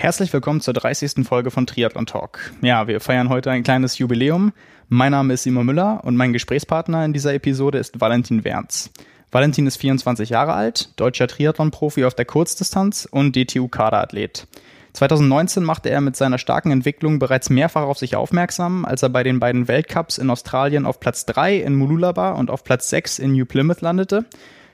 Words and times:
Herzlich 0.00 0.32
willkommen 0.32 0.60
zur 0.60 0.74
30. 0.74 1.26
Folge 1.26 1.50
von 1.50 1.66
Triathlon 1.66 2.06
Talk. 2.06 2.52
Ja, 2.62 2.86
wir 2.86 3.00
feiern 3.00 3.28
heute 3.30 3.50
ein 3.50 3.64
kleines 3.64 3.98
Jubiläum. 3.98 4.52
Mein 4.88 5.10
Name 5.10 5.34
ist 5.34 5.42
Simon 5.42 5.66
Müller 5.66 6.02
und 6.04 6.14
mein 6.14 6.32
Gesprächspartner 6.32 7.04
in 7.04 7.12
dieser 7.12 7.34
Episode 7.34 7.78
ist 7.78 8.00
Valentin 8.00 8.44
Wernz. 8.44 8.90
Valentin 9.32 9.66
ist 9.66 9.76
24 9.78 10.28
Jahre 10.28 10.52
alt, 10.52 10.92
deutscher 11.00 11.26
Triathlon-Profi 11.26 12.04
auf 12.04 12.14
der 12.14 12.26
Kurzdistanz 12.26 13.08
und 13.10 13.34
DTU-Kaderathlet. 13.34 14.46
2019 14.92 15.64
machte 15.64 15.90
er 15.90 16.00
mit 16.00 16.14
seiner 16.14 16.38
starken 16.38 16.70
Entwicklung 16.70 17.18
bereits 17.18 17.50
mehrfach 17.50 17.82
auf 17.82 17.98
sich 17.98 18.14
aufmerksam, 18.14 18.84
als 18.84 19.02
er 19.02 19.08
bei 19.08 19.24
den 19.24 19.40
beiden 19.40 19.66
Weltcups 19.66 20.18
in 20.18 20.30
Australien 20.30 20.86
auf 20.86 21.00
Platz 21.00 21.26
3 21.26 21.56
in 21.56 21.74
Mooloolaba 21.74 22.34
und 22.34 22.52
auf 22.52 22.62
Platz 22.62 22.88
6 22.90 23.18
in 23.18 23.32
New 23.32 23.46
Plymouth 23.46 23.80
landete 23.80 24.26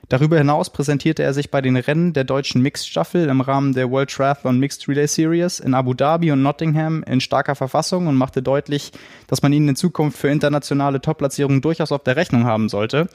Darüber 0.08 0.36
hinaus 0.36 0.70
präsentierte 0.70 1.22
er 1.22 1.32
sich 1.32 1.50
bei 1.50 1.60
den 1.60 1.76
Rennen 1.76 2.12
der 2.12 2.24
deutschen 2.24 2.60
Mixed-Staffel 2.60 3.28
im 3.28 3.40
Rahmen 3.40 3.72
der 3.72 3.90
World 3.90 4.10
Triathlon 4.10 4.58
Mixed 4.58 4.86
Relay 4.86 5.06
Series 5.06 5.60
in 5.60 5.74
Abu 5.74 5.94
Dhabi 5.94 6.30
und 6.30 6.42
Nottingham 6.42 7.02
in 7.04 7.20
starker 7.20 7.54
Verfassung 7.54 8.06
und 8.06 8.16
machte 8.16 8.42
deutlich, 8.42 8.92
dass 9.26 9.42
man 9.42 9.52
ihn 9.52 9.68
in 9.68 9.76
Zukunft 9.76 10.18
für 10.18 10.28
internationale 10.28 11.00
Top-Platzierungen 11.00 11.62
durchaus 11.62 11.90
auf 11.90 12.02
der 12.04 12.16
Rechnung 12.16 12.44
haben 12.44 12.68
sollte. 12.68 13.08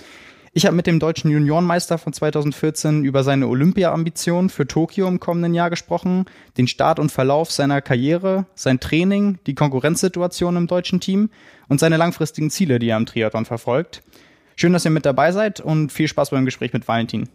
Ich 0.51 0.65
habe 0.65 0.75
mit 0.75 0.87
dem 0.87 0.99
deutschen 0.99 1.29
Juniorenmeister 1.29 1.99
von 1.99 2.11
2014 2.11 3.03
über 3.03 3.23
seine 3.23 3.47
Olympia-Ambition 3.47 4.49
für 4.49 4.65
Tokio 4.65 5.07
im 5.07 5.19
kommenden 5.19 5.53
Jahr 5.53 5.69
gesprochen, 5.69 6.25
den 6.57 6.67
Start 6.67 6.97
und 6.97 7.11
Verlauf 7.11 7.51
seiner 7.51 7.81
Karriere, 7.81 8.47
sein 8.55 8.79
Training, 8.79 9.37
die 9.45 9.53
Konkurrenzsituation 9.53 10.55
im 10.55 10.65
deutschen 10.65 10.99
Team 10.99 11.29
und 11.67 11.79
seine 11.79 11.97
langfristigen 11.97 12.49
Ziele, 12.49 12.79
die 12.79 12.89
er 12.89 12.97
im 12.97 13.05
Triathlon 13.05 13.45
verfolgt. 13.45 14.01
Schön, 14.59 14.73
dass 14.73 14.83
ihr 14.83 14.91
mit 14.91 15.05
dabei 15.05 15.31
seid 15.31 15.61
und 15.61 15.89
viel 15.89 16.09
Spaß 16.09 16.31
beim 16.31 16.43
Gespräch 16.43 16.73
mit 16.73 16.85
Valentin. 16.85 17.29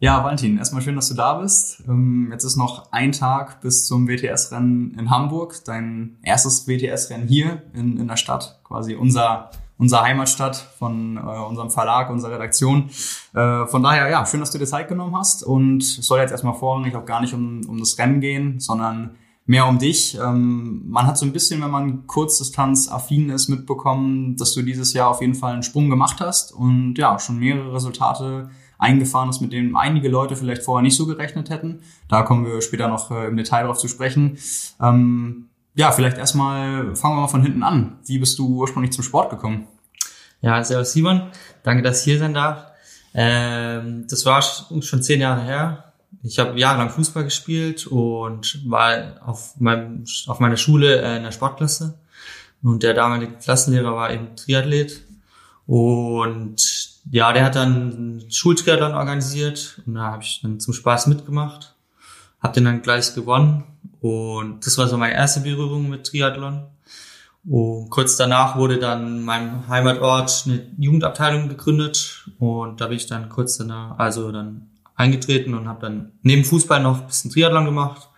Ja, 0.00 0.22
Valentin, 0.22 0.58
erstmal 0.58 0.82
schön, 0.82 0.96
dass 0.96 1.08
du 1.08 1.14
da 1.14 1.38
bist. 1.38 1.82
Ähm, 1.88 2.28
jetzt 2.30 2.44
ist 2.44 2.56
noch 2.56 2.92
ein 2.92 3.12
Tag 3.12 3.62
bis 3.62 3.86
zum 3.86 4.06
WTS-Rennen 4.06 4.94
in 4.98 5.08
Hamburg, 5.08 5.64
dein 5.64 6.18
erstes 6.22 6.68
WTS-Rennen 6.68 7.26
hier 7.26 7.62
in, 7.72 7.96
in 7.98 8.06
der 8.06 8.18
Stadt, 8.18 8.60
quasi 8.64 8.96
unser, 8.96 9.50
unser 9.78 10.02
Heimatstadt 10.02 10.56
von 10.56 11.16
äh, 11.16 11.20
unserem 11.20 11.70
Verlag, 11.70 12.10
unserer 12.10 12.34
Redaktion. 12.34 12.90
Äh, 13.32 13.66
von 13.66 13.82
daher, 13.82 14.10
ja, 14.10 14.26
schön, 14.26 14.40
dass 14.40 14.50
du 14.50 14.58
dir 14.58 14.66
Zeit 14.66 14.88
genommen 14.88 15.16
hast 15.16 15.42
und 15.42 15.82
es 15.82 16.06
soll 16.06 16.20
jetzt 16.20 16.32
erstmal 16.32 16.52
vorrangig 16.52 16.94
auch 16.96 17.06
gar 17.06 17.22
nicht 17.22 17.32
um, 17.32 17.62
um 17.66 17.78
das 17.78 17.96
Rennen 17.96 18.20
gehen, 18.20 18.60
sondern 18.60 19.16
mehr 19.44 19.66
um 19.66 19.78
dich. 19.78 20.16
Ähm, 20.18 20.82
man 20.86 21.06
hat 21.06 21.18
so 21.18 21.26
ein 21.26 21.32
bisschen, 21.32 21.62
wenn 21.62 21.70
man 21.70 22.06
Kurzdistanz 22.06 22.88
affin 22.90 23.30
ist, 23.30 23.48
mitbekommen, 23.48 24.36
dass 24.36 24.54
du 24.54 24.62
dieses 24.62 24.92
Jahr 24.92 25.08
auf 25.08 25.20
jeden 25.20 25.34
Fall 25.34 25.54
einen 25.54 25.62
Sprung 25.62 25.90
gemacht 25.90 26.20
hast 26.20 26.52
und 26.52 26.94
ja, 26.96 27.18
schon 27.18 27.38
mehrere 27.38 27.74
Resultate 27.74 28.50
eingefahren 28.78 29.28
hast, 29.28 29.40
mit 29.40 29.52
denen 29.52 29.76
einige 29.76 30.08
Leute 30.08 30.36
vielleicht 30.36 30.62
vorher 30.62 30.82
nicht 30.82 30.96
so 30.96 31.06
gerechnet 31.06 31.50
hätten. 31.50 31.80
Da 32.08 32.22
kommen 32.22 32.44
wir 32.44 32.60
später 32.60 32.88
noch 32.88 33.10
äh, 33.10 33.28
im 33.28 33.36
Detail 33.36 33.64
drauf 33.64 33.78
zu 33.78 33.88
sprechen. 33.88 34.38
Ähm, 34.80 35.48
ja, 35.74 35.92
vielleicht 35.92 36.18
erstmal 36.18 36.94
fangen 36.96 37.16
wir 37.16 37.22
mal 37.22 37.28
von 37.28 37.42
hinten 37.42 37.62
an. 37.62 37.98
Wie 38.04 38.18
bist 38.18 38.38
du 38.38 38.56
ursprünglich 38.56 38.92
zum 38.92 39.04
Sport 39.04 39.30
gekommen? 39.30 39.66
Ja, 40.40 40.62
servus 40.62 40.92
Simon. 40.92 41.30
Danke, 41.62 41.82
dass 41.82 42.00
ich 42.00 42.04
hier 42.04 42.18
sein 42.18 42.34
darf. 42.34 42.66
Ähm, 43.14 44.06
das 44.08 44.26
war 44.26 44.42
schon 44.42 45.02
zehn 45.02 45.20
Jahre 45.20 45.42
her 45.42 45.91
ich 46.22 46.38
habe 46.38 46.58
jahrelang 46.58 46.90
Fußball 46.90 47.24
gespielt 47.24 47.86
und 47.86 48.60
war 48.68 49.16
auf, 49.24 49.58
meinem, 49.58 50.04
auf 50.26 50.40
meiner 50.40 50.56
Schule 50.56 51.00
äh, 51.00 51.16
in 51.16 51.24
der 51.24 51.32
Sportklasse. 51.32 51.98
Und 52.62 52.82
der 52.82 52.94
damalige 52.94 53.32
Klassenlehrer 53.32 53.94
war 53.94 54.12
eben 54.12 54.36
Triathlet. 54.36 55.02
Und 55.66 56.56
ja, 57.10 57.32
der 57.32 57.44
hat 57.44 57.56
dann 57.56 58.24
Schultriathlon 58.28 58.94
organisiert 58.94 59.80
und 59.86 59.94
da 59.94 60.12
habe 60.12 60.22
ich 60.22 60.40
dann 60.42 60.60
zum 60.60 60.74
Spaß 60.74 61.08
mitgemacht. 61.08 61.74
Hab 62.40 62.52
den 62.52 62.64
dann 62.64 62.82
gleich 62.82 63.14
gewonnen 63.14 63.64
und 64.00 64.66
das 64.66 64.78
war 64.78 64.88
so 64.88 64.96
meine 64.96 65.14
erste 65.14 65.40
Berührung 65.40 65.88
mit 65.88 66.06
Triathlon. 66.06 66.64
Und 67.44 67.90
kurz 67.90 68.16
danach 68.16 68.56
wurde 68.56 68.78
dann 68.78 69.18
in 69.18 69.22
meinem 69.22 69.66
Heimatort 69.68 70.44
eine 70.46 70.66
Jugendabteilung 70.78 71.48
gegründet 71.48 72.28
und 72.38 72.80
da 72.80 72.86
bin 72.86 72.96
ich 72.96 73.06
dann 73.06 73.28
kurz 73.28 73.56
danach, 73.56 73.98
also 73.98 74.30
dann 74.30 74.71
eingetreten 74.94 75.54
und 75.54 75.68
habe 75.68 75.80
dann 75.80 76.12
neben 76.22 76.44
Fußball 76.44 76.82
noch 76.82 77.00
ein 77.00 77.06
bisschen 77.06 77.30
Triathlon 77.30 77.64
gemacht. 77.64 78.08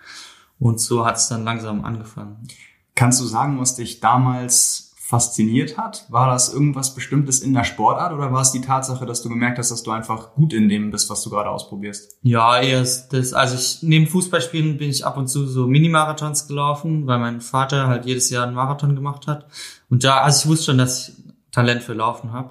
Und 0.58 0.80
so 0.80 1.04
hat 1.04 1.16
es 1.16 1.28
dann 1.28 1.44
langsam 1.44 1.84
angefangen. 1.84 2.46
Kannst 2.94 3.20
du 3.20 3.24
sagen, 3.24 3.60
was 3.60 3.76
dich 3.76 4.00
damals 4.00 4.94
fasziniert 4.96 5.76
hat? 5.76 6.06
War 6.08 6.30
das 6.30 6.52
irgendwas 6.52 6.94
Bestimmtes 6.94 7.40
in 7.40 7.52
der 7.52 7.64
Sportart 7.64 8.14
oder 8.14 8.32
war 8.32 8.40
es 8.40 8.52
die 8.52 8.62
Tatsache, 8.62 9.04
dass 9.04 9.22
du 9.22 9.28
gemerkt 9.28 9.58
hast, 9.58 9.70
dass 9.70 9.82
du 9.82 9.90
einfach 9.90 10.32
gut 10.32 10.54
in 10.54 10.68
dem 10.70 10.90
bist, 10.90 11.10
was 11.10 11.22
du 11.22 11.28
gerade 11.28 11.50
ausprobierst? 11.50 12.16
Ja, 12.22 12.58
eher 12.58 12.80
das, 12.80 13.34
also 13.34 13.54
ich, 13.54 13.82
neben 13.82 14.06
Fußballspielen 14.06 14.78
bin 14.78 14.88
ich 14.88 15.04
ab 15.04 15.18
und 15.18 15.28
zu 15.28 15.46
so 15.46 15.66
Mini-Marathons 15.66 16.48
gelaufen, 16.48 17.06
weil 17.06 17.18
mein 17.18 17.42
Vater 17.42 17.86
halt 17.86 18.06
jedes 18.06 18.30
Jahr 18.30 18.46
einen 18.46 18.54
Marathon 18.54 18.94
gemacht 18.94 19.26
hat. 19.26 19.46
Und 19.90 20.04
da, 20.04 20.22
also 20.22 20.44
ich 20.44 20.50
wusste 20.50 20.66
schon, 20.66 20.78
dass 20.78 21.08
ich 21.08 21.14
Talent 21.52 21.82
für 21.82 21.92
Laufen 21.92 22.32
habe. 22.32 22.50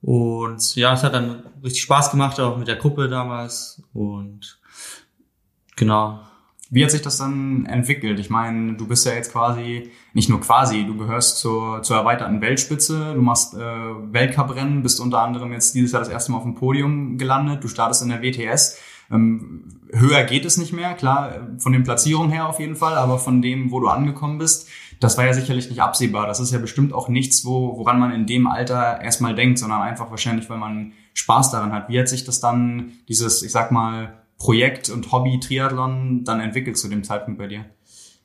Und 0.00 0.76
ja, 0.76 0.94
es 0.94 1.02
hat 1.02 1.14
dann 1.14 1.42
richtig 1.62 1.82
Spaß 1.82 2.10
gemacht, 2.10 2.38
auch 2.40 2.56
mit 2.56 2.68
der 2.68 2.76
Gruppe 2.76 3.08
damals. 3.08 3.82
Und 3.92 4.60
genau. 5.76 6.20
Wie 6.70 6.84
hat 6.84 6.90
sich 6.90 7.00
das 7.00 7.16
dann 7.16 7.64
entwickelt? 7.64 8.20
Ich 8.20 8.28
meine, 8.28 8.74
du 8.74 8.86
bist 8.86 9.06
ja 9.06 9.14
jetzt 9.14 9.32
quasi, 9.32 9.90
nicht 10.12 10.28
nur 10.28 10.40
quasi, 10.40 10.84
du 10.84 10.98
gehörst 10.98 11.38
zur, 11.38 11.82
zur 11.82 11.96
erweiterten 11.96 12.42
Weltspitze, 12.42 13.14
du 13.14 13.22
machst 13.22 13.54
äh, 13.54 13.58
Weltcuprennen, 13.58 14.82
bist 14.82 15.00
unter 15.00 15.20
anderem 15.20 15.52
jetzt 15.52 15.74
dieses 15.74 15.92
Jahr 15.92 16.02
das 16.02 16.10
erste 16.10 16.30
Mal 16.30 16.38
auf 16.38 16.44
dem 16.44 16.54
Podium 16.54 17.16
gelandet, 17.16 17.64
du 17.64 17.68
startest 17.68 18.02
in 18.02 18.10
der 18.10 18.22
WTS. 18.22 18.78
Ähm, 19.10 19.80
höher 19.92 20.24
geht 20.24 20.44
es 20.44 20.58
nicht 20.58 20.74
mehr, 20.74 20.92
klar, 20.92 21.48
von 21.58 21.72
den 21.72 21.84
Platzierungen 21.84 22.30
her 22.30 22.46
auf 22.46 22.60
jeden 22.60 22.76
Fall, 22.76 22.96
aber 22.96 23.18
von 23.18 23.40
dem, 23.40 23.70
wo 23.70 23.80
du 23.80 23.88
angekommen 23.88 24.36
bist, 24.36 24.68
das 25.00 25.16
war 25.16 25.26
ja 25.26 25.32
sicherlich 25.32 25.68
nicht 25.70 25.80
absehbar. 25.80 26.26
Das 26.26 26.40
ist 26.40 26.52
ja 26.52 26.58
bestimmt 26.58 26.92
auch 26.92 27.08
nichts, 27.08 27.44
wo, 27.44 27.76
woran 27.78 27.98
man 27.98 28.12
in 28.12 28.26
dem 28.26 28.46
Alter 28.46 29.00
erstmal 29.00 29.34
denkt, 29.34 29.58
sondern 29.58 29.82
einfach 29.82 30.10
wahrscheinlich, 30.10 30.50
weil 30.50 30.58
man 30.58 30.92
Spaß 31.14 31.50
daran 31.50 31.72
hat. 31.72 31.88
Wie 31.88 31.98
hat 31.98 32.08
sich 32.08 32.24
das 32.24 32.40
dann, 32.40 32.92
dieses, 33.08 33.42
ich 33.42 33.52
sag 33.52 33.70
mal, 33.70 34.14
Projekt 34.38 34.90
und 34.90 35.10
Hobby 35.12 35.40
Triathlon 35.40 36.24
dann 36.24 36.40
entwickelt 36.40 36.78
zu 36.78 36.88
dem 36.88 37.04
Zeitpunkt 37.04 37.38
bei 37.38 37.46
dir? 37.46 37.64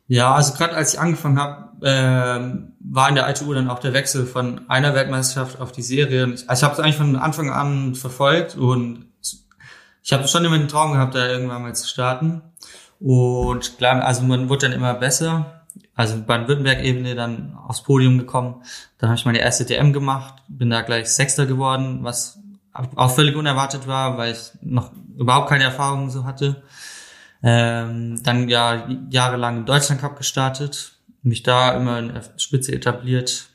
Ja, 0.07 0.33
also 0.33 0.53
gerade 0.53 0.75
als 0.75 0.93
ich 0.93 0.99
angefangen 0.99 1.39
habe, 1.39 1.85
äh, 1.85 2.65
war 2.79 3.09
in 3.09 3.15
der 3.15 3.29
ITU 3.29 3.53
dann 3.53 3.69
auch 3.69 3.79
der 3.79 3.93
Wechsel 3.93 4.25
von 4.25 4.69
einer 4.69 4.93
Weltmeisterschaft 4.93 5.59
auf 5.59 5.71
die 5.71 5.81
Serie. 5.81 6.35
Also 6.47 6.53
ich 6.53 6.63
habe 6.63 6.73
es 6.73 6.79
eigentlich 6.79 6.97
von 6.97 7.15
Anfang 7.15 7.49
an 7.49 7.95
verfolgt 7.95 8.55
und 8.55 9.05
ich 10.03 10.11
habe 10.11 10.27
schon 10.27 10.43
immer 10.43 10.57
den 10.57 10.67
Traum 10.67 10.93
gehabt, 10.93 11.15
da 11.15 11.27
irgendwann 11.27 11.61
mal 11.61 11.75
zu 11.75 11.87
starten. 11.87 12.41
Und 12.99 13.77
klar, 13.77 14.03
also 14.03 14.23
man 14.23 14.49
wird 14.49 14.63
dann 14.63 14.73
immer 14.73 14.93
besser 14.93 15.62
also 15.95 16.21
Baden-Württemberg-Ebene 16.21 17.15
dann 17.15 17.55
aufs 17.55 17.83
Podium 17.83 18.17
gekommen. 18.17 18.63
Dann 18.97 19.09
habe 19.09 19.17
ich 19.17 19.25
meine 19.25 19.39
erste 19.39 19.65
DM 19.65 19.93
gemacht, 19.93 20.35
bin 20.47 20.69
da 20.69 20.81
gleich 20.81 21.09
Sechster 21.09 21.45
geworden, 21.45 21.99
was 22.03 22.39
auch 22.95 23.11
völlig 23.13 23.35
unerwartet 23.35 23.87
war, 23.87 24.17
weil 24.17 24.33
ich 24.33 24.51
noch 24.61 24.91
überhaupt 25.17 25.49
keine 25.49 25.65
Erfahrung 25.65 26.09
so 26.09 26.25
hatte. 26.25 26.63
Ähm, 27.43 28.21
dann 28.23 28.49
ja 28.49 28.87
jahrelang 29.09 29.57
im 29.57 29.65
Deutschland 29.65 30.01
Cup 30.01 30.17
gestartet, 30.17 30.93
mich 31.21 31.43
da 31.43 31.75
immer 31.75 31.99
in 31.99 32.13
der 32.13 32.23
Spitze 32.37 32.73
etabliert. 32.73 33.49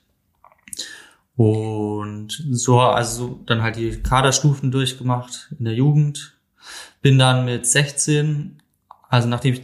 Und 1.36 2.44
so, 2.50 2.80
also 2.80 3.40
dann 3.46 3.62
halt 3.62 3.76
die 3.76 4.02
Kaderstufen 4.02 4.70
durchgemacht 4.70 5.48
in 5.58 5.64
der 5.64 5.74
Jugend. 5.74 6.34
Bin 7.00 7.18
dann 7.18 7.44
mit 7.44 7.66
16, 7.66 8.60
also 9.08 9.28
nachdem 9.28 9.54
ich 9.54 9.62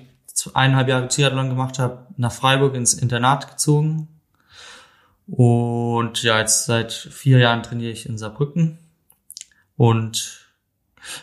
eineinhalb 0.54 0.88
Jahre 0.88 1.08
Triathlon 1.08 1.48
gemacht 1.48 1.78
habe, 1.78 2.06
nach 2.16 2.32
Freiburg 2.32 2.74
ins 2.74 2.94
Internat 2.94 3.50
gezogen. 3.50 4.08
Und 5.26 6.22
ja, 6.22 6.38
jetzt 6.38 6.66
seit 6.66 6.92
vier 6.92 7.38
Jahren 7.38 7.62
trainiere 7.62 7.92
ich 7.92 8.06
in 8.06 8.18
Saarbrücken. 8.18 8.78
Und 9.76 10.50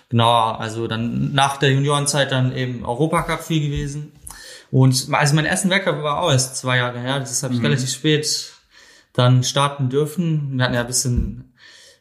genau, 0.10 0.52
also 0.52 0.88
dann 0.88 1.34
nach 1.34 1.58
der 1.58 1.72
Juniorenzeit 1.72 2.32
dann 2.32 2.56
eben 2.56 2.86
Europacup 2.86 3.44
viel 3.44 3.62
gewesen. 3.62 4.12
Und 4.72 5.08
also 5.12 5.36
mein 5.36 5.46
ersten 5.46 5.70
Weltcup 5.70 6.02
war 6.02 6.22
auch 6.22 6.32
erst 6.32 6.56
zwei 6.56 6.78
Jahre 6.78 7.00
her. 7.00 7.20
Das 7.20 7.44
habe 7.44 7.54
ich 7.54 7.60
mhm. 7.60 7.66
relativ 7.66 7.92
spät 7.92 8.54
dann 9.14 9.44
starten 9.44 9.90
dürfen. 9.90 10.58
Wir 10.58 10.64
hatten 10.64 10.74
ja 10.74 10.82
ein 10.82 10.88
bisschen 10.88 11.54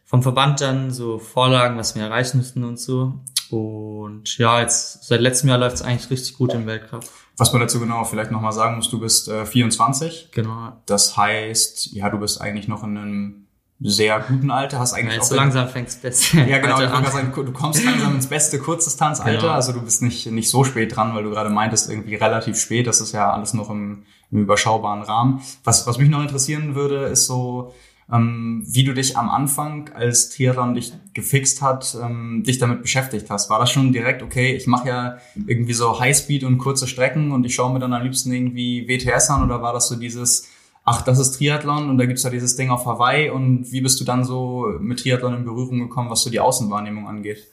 vom 0.05 0.23
Verband 0.23 0.61
dann 0.61 0.91
so 0.91 1.19
Vorlagen, 1.19 1.77
was 1.77 1.95
wir 1.95 2.03
erreichen 2.03 2.39
müssten 2.39 2.65
und 2.65 2.81
so. 2.81 3.21
Und 3.51 4.39
ja, 4.39 4.61
jetzt 4.61 5.05
seit 5.05 5.21
letztem 5.21 5.49
Jahr 5.49 5.59
läuft 5.59 5.77
es 5.77 5.83
eigentlich 5.83 6.11
richtig 6.11 6.37
gut 6.37 6.55
im 6.55 6.67
Weltcup. 6.67 7.05
Was 7.37 7.53
man 7.53 7.61
dazu 7.61 7.81
genau 7.81 8.05
vielleicht 8.05 8.31
nochmal 8.31 8.53
sagen 8.53 8.77
muss, 8.77 8.91
du 8.91 9.01
bist 9.01 9.29
äh, 9.29 9.47
24. 9.47 10.31
Genau. 10.33 10.73
Das 10.87 11.17
heißt, 11.17 11.93
ja, 11.93 12.11
du 12.11 12.19
bist 12.19 12.41
eigentlich 12.41 12.69
noch 12.69 12.85
in 12.85 12.97
einem 12.97 13.47
sehr 13.83 14.21
guten 14.21 14.51
Alter, 14.51 14.79
hast 14.79 14.93
eigentlich 14.93 15.15
ja, 15.15 15.21
auch 15.23 15.25
so 15.25 15.35
langsam 15.35 15.67
fängt's 15.69 15.97
beste. 15.97 16.41
Ja, 16.43 16.59
genau, 16.59 16.77
sagen, 16.77 17.33
du 17.35 17.53
kommst 17.53 17.83
langsam 17.83 18.15
ins 18.15 18.27
beste 18.27 18.59
Kurzdistanzalter, 18.59 19.41
genau. 19.41 19.53
also 19.55 19.73
du 19.73 19.81
bist 19.81 20.03
nicht 20.03 20.27
nicht 20.27 20.51
so 20.51 20.65
spät 20.65 20.95
dran, 20.95 21.15
weil 21.15 21.25
du 21.25 21.31
gerade 21.31 21.49
meintest 21.49 21.89
irgendwie 21.89 22.15
relativ 22.15 22.61
spät, 22.61 22.87
das 22.87 23.01
ist 23.01 23.13
ja 23.13 23.33
alles 23.33 23.55
noch 23.55 23.71
im, 23.71 24.05
im 24.31 24.43
überschaubaren 24.43 25.03
Rahmen. 25.03 25.41
Was 25.65 25.87
was 25.87 25.97
mich 25.97 26.11
noch 26.11 26.21
interessieren 26.21 26.75
würde, 26.75 27.07
ist 27.07 27.25
so 27.25 27.73
ähm, 28.13 28.65
wie 28.67 28.85
du 28.85 28.93
dich 28.93 29.17
am 29.17 29.29
Anfang, 29.29 29.91
als 29.95 30.31
Triathlon 30.31 30.75
dich 30.75 30.93
gefixt 31.15 31.63
hat, 31.63 31.97
ähm, 32.03 32.43
dich 32.45 32.59
damit 32.59 32.83
beschäftigt 32.83 33.31
hast. 33.31 33.51
War 33.51 33.61
das 33.61 33.71
schon 33.71 33.93
direkt, 33.93 34.23
okay, 34.23 34.55
ich 34.55 34.67
mache 34.67 34.89
ja 34.89 35.19
irgendwie 35.47 35.73
so 35.73 36.01
Highspeed 36.01 36.45
und 36.45 36.59
kurze 36.59 36.87
Strecken 36.87 37.31
und 37.31 37.45
ich 37.45 37.55
schaue 37.55 37.73
mir 37.73 37.79
dann 37.79 37.93
am 37.93 38.03
liebsten 38.03 38.33
irgendwie 38.33 38.89
WTS 38.89 39.31
an 39.31 39.45
oder 39.45 39.63
war 39.63 39.73
das 39.73 39.89
so 39.89 39.97
dieses, 39.97 40.49
ach, 40.85 41.03
das 41.03 41.19
ist 41.19 41.33
Triathlon 41.33 41.89
und 41.89 41.99
da 41.99 42.07
gibt's 42.07 42.25
ja 42.25 42.31
dieses 42.31 42.57
Ding 42.57 42.71
auf 42.71 42.85
Hawaii 42.87 43.31
und 43.31 43.71
wie 43.71 43.81
bist 43.81 44.01
du 44.01 44.05
dann 44.05 44.25
so 44.25 44.67
mit 44.81 45.01
Triathlon 45.01 45.35
in 45.35 45.45
Berührung 45.45 45.79
gekommen, 45.79 46.11
was 46.11 46.23
so 46.23 46.31
die 46.31 46.41
Außenwahrnehmung 46.41 47.07
angeht? 47.07 47.47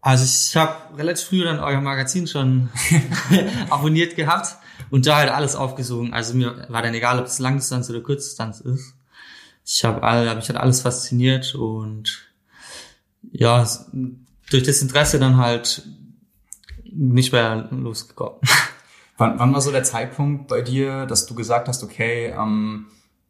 Also 0.00 0.24
ich 0.24 0.56
habe 0.56 0.72
relativ 0.96 1.26
früh 1.26 1.42
dann 1.42 1.58
euer 1.58 1.80
Magazin 1.80 2.28
schon 2.28 2.68
abonniert 3.70 4.14
gehabt 4.14 4.56
und 4.90 5.04
da 5.04 5.16
halt 5.16 5.30
alles 5.30 5.56
aufgesogen. 5.56 6.12
Also 6.12 6.34
mir 6.34 6.66
war 6.68 6.82
dann 6.82 6.94
egal, 6.94 7.18
ob 7.18 7.26
es 7.26 7.40
Langdistanz 7.40 7.90
oder 7.90 8.00
Kurzdistanz 8.02 8.60
ist 8.60 8.95
ich 9.66 9.84
habe 9.84 10.00
hab 10.00 10.36
mich 10.36 10.48
halt 10.48 10.58
alles 10.58 10.82
fasziniert 10.82 11.54
und 11.56 12.30
ja, 13.32 13.68
durch 14.50 14.62
das 14.62 14.80
Interesse 14.80 15.18
dann 15.18 15.36
halt 15.36 15.82
nicht 16.84 17.32
mehr 17.32 17.68
losgekommen. 17.70 18.40
Wann, 19.18 19.38
wann 19.38 19.54
war 19.54 19.62
so 19.62 19.72
der 19.72 19.82
Zeitpunkt 19.82 20.46
bei 20.46 20.60
dir, 20.60 21.06
dass 21.06 21.24
du 21.24 21.34
gesagt 21.34 21.68
hast, 21.68 21.82
okay, 21.82 22.34
ähm, 22.38 22.84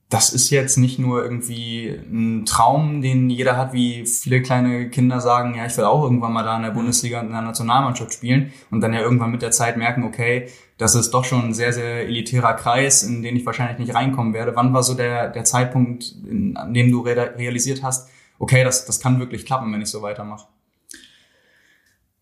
das 0.09 0.33
ist 0.33 0.51
jetzt 0.51 0.77
nicht 0.77 1.01
nur 1.01 1.23
irgendwie 1.23 1.89
ein 1.89 2.45
Traum, 2.47 3.03
den 3.03 3.29
jeder 3.29 3.57
hat, 3.57 3.73
wie 3.73 4.07
viele 4.07 4.41
kleine 4.41 4.89
Kinder 4.89 5.21
sagen, 5.21 5.57
ja, 5.57 5.67
ich 5.67 5.77
will 5.77 5.85
auch 5.85 6.05
irgendwann 6.05 6.33
mal 6.33 6.45
da 6.45 6.57
in 6.57 6.63
der 6.63 6.71
Bundesliga 6.71 7.21
in 7.21 7.33
der 7.33 7.43
Nationalmannschaft 7.43 8.13
spielen 8.13 8.53
und 8.71 8.81
dann 8.81 8.95
ja 8.95 9.01
irgendwann 9.01 9.33
mit 9.33 9.43
der 9.43 9.51
Zeit 9.51 9.77
merken, 9.77 10.05
okay, 10.05 10.49
das 10.79 10.95
ist 10.95 11.11
doch 11.11 11.25
schon 11.25 11.47
ein 11.47 11.55
sehr, 11.55 11.73
sehr 11.73 12.07
elitärer 12.07 12.55
Kreis, 12.55 13.03
in 13.03 13.23
den 13.23 13.35
ich 13.35 13.45
wahrscheinlich 13.47 13.79
nicht 13.79 13.95
reinkommen 13.95 14.33
werde. 14.33 14.55
Wann 14.55 14.73
war 14.73 14.85
so 14.85 14.95
der, 14.95 15.29
der 15.29 15.45
Zeitpunkt, 15.45 16.15
in, 16.25 16.57
an 16.57 16.73
dem 16.73 16.93
du 16.93 17.01
realisiert 17.01 17.83
hast, 17.83 18.09
okay, 18.39 18.63
das, 18.63 18.87
das 18.87 19.01
kann 19.01 19.19
wirklich 19.19 19.45
klappen, 19.45 19.73
wenn 19.73 19.83
ich 19.83 19.89
so 19.89 20.03
weitermache? 20.03 20.47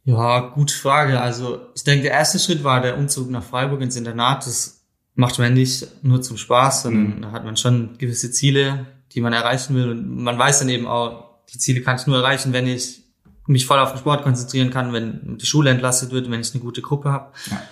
Ja, 0.04 0.40
gute 0.40 0.75
Frage. 0.75 1.20
Also 1.20 1.60
ich 1.75 1.84
denke, 1.84 2.04
der 2.04 2.12
erste 2.12 2.38
Schritt 2.38 2.62
war 2.64 2.81
der 2.81 2.96
Umzug 2.96 3.31
nach 3.31 3.42
Freiburg 3.42 3.81
ins 3.81 3.96
Internat. 3.96 4.46
Das 4.46 4.83
macht 5.14 5.38
man 5.38 5.55
nicht 5.55 5.87
nur 6.02 6.22
zum 6.22 6.37
Spaß, 6.37 6.82
sondern 6.82 7.16
mhm. 7.16 7.22
da 7.22 7.31
hat 7.32 7.44
man 7.44 7.56
schon 7.56 7.96
gewisse 7.99 8.31
Ziele, 8.31 8.87
die 9.12 9.20
man 9.20 9.32
erreichen 9.32 9.75
will. 9.75 9.90
Und 9.90 10.22
man 10.22 10.38
weiß 10.38 10.61
dann 10.61 10.69
eben 10.69 10.87
auch, 10.87 11.25
die 11.52 11.58
Ziele 11.58 11.82
kann 11.82 11.96
ich 11.96 12.06
nur 12.06 12.16
erreichen, 12.16 12.52
wenn 12.52 12.66
ich 12.66 13.02
mich 13.46 13.66
voll 13.66 13.78
auf 13.78 13.93
den 13.93 13.99
Sport 13.99 14.22
konzentrieren 14.22 14.70
kann, 14.70 14.93
wenn 14.93 15.38
die 15.38 15.46
Schule 15.46 15.70
entlastet 15.70 16.11
wird, 16.11 16.31
wenn 16.31 16.40
ich 16.40 16.52
eine 16.52 16.62
gute 16.62 16.82
Gruppe 16.82 17.12
habe. 17.12 17.32
Ja. 17.50 17.62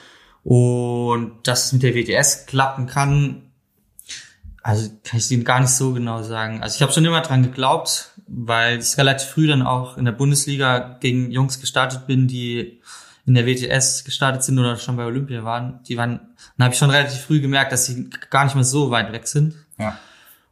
Und 0.45 1.33
dass 1.45 1.67
es 1.67 1.73
mit 1.73 1.83
der 1.83 1.95
WTS 1.95 2.47
klappen 2.47 2.87
kann, 2.87 3.53
also 4.63 4.91
kann 5.03 5.19
ich 5.19 5.31
Ihnen 5.31 5.45
gar 5.45 5.61
nicht 5.61 5.71
so 5.71 5.93
genau 5.93 6.23
sagen. 6.23 6.63
Also 6.63 6.77
ich 6.77 6.83
habe 6.83 6.93
schon 6.93 7.05
immer 7.05 7.21
dran 7.21 7.43
geglaubt, 7.43 8.13
weil 8.29 8.79
ich 8.79 8.97
relativ 8.97 9.29
früh 9.29 9.47
dann 9.47 9.63
auch 9.63 9.97
in 9.97 10.05
der 10.05 10.13
Bundesliga 10.13 10.99
gegen 11.01 11.31
Jungs 11.31 11.61
gestartet 11.61 12.07
bin, 12.07 12.29
die 12.29 12.81
in 13.25 13.35
der 13.35 13.47
WTS 13.47 14.05
gestartet 14.05 14.43
sind 14.43 14.59
oder 14.59 14.77
schon 14.77 14.97
bei 14.97 15.05
Olympia 15.05 15.45
waren. 15.45 15.81
Die 15.89 15.97
waren, 15.97 16.21
dann 16.57 16.65
habe 16.65 16.75
ich 16.75 16.79
schon 16.79 16.91
relativ 16.91 17.21
früh 17.21 17.41
gemerkt, 17.41 17.73
dass 17.73 17.87
sie 17.87 18.11
gar 18.31 18.45
nicht 18.45 18.55
mehr 18.55 18.65
so 18.65 18.91
weit 18.91 19.13
weg 19.13 19.27
sind. 19.27 19.55
Ja. 19.79 19.99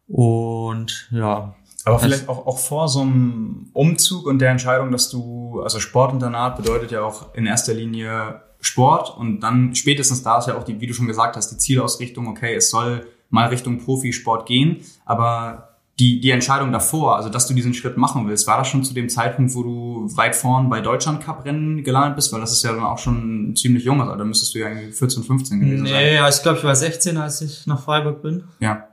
Und 0.07 1.09
ja. 1.11 1.55
Aber 1.85 1.99
vielleicht 1.99 2.29
auch, 2.29 2.47
auch 2.47 2.59
vor 2.59 2.89
so 2.89 3.01
einem 3.01 3.71
Umzug 3.73 4.27
und 4.27 4.39
der 4.39 4.51
Entscheidung, 4.51 4.93
dass 4.93 5.09
du, 5.09 5.63
also 5.63 5.81
Sportinternat 5.81 6.57
bedeutet 6.57 6.91
ja 6.91 7.03
auch 7.03 7.35
in 7.35 7.47
erster 7.47 7.75
Linie 7.75 8.43
Sport 8.61 9.17
und 9.17 9.41
dann 9.41 9.75
spätestens 9.75 10.23
da 10.23 10.39
ist 10.39 10.49
ja 10.49 10.57
auch 10.57 10.65
die, 10.65 10.81
wie 10.81 10.87
du 10.87 10.93
schon 10.93 11.07
gesagt 11.07 11.37
hast, 11.37 11.49
die 11.51 11.57
Zielausrichtung, 11.57 12.29
okay, 12.29 12.55
es 12.55 12.71
soll 12.71 13.07
mal 13.31 13.49
Richtung 13.49 13.79
Profisport 13.79 14.47
gehen, 14.47 14.85
aber 15.07 15.70
die, 16.01 16.21
die 16.21 16.31
Entscheidung 16.31 16.73
davor, 16.73 17.17
also 17.17 17.29
dass 17.29 17.47
du 17.47 17.55
diesen 17.55 17.75
Schritt 17.75 17.97
machen 17.97 18.27
willst, 18.27 18.47
war 18.47 18.59
das 18.59 18.69
schon 18.69 18.83
zu 18.83 18.95
dem 18.95 19.09
Zeitpunkt, 19.09 19.55
wo 19.55 19.63
du 19.63 20.17
weit 20.17 20.35
vorn 20.35 20.69
bei 20.69 20.81
Deutschland 20.81 21.23
Cup 21.23 21.45
Rennen 21.45 21.85
gelandet 21.85 22.17
bist? 22.17 22.33
Weil 22.33 22.41
das 22.41 22.53
ist 22.53 22.65
ja 22.65 22.73
dann 22.73 22.83
auch 22.83 22.99
schon 22.99 23.55
ziemlich 23.55 23.85
jung, 23.85 24.01
also 24.01 24.17
da 24.17 24.25
müsstest 24.25 24.55
du 24.55 24.59
ja 24.59 24.69
irgendwie 24.69 24.93
14, 24.93 25.23
15 25.23 25.61
gewesen 25.61 25.83
nee, 25.83 25.91
sein. 25.91 26.05
Nee, 26.05 26.29
ich 26.29 26.43
glaube, 26.43 26.59
ich 26.59 26.65
war 26.65 26.75
16, 26.75 27.17
als 27.17 27.41
ich 27.43 27.67
nach 27.67 27.83
Freiburg 27.83 28.23
bin. 28.23 28.45
Ja. 28.59 28.89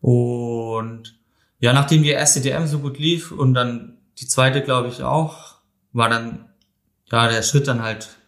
Und 0.00 1.18
ja, 1.58 1.72
nachdem 1.72 2.04
die 2.04 2.10
erste 2.10 2.40
DM 2.40 2.66
so 2.68 2.78
gut 2.78 2.98
lief 2.98 3.32
und 3.32 3.54
dann 3.54 3.96
die 4.20 4.28
zweite, 4.28 4.62
glaube 4.62 4.88
ich, 4.88 5.02
auch, 5.02 5.56
war 5.92 6.08
dann 6.08 6.44
ja 7.10 7.26
der 7.26 7.42
Schritt 7.42 7.66
dann 7.66 7.82
halt 7.82 8.18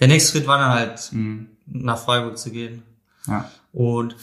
der 0.00 0.08
nächste 0.08 0.32
Schritt 0.32 0.46
war 0.46 0.58
dann 0.58 0.70
halt, 0.70 1.12
mhm. 1.12 1.48
nach 1.66 1.98
Freiburg 1.98 2.38
zu 2.38 2.50
gehen. 2.50 2.82
Ja. 3.26 3.50
Und 3.72 4.16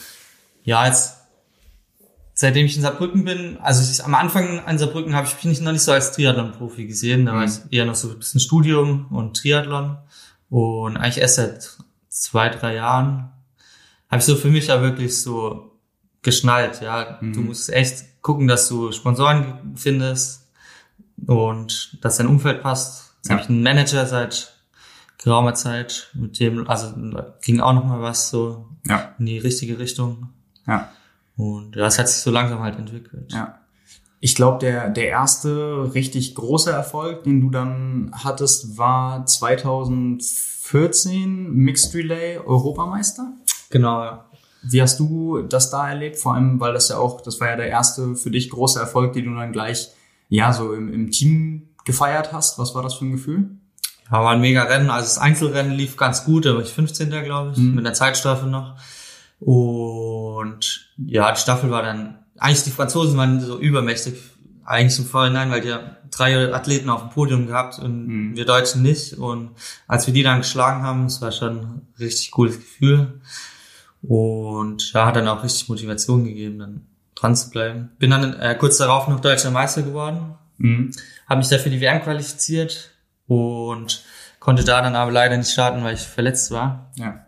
ja, 0.63 0.85
jetzt, 0.85 1.17
seitdem 2.33 2.65
ich 2.65 2.75
in 2.75 2.81
Saarbrücken 2.81 3.23
bin, 3.25 3.57
also 3.61 3.89
ich, 3.89 4.03
am 4.03 4.15
Anfang 4.15 4.59
an 4.65 4.77
Saarbrücken 4.77 5.15
habe 5.15 5.27
ich 5.27 5.43
mich 5.43 5.61
noch 5.61 5.71
nicht 5.71 5.83
so 5.83 5.91
als 5.91 6.11
Triathlon-Profi 6.13 6.87
gesehen. 6.87 7.25
Da 7.25 7.33
mhm. 7.33 7.37
war 7.37 7.45
ich 7.45 7.59
eher 7.69 7.85
noch 7.85 7.95
so 7.95 8.09
ein 8.09 8.17
bisschen 8.17 8.39
Studium 8.39 9.07
und 9.11 9.37
Triathlon. 9.37 9.97
Und 10.49 10.97
eigentlich 10.97 11.19
erst 11.19 11.35
seit 11.35 11.77
zwei, 12.09 12.49
drei 12.49 12.75
Jahren 12.75 13.31
habe 14.09 14.19
ich 14.19 14.25
so 14.25 14.35
für 14.35 14.49
mich 14.49 14.67
ja 14.67 14.81
wirklich 14.81 15.19
so 15.19 15.71
geschnallt, 16.21 16.81
ja. 16.81 17.17
Mhm. 17.21 17.33
Du 17.33 17.41
musst 17.41 17.69
echt 17.71 18.21
gucken, 18.21 18.47
dass 18.47 18.67
du 18.69 18.91
Sponsoren 18.91 19.73
findest 19.75 20.47
und 21.27 21.97
dass 22.03 22.17
dein 22.17 22.27
Umfeld 22.27 22.61
passt. 22.61 23.15
Jetzt 23.17 23.29
ja. 23.29 23.31
habe 23.33 23.43
ich 23.43 23.49
einen 23.49 23.63
Manager 23.63 24.05
seit 24.05 24.53
geraumer 25.17 25.53
Zeit, 25.53 26.09
mit 26.13 26.39
dem, 26.39 26.67
also 26.67 26.93
ging 27.41 27.59
auch 27.59 27.73
noch 27.73 27.85
mal 27.85 28.01
was 28.01 28.29
so 28.29 28.67
ja. 28.87 29.15
in 29.19 29.25
die 29.25 29.37
richtige 29.37 29.79
Richtung. 29.79 30.29
Ja. 30.67 30.91
Und 31.35 31.75
das 31.75 31.99
hat 31.99 32.07
sich 32.09 32.21
so 32.21 32.31
langsam 32.31 32.59
halt 32.59 32.77
entwickelt. 32.77 33.33
Ja. 33.33 33.59
Ich 34.19 34.35
glaube, 34.35 34.59
der, 34.59 34.89
der 34.89 35.07
erste 35.09 35.93
richtig 35.93 36.33
große 36.35 36.71
Erfolg, 36.71 37.23
den 37.23 37.41
du 37.41 37.49
dann 37.49 38.11
hattest, 38.13 38.77
war 38.77 39.25
2014 39.25 41.51
Mixed 41.51 41.93
Relay 41.93 42.37
Europameister. 42.37 43.33
Genau, 43.69 44.01
ja. 44.03 44.25
Wie 44.61 44.81
hast 44.81 44.97
du 44.99 45.41
das 45.41 45.71
da 45.71 45.89
erlebt? 45.89 46.17
Vor 46.17 46.35
allem, 46.35 46.61
weil 46.61 46.73
das 46.73 46.87
ja 46.87 46.97
auch, 46.97 47.19
das 47.19 47.41
war 47.41 47.49
ja 47.49 47.57
der 47.57 47.67
erste 47.67 48.15
für 48.15 48.31
dich 48.31 48.49
große 48.49 48.79
Erfolg, 48.79 49.11
den 49.11 49.25
du 49.25 49.35
dann 49.35 49.51
gleich, 49.51 49.89
ja, 50.29 50.53
so 50.53 50.71
im, 50.73 50.93
im 50.93 51.11
Team 51.11 51.67
gefeiert 51.83 52.31
hast. 52.31 52.57
Was 52.59 52.73
war 52.75 52.81
das 52.81 52.93
für 52.93 53.03
ein 53.03 53.11
Gefühl? 53.11 53.57
Ja, 54.09 54.23
war 54.23 54.31
ein 54.31 54.41
mega 54.41 54.63
Rennen. 54.63 54.89
Also 54.89 55.07
das 55.07 55.17
Einzelrennen 55.17 55.73
lief 55.73 55.97
ganz 55.97 56.23
gut, 56.23 56.45
da 56.45 56.53
war 56.53 56.61
ich 56.61 56.71
15. 56.71 57.09
glaube 57.09 57.51
ich, 57.51 57.57
mhm. 57.57 57.75
mit 57.75 57.85
der 57.85 57.93
Zeitstaffel 57.93 58.49
noch. 58.49 58.77
Und 59.45 60.89
ja, 60.97 61.31
die 61.31 61.39
Staffel 61.39 61.69
war 61.69 61.83
dann, 61.83 62.19
eigentlich 62.37 62.63
die 62.63 62.71
Franzosen 62.71 63.17
waren 63.17 63.41
so 63.41 63.59
übermächtig, 63.59 64.15
eigentlich 64.65 64.97
im 64.99 65.05
Vorhinein, 65.05 65.51
weil 65.51 65.61
die 65.61 65.75
drei 66.11 66.53
Athleten 66.53 66.89
auf 66.89 67.01
dem 67.01 67.09
Podium 67.09 67.47
gehabt 67.47 67.79
und 67.79 68.07
mhm. 68.07 68.35
wir 68.35 68.45
Deutschen 68.45 68.81
nicht. 68.81 69.13
Und 69.13 69.51
als 69.87 70.07
wir 70.07 70.13
die 70.13 70.23
dann 70.23 70.39
geschlagen 70.39 70.83
haben, 70.83 71.05
es 71.05 71.21
war 71.21 71.31
schon 71.31 71.59
ein 71.59 71.87
richtig 71.99 72.31
cooles 72.31 72.57
Gefühl. 72.57 73.21
Und 74.01 74.93
ja, 74.93 75.05
hat 75.05 75.15
dann 75.15 75.27
auch 75.27 75.43
richtig 75.43 75.69
Motivation 75.69 76.23
gegeben, 76.25 76.59
dann 76.59 76.87
dran 77.15 77.35
zu 77.35 77.49
bleiben. 77.49 77.91
Bin 77.99 78.11
dann 78.11 78.33
äh, 78.39 78.55
kurz 78.59 78.77
darauf 78.77 79.07
noch 79.07 79.19
deutscher 79.19 79.51
Meister 79.51 79.81
geworden. 79.81 80.35
Mhm. 80.57 80.91
Habe 81.27 81.39
mich 81.39 81.49
dafür 81.49 81.71
die 81.71 81.81
WM 81.81 82.01
qualifiziert 82.01 82.91
und 83.27 84.03
konnte 84.39 84.63
da 84.63 84.81
dann 84.81 84.95
aber 84.95 85.11
leider 85.11 85.37
nicht 85.37 85.51
starten, 85.51 85.83
weil 85.83 85.95
ich 85.95 86.01
verletzt 86.01 86.51
war. 86.51 86.91
Ja. 86.95 87.22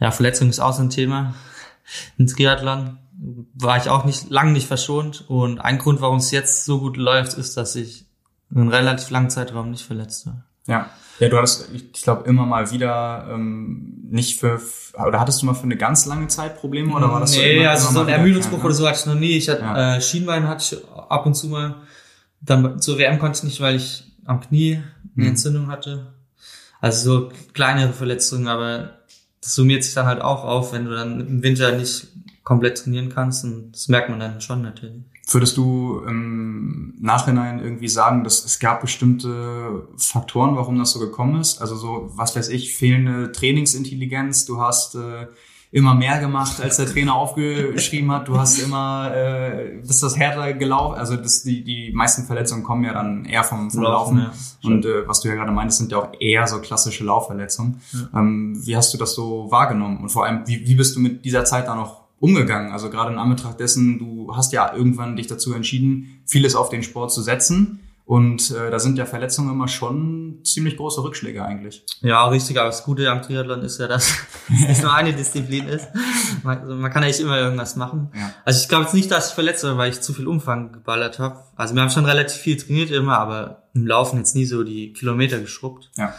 Ja, 0.00 0.10
Verletzung 0.10 0.48
ist 0.48 0.60
auch 0.60 0.72
so 0.72 0.82
ein 0.82 0.90
Thema. 0.90 1.34
Im 2.18 2.26
Triathlon 2.26 2.98
war 3.54 3.76
ich 3.76 3.88
auch 3.88 4.04
nicht 4.04 4.30
lang 4.30 4.52
nicht 4.52 4.68
verschont 4.68 5.24
und 5.28 5.58
ein 5.58 5.78
Grund, 5.78 6.00
warum 6.00 6.18
es 6.18 6.30
jetzt 6.30 6.64
so 6.64 6.80
gut 6.80 6.96
läuft, 6.96 7.34
ist, 7.34 7.56
dass 7.56 7.74
ich 7.74 8.06
einen 8.54 8.68
relativ 8.68 9.10
langen 9.10 9.30
Zeitraum 9.30 9.70
nicht 9.70 9.84
verletzt 9.84 10.26
war. 10.26 10.44
Ja. 10.66 10.90
Ja, 11.18 11.28
du 11.28 11.36
hattest, 11.36 11.68
ich 11.72 12.02
glaube, 12.04 12.28
immer 12.28 12.46
mal 12.46 12.70
wieder 12.70 13.26
ähm, 13.32 14.04
nicht 14.08 14.38
für, 14.38 14.60
oder 15.04 15.18
hattest 15.18 15.42
du 15.42 15.46
mal 15.46 15.54
für 15.54 15.64
eine 15.64 15.76
ganz 15.76 16.06
lange 16.06 16.28
Zeit 16.28 16.60
Probleme 16.60 16.94
oder 16.94 17.10
war 17.10 17.18
das 17.18 17.32
nee, 17.32 17.38
so? 17.38 17.42
Nee, 17.42 17.66
also 17.66 17.92
so 17.92 18.00
ein 18.02 18.08
Ermüdungsbruch 18.08 18.62
oder 18.62 18.74
so 18.74 18.86
hatte 18.86 19.00
ich 19.00 19.06
noch 19.06 19.16
nie. 19.16 19.36
Ich 19.36 19.48
hatte 19.48 19.62
ja. 19.62 19.96
äh, 19.96 20.00
Schienbein 20.00 20.46
hatte 20.46 20.76
ich 20.76 20.84
ab 20.94 21.26
und 21.26 21.34
zu 21.34 21.48
mal. 21.48 21.74
Dann 22.40 22.80
zur 22.80 22.98
WM 22.98 23.18
konnte 23.18 23.38
ich 23.38 23.42
nicht, 23.42 23.60
weil 23.60 23.74
ich 23.74 24.04
am 24.26 24.40
Knie 24.40 24.74
eine 25.16 25.24
mhm. 25.24 25.26
Entzündung 25.30 25.66
hatte. 25.68 26.12
Also 26.80 27.10
so 27.10 27.32
kleinere 27.52 27.92
Verletzungen, 27.92 28.46
aber 28.46 28.97
das 29.40 29.54
summiert 29.54 29.84
sich 29.84 29.94
dann 29.94 30.06
halt 30.06 30.20
auch 30.20 30.44
auf, 30.44 30.72
wenn 30.72 30.84
du 30.84 30.92
dann 30.92 31.20
im 31.20 31.42
Winter 31.42 31.72
nicht 31.72 32.08
komplett 32.44 32.78
trainieren 32.78 33.10
kannst 33.10 33.44
und 33.44 33.72
das 33.72 33.88
merkt 33.88 34.08
man 34.08 34.20
dann 34.20 34.40
schon 34.40 34.62
natürlich. 34.62 35.02
Würdest 35.30 35.58
du 35.58 36.00
im 36.06 36.94
Nachhinein 36.98 37.60
irgendwie 37.60 37.88
sagen, 37.88 38.24
dass 38.24 38.42
es 38.44 38.58
gab 38.58 38.80
bestimmte 38.80 39.86
Faktoren, 39.98 40.56
warum 40.56 40.78
das 40.78 40.92
so 40.92 40.98
gekommen 41.00 41.38
ist? 41.38 41.60
Also 41.60 41.76
so, 41.76 42.10
was 42.14 42.34
weiß 42.34 42.48
ich, 42.48 42.74
fehlende 42.74 43.30
Trainingsintelligenz, 43.32 44.46
du 44.46 44.58
hast 44.58 44.94
äh, 44.94 45.26
immer 45.70 45.94
mehr 45.94 46.18
gemacht, 46.18 46.60
als 46.62 46.76
der 46.78 46.86
Trainer 46.86 47.14
aufgeschrieben 47.14 48.10
hat. 48.10 48.26
Du 48.26 48.38
hast 48.38 48.58
immer, 48.58 49.14
äh, 49.14 49.78
bist 49.86 50.02
das 50.02 50.16
härter 50.16 50.54
gelaufen. 50.54 50.98
Also 50.98 51.16
das, 51.16 51.42
die, 51.42 51.62
die 51.62 51.92
meisten 51.92 52.24
Verletzungen 52.24 52.62
kommen 52.62 52.84
ja 52.84 52.94
dann 52.94 53.26
eher 53.26 53.44
vom, 53.44 53.70
vom 53.70 53.82
Laufen. 53.82 54.18
Laufen. 54.18 54.32
Ja. 54.62 54.70
Und 54.70 54.86
äh, 54.86 55.06
was 55.06 55.20
du 55.20 55.28
ja 55.28 55.34
gerade 55.34 55.52
meintest, 55.52 55.78
sind 55.78 55.92
ja 55.92 55.98
auch 55.98 56.12
eher 56.18 56.46
so 56.46 56.60
klassische 56.60 57.04
Laufverletzungen. 57.04 57.80
Ja. 57.92 58.18
Ähm, 58.20 58.58
wie 58.64 58.76
hast 58.76 58.94
du 58.94 58.98
das 58.98 59.14
so 59.14 59.50
wahrgenommen? 59.50 59.98
Und 59.98 60.08
vor 60.08 60.24
allem, 60.24 60.42
wie, 60.46 60.66
wie 60.66 60.74
bist 60.74 60.96
du 60.96 61.00
mit 61.00 61.24
dieser 61.24 61.44
Zeit 61.44 61.68
dann 61.68 61.78
noch 61.78 62.04
umgegangen? 62.18 62.72
Also 62.72 62.88
gerade 62.88 63.12
in 63.12 63.18
Anbetracht 63.18 63.60
dessen, 63.60 63.98
du 63.98 64.34
hast 64.34 64.54
ja 64.54 64.72
irgendwann 64.74 65.16
dich 65.16 65.26
dazu 65.26 65.52
entschieden, 65.52 66.22
vieles 66.24 66.56
auf 66.56 66.70
den 66.70 66.82
Sport 66.82 67.12
zu 67.12 67.20
setzen. 67.20 67.80
Und 68.08 68.52
äh, 68.52 68.70
da 68.70 68.78
sind 68.78 68.96
ja 68.96 69.04
Verletzungen 69.04 69.50
immer 69.50 69.68
schon 69.68 70.38
ziemlich 70.42 70.78
große 70.78 71.02
Rückschläge 71.02 71.44
eigentlich. 71.44 71.84
Ja, 72.00 72.26
richtig. 72.28 72.58
Aber 72.58 72.68
das 72.68 72.82
Gute 72.82 73.10
am 73.10 73.20
Triathlon 73.20 73.60
ist 73.60 73.78
ja, 73.78 73.86
dass 73.86 74.14
es 74.66 74.80
nur 74.80 74.94
eine 74.94 75.12
Disziplin 75.12 75.68
ist. 75.68 75.88
Man, 76.42 76.60
also 76.60 76.74
man 76.74 76.90
kann 76.90 77.02
eigentlich 77.02 77.20
immer 77.20 77.38
irgendwas 77.38 77.76
machen. 77.76 78.10
Ja. 78.16 78.32
Also 78.46 78.62
ich 78.62 78.68
glaube 78.70 78.84
jetzt 78.84 78.94
nicht, 78.94 79.10
dass 79.10 79.28
ich 79.28 79.34
verletzt 79.34 79.62
war, 79.64 79.76
weil 79.76 79.90
ich 79.90 80.00
zu 80.00 80.14
viel 80.14 80.26
Umfang 80.26 80.72
geballert 80.72 81.18
habe. 81.18 81.44
Also 81.54 81.74
wir 81.74 81.82
haben 81.82 81.90
schon 81.90 82.06
relativ 82.06 82.40
viel 82.40 82.56
trainiert 82.56 82.90
immer, 82.92 83.18
aber 83.18 83.64
im 83.74 83.86
Laufen 83.86 84.16
jetzt 84.16 84.34
nie 84.34 84.46
so 84.46 84.64
die 84.64 84.94
Kilometer 84.94 85.38
geschrubbt. 85.38 85.90
Ja. 85.98 86.14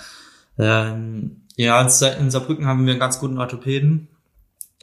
Ähm, 0.60 1.42
ja, 1.56 1.82
in 1.82 2.30
Saarbrücken 2.30 2.68
haben 2.68 2.86
wir 2.86 2.92
einen 2.92 3.00
ganz 3.00 3.20
guten 3.20 3.40
Orthopäden. 3.40 4.10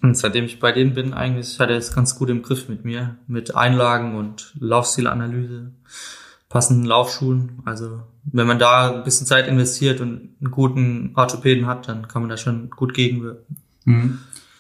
Und 0.03 0.19
seitdem 0.19 0.47
ich 0.47 0.59
bei 0.59 0.73
denen 0.73 0.95
bin, 0.95 1.15
eigentlich 1.15 1.61
hat 1.61 1.71
er 1.71 1.77
es 1.77 1.95
ganz 1.95 2.17
gut 2.17 2.31
im 2.31 2.43
Griff 2.43 2.69
mit 2.69 2.85
mir, 2.85 3.17
mit 3.29 3.55
Einlagen 3.55 4.17
und 4.17 4.55
Laufstilanalyse 4.59 5.71
passenden 6.49 6.85
Laufschuhen. 6.85 7.63
Also 7.65 8.03
wenn 8.25 8.47
man 8.47 8.59
da 8.59 8.93
ein 8.93 9.05
bisschen 9.05 9.27
Zeit 9.27 9.49
investiert 9.49 10.01
und 10.01 10.37
einen 10.41 10.51
guten 10.51 11.13
Orthopäden 11.15 11.67
hat, 11.67 11.89
dann 11.89 12.09
kann 12.09 12.23
man 12.23 12.29
da 12.29 12.37
schon 12.37 12.71
gut 12.71 12.95
gegenwirken. 12.95 13.57
Mhm. 13.85 14.19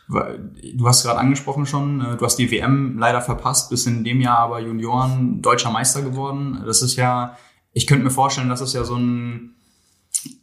Du 0.09 0.87
hast 0.87 1.02
gerade 1.02 1.19
angesprochen 1.19 1.66
schon, 1.66 2.00
äh, 2.00 2.16
du 2.16 2.25
hast 2.25 2.37
die 2.37 2.50
WM 2.50 2.97
leider 2.97 3.21
verpasst, 3.21 3.71
bist 3.71 3.88
in 3.88 4.05
dem 4.05 4.21
Jahr 4.21 4.38
aber 4.38 4.61
Junioren 4.61 5.43
deutscher 5.43 5.71
Meister 5.71 6.02
geworden. 6.02 6.62
Das 6.64 6.81
ist 6.81 6.95
ja, 6.95 7.37
ich 7.73 7.88
könnte 7.88 8.05
mir 8.05 8.11
vorstellen, 8.11 8.49
das 8.49 8.61
ist 8.61 8.73
ja 8.73 8.85
so 8.85 8.95
ein, 8.95 9.57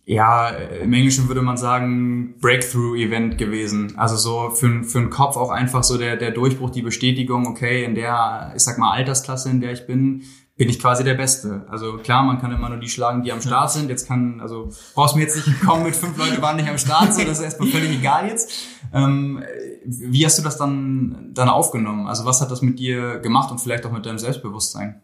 ja, 0.06 0.50
im 0.50 0.92
Englischen 0.92 1.30
würde 1.30 1.42
man 1.42 1.56
sagen, 1.56 2.36
Breakthrough-Event 2.42 3.38
gewesen. 3.38 3.94
Also 3.98 4.18
so 4.18 4.50
für, 4.50 4.84
für 4.84 5.00
den 5.00 5.10
Kopf 5.10 5.38
auch 5.38 5.50
einfach 5.50 5.84
so 5.84 5.98
der, 5.98 6.18
der 6.18 6.32
Durchbruch, 6.32 6.70
die 6.70 6.82
Bestätigung, 6.82 7.48
okay, 7.48 7.86
in 7.86 7.96
der, 7.96 8.52
ich 8.56 8.64
sag 8.64 8.78
mal, 8.78 8.92
Altersklasse, 8.92 9.50
in 9.50 9.62
der 9.62 9.72
ich 9.72 9.88
bin, 9.88 10.24
bin 10.56 10.70
ich 10.70 10.80
quasi 10.80 11.04
der 11.04 11.16
Beste. 11.16 11.66
Also 11.70 11.98
klar, 11.98 12.24
man 12.24 12.40
kann 12.40 12.52
immer 12.52 12.70
nur 12.70 12.78
die 12.78 12.90
schlagen, 12.90 13.24
die 13.24 13.32
am 13.32 13.42
Start 13.42 13.72
sind. 13.72 13.90
Jetzt 13.90 14.08
kann, 14.08 14.40
also 14.40 14.72
brauchst 14.94 15.16
mir 15.16 15.24
jetzt 15.24 15.36
nicht 15.36 15.62
kommen 15.62 15.84
mit 15.84 15.96
fünf 15.96 16.16
Leute 16.18 16.42
waren 16.42 16.58
nicht 16.58 16.70
am 16.70 16.78
Start, 16.78 17.14
so 17.14 17.24
das 17.24 17.40
ist 17.40 17.44
erstmal 17.44 17.70
völlig 17.70 17.92
egal 17.92 18.28
jetzt. 18.28 18.52
Ähm, 18.94 19.44
wie 19.86 20.26
hast 20.26 20.38
du 20.38 20.44
das 20.44 20.58
dann 20.58 21.32
dann 21.34 21.50
aufgenommen? 21.50 22.08
Also 22.08 22.26
was 22.26 22.40
hat 22.40 22.52
das 22.52 22.62
mit 22.62 22.78
dir 22.78 23.20
gemacht 23.20 23.52
und 23.52 23.60
vielleicht 23.60 23.86
auch 23.86 23.92
mit 23.92 24.06
deinem 24.06 24.20
Selbstbewusstsein? 24.20 25.02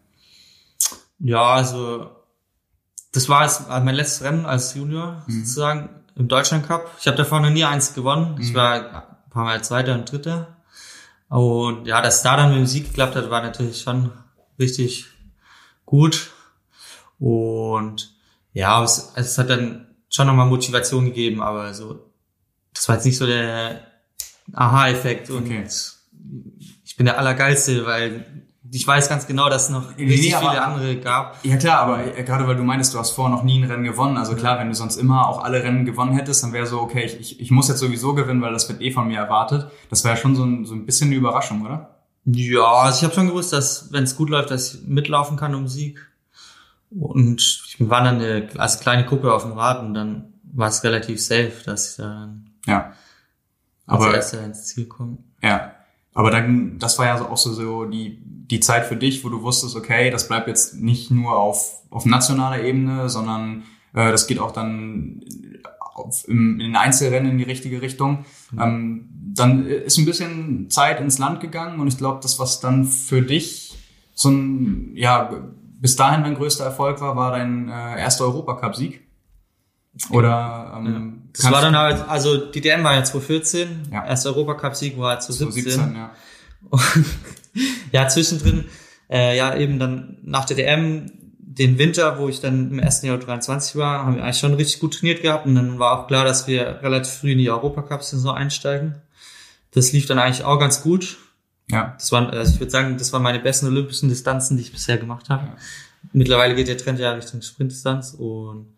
Ja, 1.18 1.42
also 1.42 2.10
das 3.12 3.28
war 3.28 3.42
jetzt 3.42 3.68
mein 3.68 3.94
letztes 3.94 4.22
Rennen 4.22 4.46
als 4.46 4.74
Junior 4.74 5.24
mhm. 5.26 5.32
sozusagen 5.32 5.88
im 6.14 6.28
Deutschland 6.28 6.66
Cup. 6.66 6.92
Ich 7.00 7.08
habe 7.08 7.16
davor 7.16 7.40
noch 7.40 7.50
nie 7.50 7.64
eins 7.64 7.92
gewonnen. 7.92 8.34
Mhm. 8.36 8.40
Ich 8.40 8.54
war 8.54 8.74
ein 8.74 9.30
paar 9.30 9.44
Mal 9.44 9.64
Zweiter 9.64 9.94
und 9.94 10.10
Dritter. 10.10 10.56
Und 11.28 11.86
ja, 11.86 12.00
dass 12.00 12.22
da 12.22 12.36
dann 12.36 12.50
mit 12.50 12.58
dem 12.58 12.66
Sieg 12.66 12.86
geklappt 12.86 13.16
hat, 13.16 13.30
war 13.30 13.42
natürlich 13.42 13.80
schon 13.80 14.12
richtig 14.58 15.06
gut. 15.90 16.30
Und 17.18 18.14
ja, 18.52 18.82
es, 18.82 19.12
es 19.16 19.36
hat 19.36 19.50
dann 19.50 19.88
schon 20.08 20.26
nochmal 20.26 20.46
Motivation 20.46 21.04
gegeben, 21.04 21.42
aber 21.42 21.74
so, 21.74 21.98
das 22.72 22.88
war 22.88 22.96
jetzt 22.96 23.04
nicht 23.04 23.18
so 23.18 23.26
der 23.26 23.82
Aha-Effekt 24.52 25.30
und 25.30 25.46
okay. 25.46 25.64
ich 26.84 26.96
bin 26.96 27.06
der 27.06 27.18
Allergeilste, 27.18 27.84
weil 27.86 28.24
ich 28.72 28.86
weiß 28.86 29.08
ganz 29.08 29.26
genau, 29.26 29.48
dass 29.48 29.64
es 29.64 29.70
noch 29.70 29.96
nee, 29.96 30.04
richtig 30.04 30.36
aber, 30.36 30.50
viele 30.50 30.62
andere 30.62 30.96
gab. 30.96 31.44
Ja 31.44 31.56
klar, 31.56 31.80
aber 31.80 32.04
gerade 32.22 32.46
weil 32.46 32.56
du 32.56 32.62
meinst, 32.62 32.94
du 32.94 32.98
hast 32.98 33.10
vorher 33.10 33.34
noch 33.34 33.42
nie 33.42 33.60
ein 33.60 33.68
Rennen 33.68 33.84
gewonnen. 33.84 34.16
Also 34.16 34.36
klar, 34.36 34.58
wenn 34.60 34.68
du 34.68 34.74
sonst 34.74 34.96
immer 34.96 35.28
auch 35.28 35.42
alle 35.42 35.62
Rennen 35.62 35.84
gewonnen 35.84 36.12
hättest, 36.12 36.44
dann 36.44 36.52
wäre 36.52 36.66
so, 36.66 36.80
okay, 36.80 37.04
ich, 37.04 37.40
ich 37.40 37.50
muss 37.50 37.68
jetzt 37.68 37.80
sowieso 37.80 38.14
gewinnen, 38.14 38.42
weil 38.42 38.52
das 38.52 38.68
wird 38.68 38.80
eh 38.80 38.92
von 38.92 39.08
mir 39.08 39.18
erwartet. 39.18 39.70
Das 39.88 40.04
wäre 40.04 40.16
schon 40.16 40.36
so 40.36 40.44
ein, 40.44 40.64
so 40.64 40.74
ein 40.74 40.86
bisschen 40.86 41.08
eine 41.08 41.16
Überraschung, 41.16 41.62
oder? 41.64 41.99
Ja, 42.24 42.64
also 42.64 42.98
ich 42.98 43.04
habe 43.04 43.14
schon 43.14 43.28
gewusst, 43.28 43.52
dass 43.52 43.92
wenn 43.92 44.04
es 44.04 44.16
gut 44.16 44.30
läuft, 44.30 44.50
dass 44.50 44.74
ich 44.74 44.86
mitlaufen 44.86 45.36
kann 45.36 45.54
um 45.54 45.68
Sieg. 45.68 46.06
Und 46.90 47.62
wir 47.78 47.88
waren 47.88 48.04
dann 48.04 48.20
eine, 48.20 48.48
als 48.58 48.80
kleine 48.80 49.06
Gruppe 49.06 49.32
auf 49.32 49.42
dem 49.42 49.52
Rad 49.52 49.80
und 49.80 49.94
dann 49.94 50.34
war 50.42 50.68
es 50.68 50.82
relativ 50.82 51.20
safe, 51.22 51.52
dass 51.64 51.90
ich 51.90 51.96
dann 51.96 52.50
ja. 52.66 52.92
aber, 53.86 54.06
als 54.06 54.32
Erster 54.32 54.44
ins 54.44 54.66
Ziel 54.66 54.86
komme. 54.86 55.18
Ja. 55.42 55.74
Aber 56.12 56.30
dann, 56.30 56.78
das 56.78 56.98
war 56.98 57.06
ja 57.06 57.24
auch 57.24 57.36
so, 57.36 57.52
so 57.52 57.84
die, 57.84 58.20
die 58.24 58.60
Zeit 58.60 58.86
für 58.86 58.96
dich, 58.96 59.24
wo 59.24 59.28
du 59.28 59.42
wusstest, 59.42 59.76
okay, 59.76 60.10
das 60.10 60.26
bleibt 60.26 60.48
jetzt 60.48 60.74
nicht 60.74 61.10
nur 61.10 61.38
auf, 61.38 61.82
auf 61.90 62.04
nationaler 62.04 62.62
Ebene, 62.62 63.08
sondern 63.08 63.62
äh, 63.94 64.10
das 64.10 64.26
geht 64.26 64.40
auch 64.40 64.50
dann 64.50 65.22
auf, 65.94 66.26
im, 66.28 66.60
in 66.60 66.68
den 66.68 66.76
Einzelrennen 66.76 67.32
in 67.32 67.38
die 67.38 67.44
richtige 67.44 67.82
Richtung. 67.82 68.24
Mhm. 68.52 68.60
Ähm, 68.60 69.08
dann 69.34 69.66
ist 69.66 69.98
ein 69.98 70.04
bisschen 70.04 70.70
Zeit 70.70 71.00
ins 71.00 71.18
Land 71.18 71.40
gegangen 71.40 71.80
und 71.80 71.88
ich 71.88 71.98
glaube, 71.98 72.20
das, 72.22 72.38
was 72.38 72.60
dann 72.60 72.84
für 72.84 73.22
dich 73.22 73.78
so 74.14 74.30
ein, 74.30 74.92
ja, 74.96 75.30
bis 75.80 75.96
dahin 75.96 76.22
dein 76.24 76.34
größter 76.34 76.64
Erfolg 76.64 77.00
war, 77.00 77.16
war 77.16 77.32
dein 77.32 77.68
äh, 77.68 78.00
erster 78.00 78.24
Europacup-Sieg? 78.24 79.00
Oder 80.10 80.74
ähm, 80.76 80.86
ja. 80.86 81.20
Das 81.32 81.52
war 81.52 81.62
dann 81.62 81.76
halt, 81.76 82.08
also 82.08 82.50
die 82.50 82.60
DM 82.60 82.82
war 82.82 82.94
ja 82.94 83.04
2014, 83.04 83.88
ja. 83.92 84.04
erster 84.04 84.30
Europacup-Sieg 84.30 84.98
war 84.98 85.10
halt 85.10 85.22
2017. 85.22 85.72
2017 85.72 85.96
ja. 85.96 86.10
Und, 86.70 87.06
ja, 87.92 88.08
zwischendrin, 88.08 88.66
äh, 89.08 89.36
ja, 89.36 89.56
eben 89.56 89.78
dann 89.78 90.18
nach 90.22 90.44
der 90.44 90.56
DM, 90.56 91.10
den 91.60 91.76
Winter, 91.76 92.18
wo 92.18 92.30
ich 92.30 92.40
dann 92.40 92.70
im 92.70 92.78
ersten 92.78 93.06
Jahr 93.06 93.18
23 93.18 93.76
war, 93.76 94.06
haben 94.06 94.16
wir 94.16 94.24
eigentlich 94.24 94.38
schon 94.38 94.54
richtig 94.54 94.80
gut 94.80 94.94
trainiert 94.94 95.20
gehabt 95.20 95.44
und 95.44 95.54
dann 95.54 95.78
war 95.78 95.92
auch 95.92 96.06
klar, 96.06 96.24
dass 96.24 96.46
wir 96.46 96.80
relativ 96.82 97.12
früh 97.12 97.32
in 97.32 97.38
die 97.38 97.50
Europacup-Saison 97.50 98.34
einsteigen. 98.34 98.94
Das 99.72 99.92
lief 99.92 100.06
dann 100.06 100.18
eigentlich 100.18 100.42
auch 100.42 100.58
ganz 100.58 100.82
gut. 100.82 101.18
Ja. 101.70 101.94
Das 101.98 102.10
waren, 102.12 102.30
also 102.30 102.54
ich 102.54 102.60
würde 102.60 102.70
sagen, 102.70 102.96
das 102.96 103.12
waren 103.12 103.22
meine 103.22 103.40
besten 103.40 103.66
olympischen 103.66 104.08
Distanzen, 104.08 104.56
die 104.56 104.62
ich 104.62 104.72
bisher 104.72 104.96
gemacht 104.96 105.28
habe. 105.28 105.48
Ja. 105.48 105.56
Mittlerweile 106.14 106.54
geht 106.54 106.66
der 106.66 106.78
Trend 106.78 106.98
ja 106.98 107.12
Richtung 107.12 107.42
Sprintdistanz 107.42 108.14
und 108.18 108.74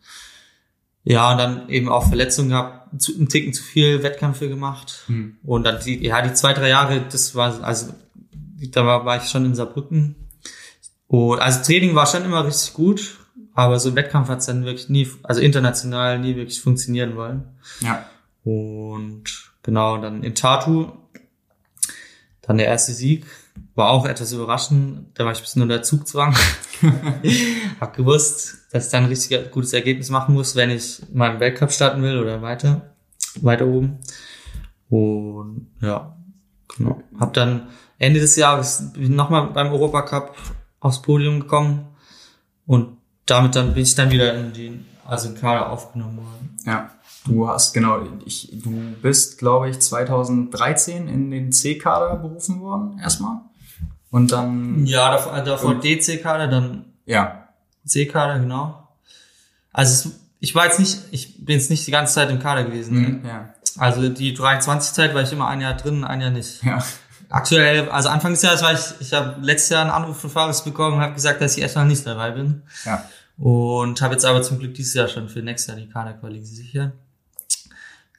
ja, 1.05 1.31
und 1.31 1.39
dann 1.39 1.69
eben 1.69 1.89
auch 1.89 2.09
Verletzungen 2.09 2.49
gehabt, 2.49 3.01
zu, 3.01 3.15
einen 3.15 3.29
Ticken 3.29 3.53
zu 3.53 3.63
viel 3.63 4.03
Wettkämpfe 4.03 4.49
gemacht. 4.49 5.05
Hm. 5.07 5.37
Und 5.45 5.65
dann 5.65 5.81
die, 5.85 6.05
ja, 6.05 6.21
die 6.21 6.35
zwei, 6.35 6.53
drei 6.53 6.69
Jahre, 6.69 7.01
das 7.11 7.37
war, 7.37 7.63
also 7.63 7.95
da 8.71 8.85
war, 8.85 9.05
war 9.05 9.23
ich 9.23 9.29
schon 9.29 9.45
in 9.45 9.55
Saarbrücken. 9.55 10.17
Und 11.13 11.41
also 11.41 11.63
Training 11.63 11.95
war 11.95 12.07
schon 12.07 12.25
immer 12.25 12.47
richtig 12.47 12.73
gut, 12.73 13.19
aber 13.53 13.79
so 13.79 13.91
ein 13.91 13.97
Wettkampf 13.97 14.31
hat 14.31 14.39
es 14.39 14.47
dann 14.47 14.65
wirklich 14.65 14.89
nie, 14.89 15.07
also 15.23 15.43
international 15.43 16.19
nie 16.19 16.37
wirklich 16.37 16.63
funktionieren 16.63 17.17
wollen. 17.17 17.45
Ja. 17.81 18.07
Und 18.45 19.25
genau, 19.63 19.99
dann 19.99 20.23
in 20.23 20.35
Tartu 20.35 20.91
dann 22.41 22.57
der 22.57 22.67
erste 22.67 22.93
Sieg 22.93 23.27
war 23.75 23.91
auch 23.91 24.07
etwas 24.07 24.33
überraschend. 24.33 25.09
Da 25.13 25.27
war 25.27 25.33
ich 25.33 25.41
ein 25.41 25.43
bisschen 25.43 25.61
unter 25.61 25.83
Zugzwang. 25.83 26.35
hab 27.81 27.95
gewusst, 27.95 28.69
dass 28.71 28.87
ich 28.87 28.91
dann 28.93 29.03
ein 29.03 29.11
richtig 29.11 29.51
gutes 29.51 29.75
Ergebnis 29.75 30.09
machen 30.09 30.33
muss, 30.33 30.57
wenn 30.57 30.71
ich 30.71 31.03
im 31.13 31.21
Weltcup 31.21 31.73
starten 31.73 32.03
will 32.03 32.19
oder 32.19 32.41
weiter, 32.41 32.95
weiter 33.43 33.67
oben. 33.67 33.99
Und 34.89 35.67
ja, 35.83 36.17
genau. 36.75 37.03
Hab 37.21 37.35
dann 37.35 37.69
Ende 37.99 38.19
des 38.19 38.35
Jahres 38.37 38.93
nochmal 38.97 39.49
beim 39.49 39.71
Europacup 39.71 40.35
aufs 40.83 41.01
Podium 41.01 41.41
gekommen 41.41 41.87
und 42.67 42.99
damit 43.25 43.57
dann 43.57 43.73
bin 43.73 43.85
ich 43.85 43.95
dann 43.95 44.11
wieder 44.11 44.35
in 44.35 44.53
den, 44.53 44.87
also 45.07 45.29
in 45.29 45.37
Kader 45.37 45.71
aufgenommen 45.71 46.19
worden. 46.19 46.59
Ja. 46.67 46.91
Du 47.25 47.49
hast, 47.49 47.73
genau, 47.73 48.01
ich, 48.25 48.51
du 48.53 48.71
bist, 49.01 49.39
glaube 49.39 49.71
ich, 49.71 49.79
2013 49.79 51.07
in 51.07 51.31
den 51.31 51.53
C-Kader 51.53 52.17
berufen 52.17 52.61
worden, 52.61 52.99
erstmal. 52.99 53.39
Und 54.11 54.33
dann. 54.33 54.85
Ja, 54.87 55.13
davor, 55.13 55.41
davor 55.41 55.75
DC-Kader, 55.77 56.49
dann. 56.49 56.87
Ja. 57.07 57.49
C-Kader, 57.87 58.41
genau. 58.41 58.89
Also, 59.73 60.09
es, 60.09 60.21
ich 60.41 60.55
war 60.57 60.67
jetzt 60.67 60.81
nicht, 60.81 60.99
ich 61.13 61.45
bin 61.45 61.57
jetzt 61.59 61.71
nicht 61.71 61.87
die 61.87 61.93
ganze 61.93 62.15
Zeit 62.15 62.29
im 62.29 62.41
Kader 62.41 62.65
gewesen. 62.65 62.97
Mhm, 62.97 63.23
ne? 63.23 63.29
ja. 63.29 63.55
Also, 63.79 64.09
die 64.09 64.37
23-Zeit 64.37 65.15
war 65.15 65.23
ich 65.23 65.33
immer 65.33 65.47
ein 65.47 65.61
Jahr 65.61 65.75
drin, 65.75 66.03
ein 66.03 66.21
Jahr 66.21 66.31
nicht. 66.31 66.63
Ja. 66.65 66.85
Aktuell, 67.33 67.89
also 67.89 68.11
Anfang 68.11 68.33
des 68.33 68.43
Jahres 68.43 68.61
war 68.61 68.75
ich, 68.75 68.81
ich 69.01 69.15
habe 69.15 69.41
letztes 69.41 69.71
Jahr 69.71 69.81
einen 69.81 69.91
Anruf 69.91 70.21
von 70.21 70.29
Fares 70.29 70.63
bekommen 70.65 70.97
und 70.97 71.03
habe 71.03 71.15
gesagt, 71.15 71.41
dass 71.41 71.57
ich 71.57 71.63
erstmal 71.63 71.87
nicht 71.87 72.07
dabei 72.07 72.33
bin. 72.33 72.63
Ja. 72.85 73.09
Und 73.39 74.03
habe 74.03 74.13
jetzt 74.13 74.27
aber 74.27 74.43
zum 74.43 74.59
Glück 74.59 74.75
dieses 74.75 74.93
Jahr 74.93 75.09
schon 75.09 75.31
für 75.31 75.41
nächstes 75.41 75.69
Jahr 75.69 75.83
die 75.83 75.89
Kaderquali 75.89 76.41
gesichert. 76.41 76.93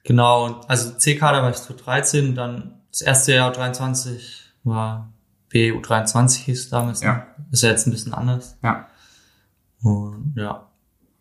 Genau, 0.04 0.62
also 0.68 0.98
C-Kader 0.98 1.44
war 1.44 1.52
ich 1.52 1.58
zu 1.58 1.74
13, 1.74 2.34
dann 2.34 2.82
das 2.90 3.02
erste 3.02 3.34
Jahr 3.34 3.52
23 3.52 4.46
war 4.64 5.14
BU23 5.52 6.46
hieß 6.46 6.70
damals. 6.70 7.02
Ne? 7.02 7.08
Ja. 7.08 7.28
Ist 7.52 7.62
ja 7.62 7.70
jetzt 7.70 7.86
ein 7.86 7.92
bisschen 7.92 8.16
anders. 8.16 8.58
Ja. 8.64 8.88
Und 9.84 10.34
ja. 10.36 10.68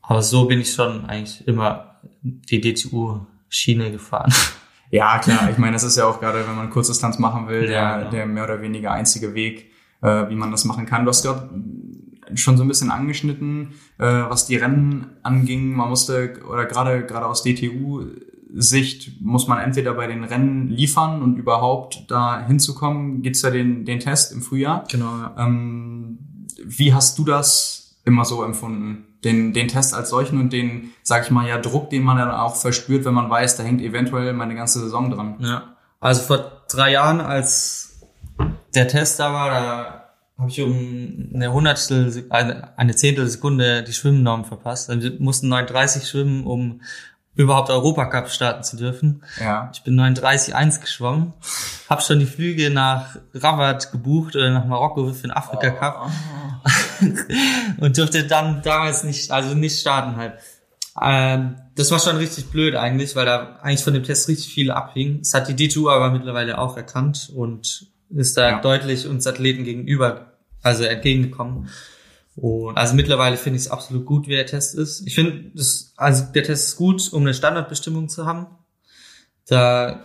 Aber 0.01 0.23
so 0.23 0.47
bin 0.47 0.63
ich 0.63 0.73
schon 0.73 1.05
eigentlich 1.05 1.47
immer 1.47 1.97
die 2.23 2.59
DTU-Schiene 2.59 3.93
gefahren. 3.93 4.33
Ja, 4.93 5.19
klar. 5.19 5.49
Ich 5.51 5.57
meine, 5.57 5.73
das 5.73 5.85
ist 5.85 5.97
ja 5.97 6.05
auch 6.05 6.21
gerade, 6.21 6.47
wenn 6.47 6.55
man 6.55 6.69
Kurzdistanz 6.69 7.19
machen 7.19 7.49
will, 7.49 7.63
der, 7.63 7.71
ja, 7.71 7.99
genau. 7.99 8.11
der 8.11 8.27
mehr 8.27 8.45
oder 8.45 8.61
weniger 8.61 8.93
einzige 8.93 9.35
Weg, 9.35 9.71
äh, 10.03 10.29
wie 10.29 10.37
man 10.37 10.51
das 10.51 10.67
machen 10.67 10.85
kann. 10.85 11.05
Du 11.05 11.09
hast 11.09 11.23
gerade 11.23 11.49
schon 12.35 12.59
so 12.59 12.63
ein 12.63 12.69
bisschen 12.69 12.91
angeschnitten, 12.91 13.73
äh, 13.99 14.05
was 14.05 14.47
die 14.47 14.57
Rennen 14.57 15.07
anging. 15.23 15.73
Man 15.73 15.89
musste, 15.89 16.35
oder 16.47 16.67
gerade 16.67 17.07
gerade 17.07 17.25
aus 17.25 17.43
DTU 17.43 18.05
Sicht 18.55 19.23
muss 19.23 19.49
man 19.49 19.61
entweder 19.61 19.95
bei 19.95 20.07
den 20.07 20.25
Rennen 20.25 20.69
liefern 20.69 21.23
und 21.23 21.39
überhaupt 21.39 22.05
da 22.09 22.47
hinzukommen, 22.47 23.23
gibt's 23.23 23.41
ja 23.41 23.51
den, 23.51 23.87
den 23.87 23.99
Test 23.99 24.31
im 24.33 24.43
Frühjahr. 24.43 24.85
Genau, 24.91 25.07
ja. 25.07 25.35
Ähm, 25.39 26.19
wie 26.63 26.93
hast 26.93 27.19
du 27.19 27.25
das 27.25 27.97
immer 28.05 28.27
so 28.27 28.45
empfunden? 28.45 29.07
Den, 29.25 29.53
den 29.53 29.69
Test 29.69 29.95
als 29.95 30.11
solchen 30.11 30.41
und 30.41 30.53
den, 30.53 30.93
sag 31.03 31.25
ich 31.25 31.31
mal, 31.31 31.47
ja, 31.47 31.59
Druck, 31.59 31.91
den 31.91 32.03
man 32.03 32.17
dann 32.17 32.31
auch 32.31 32.57
verspürt, 32.57 33.05
wenn 33.05 33.15
man 33.15 33.31
weiß, 33.31 33.57
da 33.57 33.63
hängt 33.63 33.81
eventuell 33.81 34.33
meine 34.33 34.55
ganze 34.55 34.81
Saison 34.81 35.11
dran. 35.11 35.37
Ja. 35.39 35.77
Also 36.01 36.23
vor 36.23 36.63
drei 36.69 36.91
Jahren, 36.91 37.21
als 37.21 38.01
der 38.75 38.89
Test 38.89 39.21
da 39.21 39.33
war, 39.33 39.51
da 39.51 40.03
habe 40.39 40.51
ich 40.51 40.61
um 40.61 41.31
eine 41.35 41.53
Hundertstel, 41.53 42.27
eine, 42.31 42.77
eine 42.77 42.97
Zehntel 42.97 43.29
Sekunde 43.29 43.85
die 43.85 43.93
Schwimmnorm 43.93 44.45
verpasst. 44.45 44.91
Also 44.91 45.03
wir 45.03 45.21
mussten 45.21 45.53
9,30 45.53 46.07
schwimmen, 46.07 46.45
um 46.45 46.81
überhaupt 47.35 47.71
Europacup 47.71 48.29
starten 48.29 48.63
zu 48.63 48.77
dürfen. 48.77 49.23
Ja. 49.41 49.71
Ich 49.73 49.83
bin 49.83 49.99
39,1 49.99 50.81
geschwommen, 50.81 51.33
habe 51.89 52.03
schon 52.03 52.19
die 52.19 52.27
Flüge 52.27 52.71
nach 52.71 53.17
Rabat 53.35 53.93
gebucht 53.93 54.37
oder 54.37 54.51
nach 54.51 54.67
Marokko 54.67 55.13
für 55.13 55.23
den 55.23 55.31
Afrika 55.31 55.71
Cup 55.71 56.11
und 57.79 57.97
durfte 57.99 58.25
dann 58.25 58.63
damals 58.63 59.05
nicht, 59.05 59.31
also 59.31 59.55
nicht 59.55 59.81
starten 59.81 60.17
halt. 60.17 60.35
Ähm, 61.01 61.57
das 61.75 61.91
war 61.91 61.99
schon 61.99 62.17
richtig 62.17 62.47
blöd 62.51 62.75
eigentlich, 62.75 63.17
weil 63.17 63.25
da 63.25 63.57
eigentlich 63.63 63.83
von 63.83 63.95
dem 63.95 64.03
Test 64.03 64.29
richtig 64.29 64.53
viel 64.53 64.71
abhing. 64.71 65.21
Es 65.21 65.33
hat 65.33 65.49
die 65.49 65.57
DTU 65.57 65.89
aber 65.89 66.11
mittlerweile 66.11 66.59
auch 66.59 66.77
erkannt 66.77 67.31
und 67.35 67.87
ist 68.11 68.37
da 68.37 68.51
Ja. 68.51 68.61
deutlich 68.61 69.07
uns 69.07 69.27
Athleten 69.27 69.65
gegenüber, 69.65 70.33
also 70.63 70.85
entgegengekommen. 70.85 71.69
Und 72.37 72.77
also 72.77 72.95
mittlerweile 72.95 73.37
finde 73.37 73.59
ich 73.59 73.67
es 73.67 73.71
absolut 73.71 74.07
gut, 74.07 74.27
wie 74.27 74.33
der 74.33 74.47
Test 74.47 74.75
ist. 74.75 75.07
Ich 75.07 75.15
finde, 75.15 75.51
das, 75.55 75.93
also 75.97 76.25
der 76.35 76.43
Test 76.45 76.69
ist 76.69 76.77
gut, 76.77 77.13
um 77.13 77.23
eine 77.23 77.35
Standardbestimmung 77.35 78.09
zu 78.09 78.27
haben. 78.27 78.47
Da 79.47 80.03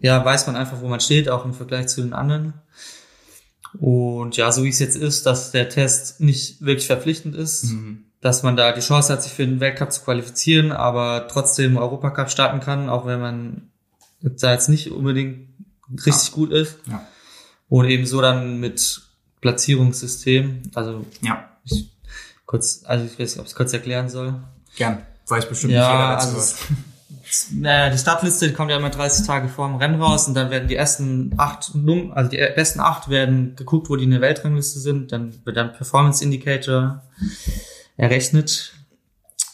ja, 0.00 0.24
weiß 0.24 0.46
man 0.46 0.56
einfach, 0.56 0.80
wo 0.80 0.88
man 0.88 1.00
steht, 1.00 1.28
auch 1.28 1.44
im 1.44 1.54
Vergleich 1.54 1.88
zu 1.88 2.00
den 2.00 2.12
anderen. 2.12 2.54
Und 3.78 4.36
ja, 4.36 4.50
so 4.50 4.64
wie 4.64 4.68
es 4.68 4.78
jetzt 4.80 4.96
ist, 4.96 5.26
dass 5.26 5.52
der 5.52 5.68
Test 5.68 6.20
nicht 6.20 6.60
wirklich 6.60 6.86
verpflichtend 6.86 7.34
ist, 7.36 7.64
Mhm. 7.64 8.04
dass 8.20 8.42
man 8.42 8.56
da 8.56 8.72
die 8.72 8.80
Chance 8.80 9.12
hat, 9.12 9.22
sich 9.22 9.32
für 9.32 9.46
den 9.46 9.60
Weltcup 9.60 9.92
zu 9.92 10.02
qualifizieren, 10.02 10.72
aber 10.72 11.28
trotzdem 11.28 11.76
Europacup 11.76 12.30
starten 12.30 12.60
kann, 12.60 12.88
auch 12.88 13.06
wenn 13.06 13.20
man 13.20 13.70
da 14.22 14.52
jetzt 14.52 14.68
nicht 14.68 14.90
unbedingt 14.90 15.48
richtig 16.04 16.32
gut 16.32 16.50
ist. 16.52 16.78
Ja. 16.86 17.06
Und 17.68 17.86
eben 17.86 18.06
so 18.06 18.20
dann 18.20 18.58
mit 18.60 19.02
Platzierungssystem, 19.40 20.62
also 20.74 21.06
Ja, 21.22 21.48
ich, 21.64 21.90
kurz, 22.46 22.82
also 22.84 23.04
ich 23.04 23.12
weiß 23.12 23.30
nicht, 23.30 23.38
ob 23.38 23.44
ich 23.46 23.52
es 23.52 23.56
kurz 23.56 23.72
erklären 23.72 24.08
soll. 24.08 24.34
gern. 24.76 25.02
Weiß 25.28 25.48
bestimmt 25.48 25.72
Ja, 25.74 25.80
nicht 25.80 25.92
jeder 25.92 26.08
dazu 26.34 26.36
also 26.36 26.54
Naja, 27.52 27.90
die 27.90 27.98
Startliste 27.98 28.52
kommt 28.52 28.70
ja 28.70 28.76
immer 28.76 28.90
30 28.90 29.26
Tage 29.26 29.48
vor 29.48 29.68
dem 29.68 29.76
Rennen 29.76 30.00
raus 30.00 30.26
und 30.28 30.34
dann 30.34 30.50
werden 30.50 30.68
die 30.68 30.76
ersten 30.76 31.34
acht, 31.36 31.72
also 32.12 32.30
die 32.30 32.36
besten 32.54 32.80
acht 32.80 33.08
werden 33.08 33.54
geguckt, 33.56 33.88
wo 33.90 33.96
die 33.96 34.04
in 34.04 34.10
der 34.10 34.20
Weltrangliste 34.20 34.78
sind. 34.80 35.12
Dann 35.12 35.34
wird 35.44 35.56
dann 35.56 35.72
Performance 35.72 36.22
Indicator 36.24 37.02
errechnet 37.96 38.72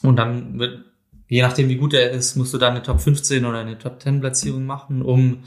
und 0.02 0.16
dann 0.16 0.58
wird, 0.58 0.84
je 1.28 1.42
nachdem 1.42 1.68
wie 1.68 1.76
gut 1.76 1.94
er 1.94 2.10
ist, 2.10 2.36
musst 2.36 2.54
du 2.54 2.58
dann 2.58 2.72
eine 2.72 2.82
Top 2.82 3.00
15 3.00 3.44
oder 3.44 3.58
eine 3.58 3.78
Top 3.78 4.00
10 4.00 4.20
Platzierung 4.20 4.64
machen, 4.64 5.02
um 5.02 5.44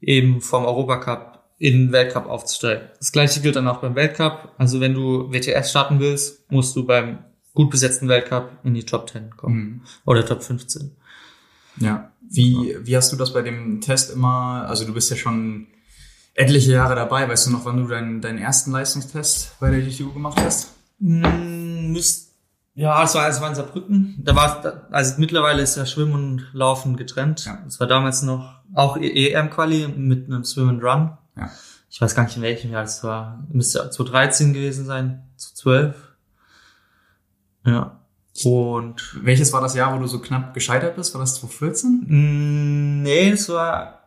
eben 0.00 0.40
vom 0.40 0.64
Europacup 0.64 1.40
in 1.58 1.74
den 1.86 1.92
Weltcup 1.92 2.26
aufzusteigen. 2.26 2.88
Das 2.98 3.12
gleiche 3.12 3.40
gilt 3.40 3.56
dann 3.56 3.68
auch 3.68 3.78
beim 3.78 3.94
Weltcup. 3.94 4.52
Also 4.58 4.80
wenn 4.80 4.94
du 4.94 5.32
WTS 5.32 5.70
starten 5.70 6.00
willst, 6.00 6.50
musst 6.50 6.74
du 6.74 6.84
beim 6.84 7.18
gut 7.54 7.70
besetzten 7.70 8.08
Weltcup 8.08 8.50
in 8.64 8.74
die 8.74 8.84
Top 8.84 9.08
10 9.08 9.36
kommen 9.36 9.56
Mhm. 9.56 9.80
oder 10.04 10.26
Top 10.26 10.42
15. 10.42 10.96
Ja. 11.78 12.10
Wie, 12.20 12.76
wie 12.82 12.96
hast 12.96 13.12
du 13.12 13.16
das 13.16 13.32
bei 13.32 13.42
dem 13.42 13.80
Test 13.80 14.10
immer, 14.10 14.66
also 14.66 14.86
du 14.86 14.94
bist 14.94 15.10
ja 15.10 15.16
schon 15.16 15.66
etliche 16.34 16.72
Jahre 16.72 16.94
dabei, 16.94 17.28
weißt 17.28 17.46
du 17.46 17.50
noch, 17.50 17.64
wann 17.64 17.76
du 17.76 17.86
deinen, 17.86 18.20
deinen 18.20 18.38
ersten 18.38 18.70
Leistungstest 18.72 19.58
bei 19.60 19.70
der 19.70 19.80
DTU 19.80 20.12
gemacht 20.12 20.40
hast? 20.42 20.70
Mm, 20.98 21.92
müsst, 21.92 22.32
ja, 22.74 23.02
es 23.02 23.14
war, 23.14 23.28
es 23.28 23.40
war 23.40 23.50
in 23.50 23.54
Saarbrücken. 23.54 24.14
Da 24.18 24.34
war, 24.34 24.86
also 24.90 25.14
mittlerweile 25.18 25.62
ist 25.62 25.76
ja 25.76 25.84
Schwimmen 25.84 26.14
und 26.14 26.50
Laufen 26.54 26.96
getrennt. 26.96 27.44
Ja. 27.44 27.58
Es 27.66 27.80
war 27.80 27.86
damals 27.86 28.22
noch 28.22 28.62
auch 28.74 28.96
EM-Quali 28.96 29.88
mit 29.88 30.26
einem 30.26 30.44
Swim 30.44 30.70
and 30.70 30.82
Run. 30.82 31.18
Ja. 31.36 31.50
Ich 31.90 32.00
weiß 32.00 32.14
gar 32.14 32.24
nicht, 32.24 32.36
in 32.36 32.42
welchem 32.42 32.70
Jahr 32.70 32.82
das 32.82 33.04
war. 33.04 33.46
Müsste 33.50 33.78
2013 33.90 34.54
gewesen 34.54 34.86
sein, 34.86 35.24
2012. 35.36 36.14
Ja. 37.66 38.01
Und, 38.44 39.14
Welches 39.22 39.52
war 39.52 39.60
das 39.60 39.74
Jahr, 39.74 39.94
wo 39.94 39.98
du 40.00 40.06
so 40.06 40.18
knapp 40.18 40.54
gescheitert 40.54 40.96
bist? 40.96 41.14
War 41.14 41.20
das 41.20 41.34
2014? 41.40 42.04
mm, 42.06 43.02
nee, 43.02 43.28
es 43.30 43.48
war 43.48 44.00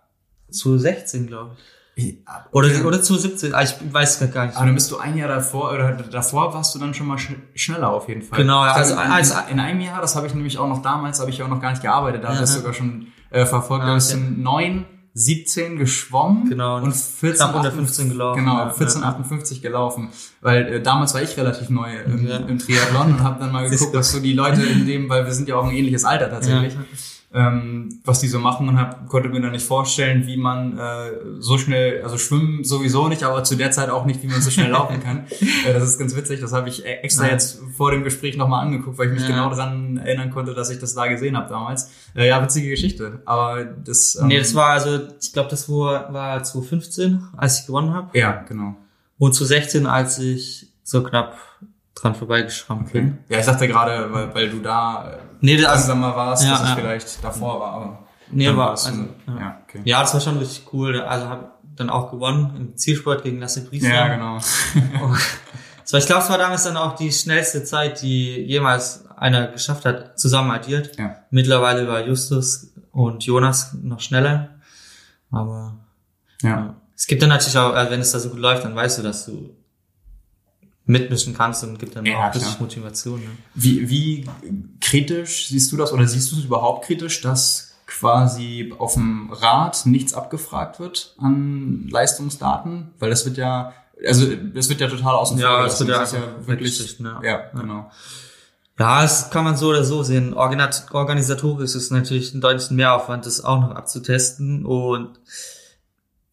2016, 0.51 1.27
glaube 1.27 1.51
ich. 1.95 2.17
Oder, 2.51 2.67
oder 2.85 3.01
2017. 3.01 3.53
Ah, 3.53 3.61
ich 3.63 3.75
weiß 3.89 4.19
gar 4.33 4.47
nicht. 4.47 4.57
Aber 4.57 4.65
dann 4.65 4.75
bist 4.75 4.91
du 4.91 4.97
ein 4.97 5.15
Jahr 5.17 5.29
davor, 5.29 5.71
oder 5.71 5.93
davor 5.93 6.53
warst 6.53 6.75
du 6.75 6.79
dann 6.79 6.93
schon 6.93 7.07
mal 7.07 7.17
sch 7.17 7.31
schneller 7.53 7.89
auf 7.89 8.09
jeden 8.09 8.21
Fall. 8.21 8.38
Genau, 8.39 8.65
ja, 8.65 8.73
also- 8.73 8.95
glaube, 8.95 9.07
in, 9.07 9.13
also- 9.13 9.35
in 9.49 9.59
einem 9.59 9.79
Jahr, 9.79 10.01
das 10.01 10.15
habe 10.15 10.27
ich 10.27 10.33
nämlich 10.33 10.57
auch 10.57 10.67
noch 10.67 10.81
damals, 10.81 11.19
habe 11.19 11.29
ich 11.29 11.41
auch 11.41 11.47
noch 11.47 11.61
gar 11.61 11.69
nicht 11.69 11.81
gearbeitet, 11.81 12.23
da 12.23 12.27
habe 12.27 12.35
ich 12.35 12.41
das 12.41 12.53
sogar 12.55 12.73
schon 12.73 13.07
äh, 13.29 13.45
verfolgt. 13.45 13.83
Ah, 13.83 13.88
Da 13.88 13.93
bist 13.95 14.11
du 14.11 14.17
okay. 14.17 14.25
9, 15.15 15.21
17 15.23 15.78
geschwommen 15.78 16.49
Genau, 16.49 16.78
und 16.82 16.93
14, 16.93 17.38
knapp 17.38 17.56
unter 17.56 17.71
15 17.71 18.10
gelaufen, 18.10 18.39
Genau, 18.43 18.58
ja, 18.58 18.69
14, 18.69 19.01
ja. 19.01 19.08
58 19.08 19.62
gelaufen. 19.62 20.10
Weil 20.41 20.67
äh, 20.73 20.82
damals 20.82 21.13
war 21.13 21.21
ich 21.21 21.38
relativ 21.38 21.69
neu 21.69 21.89
im, 22.06 22.28
Ja. 22.28 22.38
im 22.38 22.60
Triathlon 22.60 23.13
und 23.13 23.23
habe 23.23 23.39
dann 23.39 23.51
mal 23.51 23.69
geguckt, 23.69 23.93
was 23.95 24.12
so 24.12 24.19
die 24.19 24.34
Leute 24.34 24.62
in 24.63 24.86
dem, 24.86 25.08
weil 25.10 25.25
wir 25.25 25.32
sind 25.32 25.47
ja 25.47 25.56
auch 25.56 25.65
ein 25.65 25.75
ähnliches 25.75 26.04
Alter 26.04 26.30
tatsächlich. 26.30 26.75
Ähm, 27.37 27.99
was 28.05 28.21
die 28.21 28.29
so 28.29 28.39
machen 28.39 28.69
und 28.69 28.79
hab, 28.79 29.09
konnte 29.09 29.27
mir 29.27 29.41
dann 29.41 29.51
nicht 29.51 29.65
vorstellen, 29.65 30.25
wie 30.25 30.37
man 30.37 30.77
äh, 30.77 31.11
so 31.39 31.57
schnell, 31.57 32.01
also 32.01 32.17
schwimmen 32.17 32.63
sowieso 32.63 33.09
nicht, 33.09 33.23
aber 33.23 33.43
zu 33.43 33.55
der 33.57 33.71
Zeit 33.71 33.89
auch 33.89 34.05
nicht, 34.05 34.23
wie 34.23 34.27
man 34.27 34.41
so 34.41 34.49
schnell 34.49 34.69
laufen 34.71 35.01
kann. 35.03 35.25
Äh, 35.67 35.73
das 35.73 35.83
ist 35.83 35.99
ganz 35.99 36.15
witzig, 36.15 36.39
das 36.39 36.53
habe 36.53 36.69
ich 36.69 36.85
e- 36.85 36.99
extra 37.01 37.27
jetzt 37.27 37.59
vor 37.75 37.91
dem 37.91 38.03
Gespräch 38.03 38.37
nochmal 38.37 38.65
angeguckt, 38.65 38.97
weil 38.97 39.07
ich 39.07 39.13
mich 39.13 39.23
Ja. 39.23 39.27
genau 39.29 39.49
daran 39.49 39.97
erinnern 39.97 40.29
konnte, 40.29 40.53
dass 40.53 40.69
ich 40.69 40.79
das 40.79 40.93
da 40.95 41.07
gesehen 41.07 41.35
habe 41.35 41.49
damals. 41.49 41.91
Äh, 42.15 42.27
ja, 42.29 42.41
witzige 42.41 42.69
Geschichte, 42.69 43.21
aber 43.25 43.65
das... 43.65 44.15
Ähm, 44.15 44.27
Nee, 44.27 44.37
das 44.39 44.55
war 44.55 44.67
also, 44.69 44.99
ich 45.21 45.33
glaube, 45.33 45.49
das 45.49 45.67
war, 45.67 46.13
war 46.13 46.41
2015, 46.41 47.21
als 47.35 47.59
ich 47.61 47.67
gewonnen 47.67 47.93
habe. 47.93 48.17
Ja, 48.17 48.43
genau. 48.47 48.75
Und 49.17 49.33
2016, 49.35 49.85
als 49.87 50.19
ich 50.19 50.67
so 50.83 51.03
knapp 51.03 51.37
dran 51.95 52.13
vorbeigeschrammt 52.15 52.89
Okay. 52.89 53.01
bin. 53.01 53.17
Ja, 53.29 53.39
ich 53.39 53.45
dachte 53.45 53.67
gerade, 53.67 54.11
weil, 54.13 54.33
weil 54.35 54.49
du 54.49 54.59
da 54.59 55.13
äh, 55.13 55.17
Nee, 55.41 55.57
das, 55.57 55.65
also, 55.65 55.87
langsamer 55.89 56.15
warst, 56.15 56.43
Ja, 56.43 56.51
dass 56.51 56.61
es 56.61 56.69
ja. 56.69 56.75
vielleicht 56.75 57.23
davor 57.23 57.59
war, 57.59 57.71
aber... 57.73 57.99
nee, 58.31 58.55
war, 58.55 58.71
also, 58.71 58.89
ja. 58.91 59.39
ja, 59.39 59.61
okay. 59.67 59.81
ja, 59.85 60.01
das 60.01 60.13
war 60.13 60.21
schon 60.21 60.37
richtig 60.37 60.71
cool. 60.73 61.01
Also 61.01 61.27
habe 61.29 61.51
dann 61.75 61.89
auch 61.89 62.11
gewonnen 62.11 62.53
im 62.55 62.77
Zielsport 62.77 63.23
gegen 63.23 63.39
Lasse 63.39 63.65
Priester. 63.65 63.93
Ja, 63.93 64.07
genau. 64.07 64.39
So, 65.87 65.97
ich 65.97 66.07
glaube, 66.07 66.23
es 66.23 66.29
war 66.31 66.39
damals 66.39 66.63
dann 66.63 66.77
auch 66.77 66.95
die 66.95 67.11
schnellste 67.11 67.63
Zeit, 67.63 68.01
die 68.01 68.37
jemals 68.41 69.05
einer 69.17 69.47
geschafft 69.49 69.85
hat, 69.85 70.19
zusammen 70.19 70.49
addiert. 70.49 70.97
Ja. 70.97 71.17
Mittlerweile 71.29 71.87
war 71.87 72.03
Justus 72.03 72.71
und 72.91 73.23
Jonas 73.23 73.75
noch 73.83 73.99
schneller. 73.99 74.55
Aber 75.29 75.75
Ja. 76.41 76.49
ja. 76.49 76.75
es 76.95 77.05
gibt 77.05 77.21
dann 77.21 77.29
natürlich 77.29 77.57
auch, 77.59 77.73
also 77.73 77.91
wenn 77.91 77.99
es 78.01 78.11
da 78.11 78.17
so 78.17 78.29
gut 78.29 78.39
läuft, 78.39 78.63
dann 78.63 78.75
weißt 78.75 78.97
du, 78.97 79.03
dass 79.03 79.27
du 79.27 79.55
mitmischen 80.85 81.33
kannst 81.33 81.63
und 81.63 81.79
gibt 81.79 81.95
dann 81.95 82.05
Ja, 82.05 82.29
auch 82.29 82.35
richtig. 82.35 82.59
Motivation. 82.59 83.19
Ne? 83.19 83.29
Wie, 83.55 83.89
wie 83.89 84.25
kritisch 84.81 85.47
siehst 85.49 85.71
du 85.71 85.77
das 85.77 85.91
oder 85.91 86.07
siehst 86.07 86.31
du 86.31 86.37
es 86.37 86.45
überhaupt 86.45 86.85
kritisch, 86.85 87.21
dass 87.21 87.71
quasi 87.87 88.73
auf 88.77 88.93
dem 88.93 89.31
Rad 89.31 89.85
nichts 89.85 90.13
abgefragt 90.13 90.79
wird 90.79 91.15
an 91.17 91.87
Leistungsdaten? 91.89 92.91
Weil 92.99 93.09
das 93.09 93.25
wird 93.25 93.37
ja, 93.37 93.73
also 94.05 94.27
das 94.53 94.69
wird 94.69 94.81
ja 94.81 94.87
total 94.87 95.15
außen 95.15 95.37
vor 95.39 95.47
Ja, 95.47 95.65
es 95.65 95.79
wird 95.79 95.89
ja 95.89 95.99
Das 95.99 96.13
ist 96.13 96.15
einfach 96.15 96.47
wirklich, 96.47 96.79
weggestrichen, 96.79 97.05
ja. 97.05 97.21
ja, 97.23 97.49
genau. 97.59 97.89
Ja, 98.77 99.01
das 99.01 99.29
kann 99.31 99.45
man 99.45 99.55
so 99.55 99.69
oder 99.69 99.85
so 99.85 100.03
sehen. 100.03 100.33
Organisatorisch 100.33 101.75
ist 101.75 101.91
natürlich 101.91 102.33
ein 102.33 102.41
deutlich 102.41 102.69
Mehraufwand, 102.71 103.25
das 103.25 103.43
auch 103.43 103.61
noch 103.61 103.71
abzutesten. 103.71 104.65
Und 104.65 105.17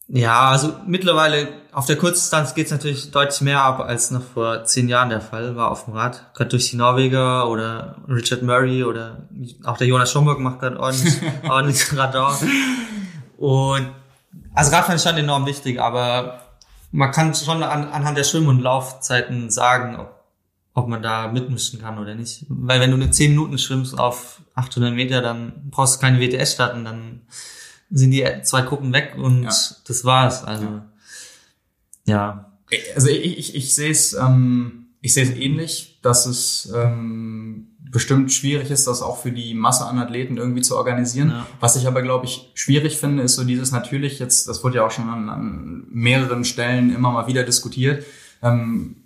ja, 0.08 0.50
also 0.50 0.74
mittlerweile 0.86 1.48
auf 1.72 1.86
der 1.86 1.96
Kurzdistanz 1.96 2.54
geht's 2.54 2.70
natürlich 2.70 3.10
deutlich 3.10 3.40
mehr 3.40 3.62
ab, 3.62 3.80
als 3.80 4.10
noch 4.10 4.22
vor 4.22 4.64
zehn 4.64 4.88
Jahren 4.88 5.08
der 5.08 5.20
Fall 5.20 5.56
war 5.56 5.70
auf 5.70 5.84
dem 5.84 5.94
Rad. 5.94 6.34
Gerade 6.34 6.50
durch 6.50 6.70
die 6.70 6.76
Norweger 6.76 7.48
oder 7.48 7.96
Richard 8.08 8.42
Murray 8.42 8.84
oder 8.84 9.22
auch 9.64 9.78
der 9.78 9.86
Jonas 9.86 10.12
Schomburg 10.12 10.40
macht 10.40 10.60
gerade 10.60 10.78
ordentlich, 10.78 11.14
ordentlich 11.48 11.96
Radar. 11.96 12.38
Und 13.38 13.88
also 14.54 14.70
Radfahren 14.70 14.96
ist 14.96 15.04
schon 15.04 15.16
enorm 15.16 15.46
wichtig, 15.46 15.80
aber 15.80 16.40
man 16.90 17.10
kann 17.10 17.34
schon 17.34 17.62
an, 17.62 17.88
anhand 17.88 18.18
der 18.18 18.24
Schwimm- 18.24 18.48
und 18.48 18.60
Laufzeiten 18.60 19.50
sagen, 19.50 19.96
ob 19.96 20.22
ob 20.74 20.88
man 20.88 21.02
da 21.02 21.28
mitmischen 21.28 21.80
kann 21.80 21.98
oder 21.98 22.14
nicht. 22.14 22.46
Weil 22.48 22.80
wenn 22.80 22.90
du 22.90 22.96
eine 22.96 23.10
10 23.10 23.32
Minuten 23.32 23.58
schwimmst 23.58 23.98
auf 23.98 24.40
800 24.54 24.94
Meter, 24.94 25.20
dann 25.20 25.68
brauchst 25.70 25.96
du 25.96 26.00
keine 26.00 26.18
WTS 26.18 26.54
starten, 26.54 26.84
dann 26.84 27.22
sind 27.92 28.10
die 28.10 28.26
zwei 28.42 28.62
Gruppen 28.62 28.92
weg 28.92 29.14
und 29.16 29.44
Ja. 29.44 29.50
das 29.86 30.04
war's. 30.04 30.44
Also 30.44 30.80
ja. 32.06 32.52
Also 32.94 33.08
ich, 33.08 33.38
ich, 33.38 33.54
ich 33.54 33.74
sehe 33.74 33.90
es 33.90 34.14
ähm, 34.14 34.86
ich 35.00 35.14
sehe 35.14 35.24
es 35.24 35.30
ähnlich, 35.30 35.98
dass 36.02 36.26
es 36.26 36.72
ähm, 36.74 37.68
bestimmt 37.90 38.32
schwierig 38.32 38.70
ist, 38.70 38.86
das 38.86 39.02
auch 39.02 39.18
für 39.20 39.32
die 39.32 39.52
Masse 39.52 39.84
an 39.84 39.98
Athleten 39.98 40.38
irgendwie 40.38 40.62
zu 40.62 40.76
organisieren. 40.76 41.28
Ja. 41.30 41.46
Was 41.60 41.76
ich 41.76 41.86
aber, 41.86 42.02
glaube 42.02 42.24
ich, 42.24 42.50
schwierig 42.54 42.96
finde, 42.96 43.22
ist 43.24 43.34
so 43.34 43.44
dieses 43.44 43.70
natürlich 43.72 44.18
jetzt, 44.18 44.48
das 44.48 44.64
wurde 44.64 44.76
ja 44.76 44.86
auch 44.86 44.90
schon 44.90 45.10
an, 45.10 45.28
an 45.28 45.84
mehreren 45.90 46.44
Stellen 46.44 46.94
immer 46.94 47.10
mal 47.10 47.26
wieder 47.26 47.42
diskutiert, 47.42 48.04
ähm, 48.42 48.96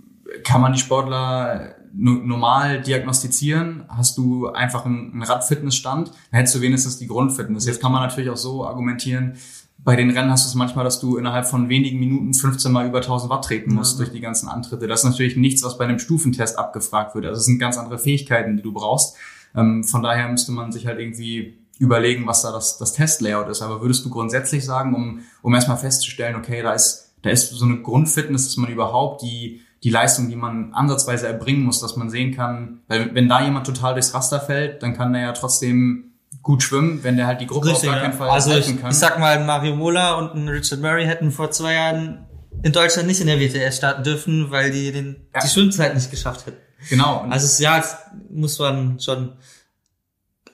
kann 0.45 0.61
man 0.61 0.73
die 0.73 0.79
Sportler 0.79 1.75
normal 1.99 2.83
diagnostizieren? 2.83 3.85
Hast 3.89 4.19
du 4.19 4.49
einfach 4.49 4.85
einen, 4.85 5.13
einen 5.13 5.23
Radfitnessstand? 5.23 6.09
Dann 6.09 6.39
hättest 6.39 6.55
du 6.57 6.61
wenigstens 6.61 6.99
die 6.99 7.07
Grundfitness. 7.07 7.67
Jetzt 7.67 7.81
kann 7.81 7.93
man 7.93 8.03
natürlich 8.03 8.31
auch 8.31 8.37
so 8.37 8.67
argumentieren, 8.67 9.35
bei 9.79 9.95
den 9.95 10.11
Rennen 10.11 10.31
hast 10.31 10.45
du 10.45 10.49
es 10.49 10.55
manchmal, 10.57 10.85
dass 10.85 10.99
du 10.99 11.17
innerhalb 11.17 11.47
von 11.47 11.69
wenigen 11.69 12.01
Minuten 12.01 12.35
15 12.35 12.73
mal 12.73 12.89
über 12.89 12.99
1000 12.99 13.31
Watt 13.31 13.45
treten 13.45 13.73
musst 13.73 13.99
Ja. 13.99 14.05
durch 14.05 14.13
die 14.13 14.21
ganzen 14.21 14.49
Antritte. 14.49 14.89
Das 14.89 15.05
ist 15.05 15.11
natürlich 15.11 15.37
nichts, 15.37 15.63
was 15.63 15.79
bei 15.79 15.85
einem 15.85 16.01
Stufentest 16.01 16.59
abgefragt 16.59 17.15
wird. 17.15 17.25
Also 17.27 17.39
es 17.39 17.45
sind 17.45 17.61
ganz 17.61 17.79
andere 17.79 17.99
Fähigkeiten, 17.99 18.57
die 18.57 18.63
du 18.65 18.73
brauchst. 18.73 19.15
Ähm, 19.55 19.85
von 19.85 20.03
daher 20.03 20.29
müsste 20.29 20.51
man 20.51 20.73
sich 20.73 20.87
halt 20.87 20.99
irgendwie 20.99 21.59
überlegen, 21.79 22.27
was 22.27 22.43
da 22.43 22.51
das, 22.51 22.79
das 22.79 22.95
Testlayout 22.95 23.49
ist. 23.49 23.63
Aber 23.63 23.81
würdest 23.81 24.05
du 24.05 24.11
grundsätzlich 24.11 24.65
sagen, 24.65 24.95
um, 24.95 25.21
um 25.43 25.55
erstmal 25.55 25.77
festzustellen, 25.77 26.35
okay, 26.35 26.63
da 26.63 26.73
ist, 26.73 27.13
da 27.23 27.31
ist 27.31 27.51
so 27.51 27.65
eine 27.65 27.81
Grundfitness, 27.81 28.47
dass 28.47 28.57
man 28.57 28.73
überhaupt 28.73 29.23
die, 29.23 29.61
die 29.87 29.91
Leistung, 29.93 30.29
die 30.29 30.35
man 30.35 30.75
ansatzweise 30.75 31.29
erbringen 31.29 31.63
muss, 31.63 31.81
dass 31.81 31.95
man 31.95 32.11
sehen 32.11 32.35
kann, 32.35 32.81
weil 32.89 33.15
wenn 33.15 33.29
da 33.29 33.41
jemand 33.41 33.69
total 33.69 33.95
durchs 33.95 34.13
Raster 34.15 34.41
fällt, 34.41 34.83
dann 34.83 34.97
kann 34.97 35.13
der 35.13 35.23
ja 35.23 35.33
trotzdem 35.33 36.15
gut 36.43 36.65
schwimmen, 36.65 37.05
wenn 37.05 37.17
der 37.17 37.29
halt 37.29 37.41
die 37.41 37.47
Gruppe 37.47 37.69
Richtig, 37.69 37.89
auf 37.91 37.95
gar 37.95 38.03
keinen 38.03 38.13
Fall 38.19 38.29
Also 38.31 38.51
ich, 38.51 38.67
halten 38.67 38.81
kann. 38.81 38.91
ich 38.91 38.97
sag 38.97 39.21
mal, 39.21 39.45
Mario 39.45 39.77
Mola 39.77 40.15
und 40.15 40.35
ein 40.35 40.49
Richard 40.49 40.81
Murray 40.81 41.07
hätten 41.07 41.31
vor 41.31 41.53
zwei 41.53 41.75
Jahren 41.75 42.27
in 42.65 42.73
Deutschland 42.73 43.07
nicht 43.07 43.21
in 43.21 43.29
der 43.29 43.39
WTS 43.39 43.77
starten 43.77 44.03
dürfen, 44.03 44.51
weil 44.51 44.73
die 44.73 44.91
den, 44.91 45.29
Ja. 45.33 45.41
die 45.43 45.49
Schwimmzeit 45.49 45.95
nicht 45.95 46.11
geschafft 46.11 46.47
hätten. 46.47 46.59
genau. 46.91 47.25
Also 47.31 47.47
es, 47.47 47.61
ja, 47.61 47.79
es 47.79 47.95
muss 48.29 48.59
man 48.59 48.99
schon 48.99 49.35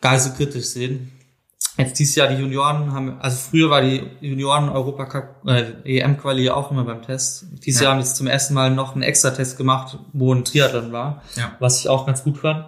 gar 0.03 0.18
so 0.18 0.33
kritisch 0.35 0.66
sehen. 0.66 1.11
Jetzt 1.79 1.99
dieses 1.99 2.15
Jahr 2.17 2.29
die 2.29 2.35
Junioren 2.35 2.93
haben, 2.93 3.19
also 3.21 3.37
früher 3.51 3.71
war 3.71 3.81
die 3.81 4.03
Junioren 4.21 4.69
Europa 4.69 5.07
Cup, 5.07 5.47
äh, 5.47 5.73
EM 6.01 6.19
Quali 6.19 6.51
auch 6.51 6.71
immer 6.71 6.85
beim 6.85 7.01
Test. 7.03 7.47
Dieses 7.65 7.81
Ja. 7.81 7.87
Jahr 7.89 7.95
haben 7.97 8.05
sie 8.05 8.13
zum 8.15 8.27
ersten 8.27 8.53
Mal 8.53 8.71
noch 8.71 8.93
einen 8.93 9.03
extra 9.03 9.31
Test 9.31 9.57
gemacht, 9.57 9.99
wo 10.13 10.35
ein 10.35 10.45
Triathlon 10.45 10.93
war, 10.93 11.23
Ja. 11.37 11.57
was 11.61 11.81
ich 11.81 11.89
auch 11.89 12.05
ganz 12.05 12.25
gut 12.25 12.39
fand. 12.39 12.67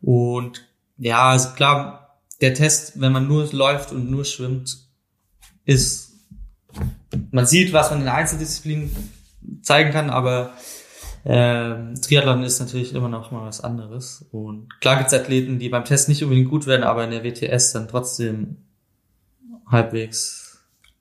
Und 0.00 0.64
ja, 0.96 1.28
also 1.30 1.50
klar, 1.50 2.18
der 2.40 2.54
Test, 2.54 2.98
wenn 3.00 3.12
man 3.12 3.28
nur 3.28 3.46
läuft 3.52 3.92
und 3.92 4.10
nur 4.10 4.24
schwimmt, 4.24 4.78
ist, 5.66 6.12
man 7.30 7.46
sieht, 7.46 7.72
was 7.74 7.90
man 7.90 8.00
in 8.00 8.04
der 8.06 8.14
Einzeldisziplin 8.14 8.90
zeigen 9.62 9.90
kann, 9.92 10.08
aber 10.08 10.52
ähm, 11.26 11.94
Triathlon 12.00 12.42
ist 12.42 12.60
natürlich 12.60 12.94
immer 12.94 13.08
noch 13.08 13.30
mal 13.30 13.46
was 13.46 13.62
anderes. 13.62 14.26
Und 14.30 14.68
klar 14.80 14.96
gibt's 14.98 15.14
Athleten, 15.14 15.58
die 15.58 15.68
beim 15.70 15.84
Test 15.84 16.08
nicht 16.08 16.22
unbedingt 16.22 16.50
gut 16.50 16.66
werden, 16.66 16.82
aber 16.82 17.04
in 17.04 17.10
der 17.10 17.24
WTS 17.24 17.72
dann 17.72 17.88
trotzdem 17.88 18.56
halbwegs. 19.70 20.42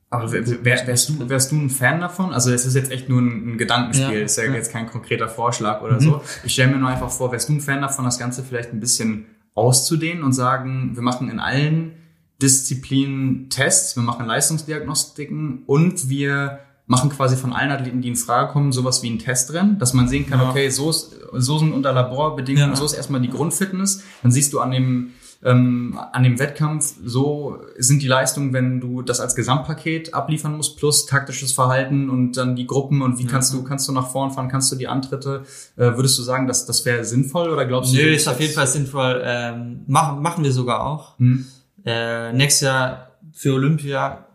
Aber 0.10 0.32
wär, 0.32 0.46
wärst, 0.64 1.10
du, 1.10 1.28
wärst 1.28 1.52
du 1.52 1.56
ein 1.56 1.70
Fan 1.72 2.00
davon? 2.00 2.34
Also 2.34 2.52
es 2.52 2.66
ist 2.66 2.76
jetzt 2.76 2.92
echt 2.92 3.10
nur 3.10 3.20
ein, 3.20 3.54
ein 3.54 3.58
Gedankenspiel, 3.58 4.20
Ja. 4.20 4.26
ist 4.26 4.38
ja 4.38 4.44
Ja. 4.44 4.54
jetzt 4.54 4.72
kein 4.72 4.86
konkreter 4.88 5.28
Vorschlag 5.28 5.82
oder 5.82 5.96
Mhm. 5.96 6.00
so. 6.02 6.22
Ich 6.44 6.54
stelle 6.54 6.72
mir 6.72 6.78
nur 6.78 6.90
einfach 6.90 7.10
vor, 7.10 7.32
wärst 7.32 7.50
du 7.50 7.54
ein 7.54 7.62
Fan 7.62 7.82
davon, 7.82 8.06
das 8.06 8.20
Ganze 8.20 8.44
vielleicht 8.44 8.72
ein 8.74 8.80
bisschen 8.80 9.26
auszudehnen 9.56 10.24
und 10.24 10.34
sagen, 10.34 10.92
wir 10.96 11.02
machen 11.02 11.30
in 11.30 11.40
allen 11.40 11.94
Disziplinen 12.42 13.50
Tests, 13.50 13.96
wir 13.96 14.04
machen 14.04 14.26
Leistungsdiagnostiken 14.26 15.64
und 15.66 16.10
wir 16.10 16.60
machen 16.86 17.10
quasi 17.10 17.36
von 17.38 17.54
allen 17.54 17.72
Athleten, 17.72 18.02
die 18.02 18.10
in 18.10 18.15
Frage 18.15 18.52
kommen, 18.52 18.72
sowas 18.74 19.02
wie 19.04 19.10
ein 19.10 19.19
Testrennen, 19.19 19.80
dass 19.80 19.93
man 19.93 20.08
sehen 20.10 20.28
kann, 20.30 20.39
Ja. 20.41 20.50
okay, 20.50 20.69
so, 20.69 20.89
ist, 20.89 21.15
so 21.34 21.58
sind 21.58 21.72
unter 21.72 21.93
Laborbedingungen, 21.93 22.72
Ja. 22.72 22.76
so 22.76 22.86
ist 22.86 22.93
erstmal 22.93 23.22
die 23.22 23.30
Grundfitness. 23.30 24.04
Dann 24.22 24.32
siehst 24.32 24.52
du 24.54 24.60
an 24.60 24.72
dem 24.72 25.12
ähm, 25.46 26.00
an 26.13 26.24
dem 26.24 26.39
Wettkampf, 26.39 26.93
so 27.04 27.58
sind 27.78 28.02
die 28.02 28.08
Leistungen, 28.08 28.54
wenn 28.54 28.80
du 28.80 29.02
das 29.02 29.19
als 29.19 29.36
Gesamtpaket 29.36 30.13
abliefern 30.13 30.56
musst, 30.56 30.78
plus 30.78 31.06
taktisches 31.06 31.52
Verhalten 31.52 32.10
und 32.10 32.38
dann 32.38 32.56
die 32.56 32.65
Gruppen 32.65 33.02
und 33.02 33.17
wie 33.19 33.24
Ja. 33.24 33.30
kannst 33.32 33.54
du, 33.54 33.62
kannst 33.62 33.86
du 33.89 33.91
nach 33.91 34.08
vorn 34.10 34.32
fahren, 34.32 34.48
kannst 34.48 34.72
du 34.72 34.78
die 34.78 34.88
Antritte, 34.88 35.43
äh, 35.76 35.98
würdest 35.98 36.17
du 36.17 36.24
sagen, 36.24 36.48
dass 36.48 36.65
das 36.65 36.86
wäre 36.86 37.04
sinnvoll 37.04 37.50
oder 37.50 37.65
glaubst 37.65 37.91
du? 37.91 37.98
Nö, 37.98 38.04
du 38.04 38.13
ist 38.15 38.30
auf 38.30 38.39
jeden 38.39 38.54
Fall 38.54 38.67
sinnvoll. 38.67 39.22
Ähm, 39.26 39.82
machen, 39.88 40.22
machen 40.22 40.46
wir 40.46 40.54
sogar 40.54 40.86
auch. 40.86 41.17
Hm, 41.19 41.46
Äh, 41.86 42.32
nächstes 42.32 42.62
Jahr 42.62 43.08
für 43.34 43.54
Olympia 43.56 44.26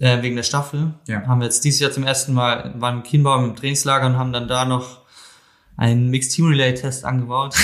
äh, 0.00 0.22
wegen 0.22 0.36
der 0.36 0.42
Staffel 0.42 0.94
Ja. 1.06 1.26
haben 1.26 1.40
wir 1.40 1.46
jetzt 1.46 1.64
dieses 1.64 1.80
Jahr 1.80 1.90
zum 1.90 2.04
ersten 2.04 2.32
Mal 2.32 2.74
waren 2.78 2.98
im 2.98 3.02
Kienbaum 3.02 3.44
im 3.44 3.56
Trainingslager 3.56 4.06
und 4.06 4.18
haben 4.18 4.32
dann 4.32 4.48
da 4.48 4.64
noch 4.64 5.02
einen 5.76 6.08
Mixed 6.10 6.32
Team 6.32 6.48
Relay 6.48 6.74
Test 6.74 7.04
angebaut. 7.04 7.54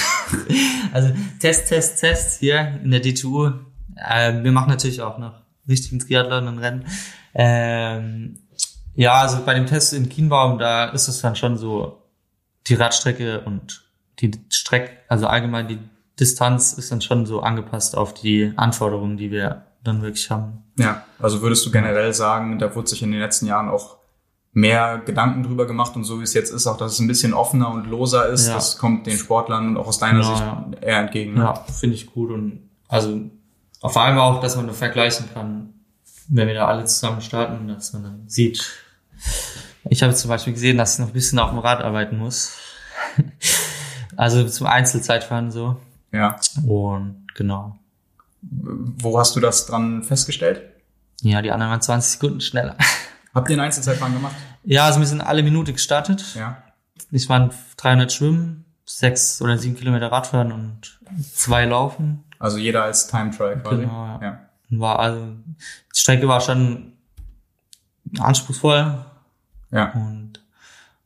also 0.92 1.12
Test, 1.40 1.68
Test, 1.68 2.00
Test 2.00 2.40
hier 2.40 2.80
in 2.82 2.90
der 2.90 3.00
DTU. 3.00 3.50
Ähm, 4.08 4.44
wir 4.44 4.52
machen 4.52 4.70
natürlich 4.70 5.02
auch 5.02 5.18
noch 5.18 5.42
richtigen 5.68 5.98
Triathlon 5.98 6.48
und 6.48 6.58
Rennen. 6.58 6.86
Ähm, 7.34 8.38
ja, 8.94 9.14
also 9.14 9.44
bei 9.44 9.54
dem 9.54 9.66
Test 9.66 9.92
in 9.92 10.08
Kienbaum, 10.08 10.58
da 10.58 10.86
ist 10.86 11.08
es 11.08 11.20
dann 11.20 11.34
schon 11.34 11.56
so 11.56 12.02
die 12.68 12.74
Radstrecke 12.74 13.40
und 13.40 13.84
die 14.20 14.30
Strecke, 14.48 14.90
also 15.08 15.26
allgemein 15.26 15.68
die 15.68 15.78
Distanz 16.18 16.74
ist 16.74 16.92
dann 16.92 17.00
schon 17.00 17.26
so 17.26 17.40
angepasst 17.40 17.96
auf 17.96 18.14
die 18.14 18.52
Anforderungen, 18.56 19.16
die 19.16 19.32
wir 19.32 19.66
dann 19.84 20.02
wirklich 20.02 20.30
haben. 20.30 20.64
Ja, 20.78 21.04
also 21.20 21.40
würdest 21.42 21.64
du 21.66 21.70
generell 21.70 22.12
sagen, 22.14 22.58
da 22.58 22.74
wurde 22.74 22.88
sich 22.88 23.02
in 23.02 23.10
den 23.12 23.20
letzten 23.20 23.46
Jahren 23.46 23.68
auch 23.68 23.98
mehr 24.52 24.98
Gedanken 25.04 25.42
drüber 25.42 25.66
gemacht 25.66 25.96
und 25.96 26.04
so 26.04 26.20
wie 26.20 26.24
es 26.24 26.32
jetzt 26.34 26.50
ist, 26.52 26.66
auch 26.66 26.76
dass 26.76 26.92
es 26.92 26.98
ein 27.00 27.08
bisschen 27.08 27.34
offener 27.34 27.70
und 27.70 27.86
loser 27.86 28.28
ist, 28.28 28.46
Ja. 28.48 28.54
das 28.54 28.78
kommt 28.78 29.06
den 29.06 29.18
Sportlern 29.18 29.68
und 29.68 29.76
auch 29.76 29.86
aus 29.88 29.98
deiner 29.98 30.20
Genau, 30.20 30.30
Sicht 30.30 30.40
ja. 30.42 30.70
eher 30.80 30.98
entgegen. 31.00 31.34
Ne? 31.34 31.40
Ja, 31.40 31.54
finde 31.54 31.96
ich 31.96 32.06
gut 32.12 32.30
und 32.30 32.70
also 32.88 33.20
vor 33.82 34.02
allem 34.02 34.18
auch, 34.18 34.40
dass 34.40 34.56
man 34.56 34.70
vergleichen 34.70 35.28
kann, 35.34 35.74
wenn 36.28 36.46
wir 36.46 36.54
da 36.54 36.66
alle 36.68 36.84
zusammen 36.84 37.20
starten, 37.20 37.66
dass 37.68 37.92
man 37.92 38.04
dann 38.04 38.22
sieht. 38.28 38.64
Ich 39.90 40.02
habe 40.02 40.14
zum 40.14 40.28
Beispiel 40.30 40.52
gesehen, 40.52 40.78
dass 40.78 40.94
ich 40.94 41.00
noch 41.00 41.08
ein 41.08 41.12
bisschen 41.12 41.38
auf 41.38 41.50
dem 41.50 41.58
Rad 41.58 41.82
arbeiten 41.82 42.16
muss. 42.16 42.56
also 44.16 44.46
zum 44.48 44.66
Einzelzeitfahren 44.66 45.50
so. 45.50 45.76
ja. 46.12 46.36
Und 46.66 47.26
genau. 47.34 47.76
Wo 48.50 49.18
hast 49.18 49.36
du 49.36 49.40
das 49.40 49.66
dran 49.66 50.02
festgestellt? 50.02 50.62
Ja, 51.22 51.42
die 51.42 51.50
anderen 51.50 51.70
waren 51.70 51.80
20 51.80 52.12
Sekunden 52.12 52.40
schneller. 52.40 52.76
Habt 53.34 53.50
ihr 53.50 53.56
ein 53.56 53.60
Einzelzeitfahren 53.60 54.14
gemacht? 54.14 54.34
Ja, 54.62 54.86
also 54.86 55.00
wir 55.00 55.06
sind 55.06 55.20
alle 55.20 55.42
Minute 55.42 55.72
gestartet. 55.72 56.34
Ja. 56.34 56.62
Ich 57.10 57.28
waren 57.28 57.50
300 57.76 58.12
Schwimmen, 58.12 58.64
sechs 58.86 59.40
oder 59.42 59.58
sieben 59.58 59.76
Kilometer 59.76 60.12
Radfahren 60.12 60.52
und 60.52 61.00
zwei 61.32 61.64
Laufen. 61.64 62.24
Also 62.38 62.58
jeder 62.58 62.84
als 62.84 63.06
Time 63.06 63.30
Trial 63.30 63.60
quasi. 63.60 63.82
Genau, 63.82 64.06
ja. 64.06 64.20
ja. 64.22 64.40
War 64.70 64.98
also, 64.98 65.26
die 65.26 65.98
Strecke 65.98 66.28
war 66.28 66.40
schon 66.40 66.92
anspruchsvoll 68.18 69.04
ja. 69.70 69.92
und 69.92 70.40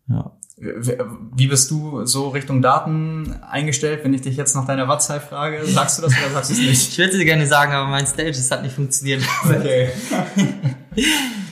ja. 0.09 0.33
Wie 0.61 1.47
bist 1.47 1.71
du 1.71 2.05
so 2.05 2.29
Richtung 2.31 2.63
Daten 2.63 3.33
eingestellt, 3.49 4.03
wenn 4.05 4.13
ich 4.13 4.23
dich 4.23 4.37
jetzt 4.37 4.55
nach 4.57 4.67
deiner 4.67 4.89
Wattzeit 4.89 5.23
frage? 5.23 5.65
Sagst 5.65 5.99
du 5.99 6.03
das 6.03 6.13
oder 6.19 6.31
sagst 6.31 6.51
du 6.51 6.55
es 6.55 6.61
nicht? 6.61 6.89
Ich 6.91 6.99
würde 6.99 7.13
es 7.13 7.19
dir 7.19 7.25
gerne 7.25 7.47
sagen, 7.47 7.73
aber 7.73 7.89
mein 7.89 8.07
Stages 8.07 8.51
hat 8.51 8.63
nicht 8.63 8.75
funktioniert. 8.75 9.23
Okay. 9.45 9.91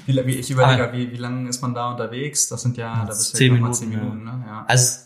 wie, 0.07 0.31
ich 0.37 0.51
überlege, 0.51 0.85
Aber- 0.85 0.93
wie, 0.93 1.11
wie 1.13 1.17
lange 1.17 1.49
ist 1.49 1.63
man 1.63 1.75
da 1.75 1.91
unterwegs? 1.91 2.49
Das 2.49 2.63
sind 2.63 2.77
ja, 2.77 2.97
da 3.01 3.05
bist 3.07 3.33
du 3.33 3.39
Zehn 3.39 3.49
ja 3.49 3.55
Minuten, 3.55 3.75
zehn. 3.75 3.91
Minuten, 3.91 4.25
ne? 4.25 4.45
Ja. 4.47 4.65
Also 4.69 4.99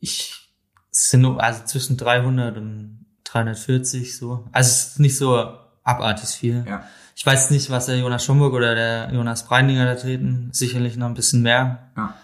ich 0.00 0.50
es 0.90 1.10
sind 1.10 1.22
nur, 1.22 1.42
also 1.42 1.64
zwischen 1.64 1.96
300 1.96 2.56
und 2.56 3.06
340 3.24 4.16
so. 4.16 4.46
Also 4.52 4.68
es 4.70 4.86
ist 4.90 5.00
nicht 5.00 5.16
so 5.16 5.36
abartig 5.82 6.28
viel. 6.28 6.64
ja. 6.68 6.84
Ich 7.16 7.24
weiß 7.24 7.50
nicht, 7.50 7.70
was 7.70 7.86
der 7.86 7.96
Jonas 7.96 8.24
Schomburg 8.24 8.54
oder 8.54 8.74
der 8.74 9.10
Jonas 9.12 9.46
Breindinger 9.46 9.84
da 9.86 9.94
treten. 9.94 10.48
Sicherlich 10.52 10.96
noch 10.96 11.06
ein 11.06 11.14
bisschen 11.14 11.42
mehr. 11.42 11.90
ja. 11.96 12.14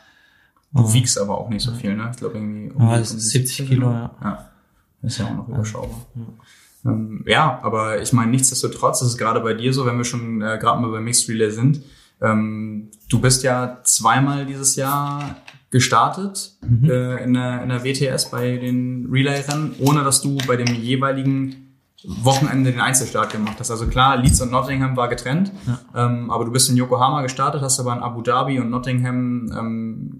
Du 0.73 0.93
wiegst 0.93 1.19
aber 1.19 1.37
auch 1.39 1.49
nicht 1.49 1.63
so 1.65 1.73
viel, 1.73 1.97
ne? 1.97 2.09
Ich 2.13 2.19
glaube 2.19 2.39
irgendwie 2.39 2.71
um 2.71 2.83
Ja, 2.89 2.97
um 2.97 3.03
ist 3.03 3.13
die 3.15 3.19
70 3.21 3.69
Kilo, 3.69 3.91
ja. 3.91 4.11
Ja. 4.23 4.49
Ist 5.03 5.19
ja 5.19 5.27
auch 5.27 5.35
noch 5.35 5.49
überschaubar. 5.49 6.07
Ähm, 6.85 7.25
ja, 7.27 7.59
aber 7.63 8.01
ich 8.01 8.13
meine, 8.13 8.31
nichtsdestotrotz, 8.31 9.03
ist 9.03 9.19
gerade 9.19 9.41
bei 9.41 9.55
dir 9.55 9.73
so, 9.75 9.85
wenn 9.87 9.97
wir 9.99 10.05
schon 10.05 10.41
äh, 10.43 10.59
gerade 10.61 10.81
mal 10.81 10.91
bei 10.91 11.01
Mixed 11.01 11.29
Relay 11.29 11.51
sind, 11.51 11.83
ähm, 12.23 12.89
du 13.09 13.21
bist 13.21 13.43
ja 13.43 13.79
zweimal 13.83 14.47
dieses 14.47 14.77
Jahr 14.77 15.37
gestartet 15.71 16.53
Mhm. 16.69 16.91
äh, 16.91 17.25
in, 17.25 17.35
der, 17.35 17.63
in 17.63 17.69
der 17.69 17.85
WTS 17.85 18.31
bei 18.31 18.57
den 18.57 19.09
Relay-Rennen, 19.11 19.75
ohne 19.81 20.05
dass 20.05 20.21
du 20.23 20.37
bei 20.47 20.57
dem 20.57 20.75
jeweiligen 20.75 21.77
Wochenende 22.05 22.71
den 22.73 22.81
Einzelstart 22.81 23.31
gemacht 23.33 23.57
hast. 23.61 23.71
Also 23.71 23.87
klar, 23.87 24.17
Leeds 24.17 24.41
und 24.41 24.51
Nottingham 24.51 24.97
war 24.97 25.09
getrennt, 25.09 25.53
ähm, 25.95 26.31
aber 26.31 26.45
du 26.47 26.51
bist 26.51 26.71
in 26.71 26.77
Yokohama 26.77 27.23
gestartet, 27.23 27.61
hast 27.63 27.79
aber 27.79 27.93
in 27.93 27.99
Abu 28.01 28.23
Dhabi 28.23 28.59
und 28.59 28.71
Nottingham 28.71 29.53
ähm, 29.57 30.20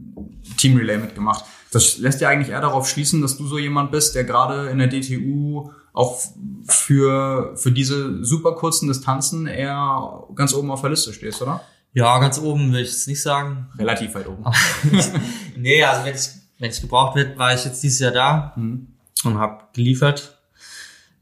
Team 0.57 0.77
Relay 0.77 0.99
mitgemacht. 0.99 1.45
Das 1.73 1.99
lässt 1.99 2.21
ja 2.21 2.29
eigentlich 2.29 2.51
eher 2.51 2.61
darauf 2.61 2.89
schließen, 2.89 3.23
dass 3.23 3.37
du 3.37 3.47
so 3.47 3.59
jemand 3.59 3.91
bist, 3.93 4.15
der 4.15 4.25
gerade 4.25 4.69
in 4.71 4.79
der 4.79 4.89
DTU 4.89 5.71
auch 5.93 6.19
für, 6.67 7.57
für 7.57 7.73
diese 7.73 8.25
super 8.25 8.53
kurzen 8.55 8.89
Distanzen 8.89 9.47
eher 9.47 10.25
ganz 10.35 10.53
oben 10.55 10.71
auf 10.71 10.81
der 10.81 10.91
Liste 10.91 11.13
stehst, 11.13 11.43
oder? 11.43 11.61
Ja, 11.93 12.19
ganz 12.21 12.39
oben 12.39 12.73
will 12.73 12.81
ich 12.83 12.91
es 12.91 13.07
nicht 13.07 13.23
sagen. 13.23 13.69
Relativ 13.79 14.15
weit 14.15 14.29
oben. 14.29 14.45
nee, 15.57 15.83
also 15.83 16.05
wenn 16.05 16.15
ich, 16.15 16.29
wenn 16.59 16.71
ich 16.71 16.81
gebraucht 16.81 17.17
wird, 17.17 17.37
war 17.39 17.53
ich 17.55 17.65
jetzt 17.65 17.83
dieses 17.83 17.99
Jahr 18.01 18.13
da 18.13 18.53
Mhm. 18.57 18.89
und 19.25 19.39
habe 19.39 19.65
geliefert. 19.73 20.39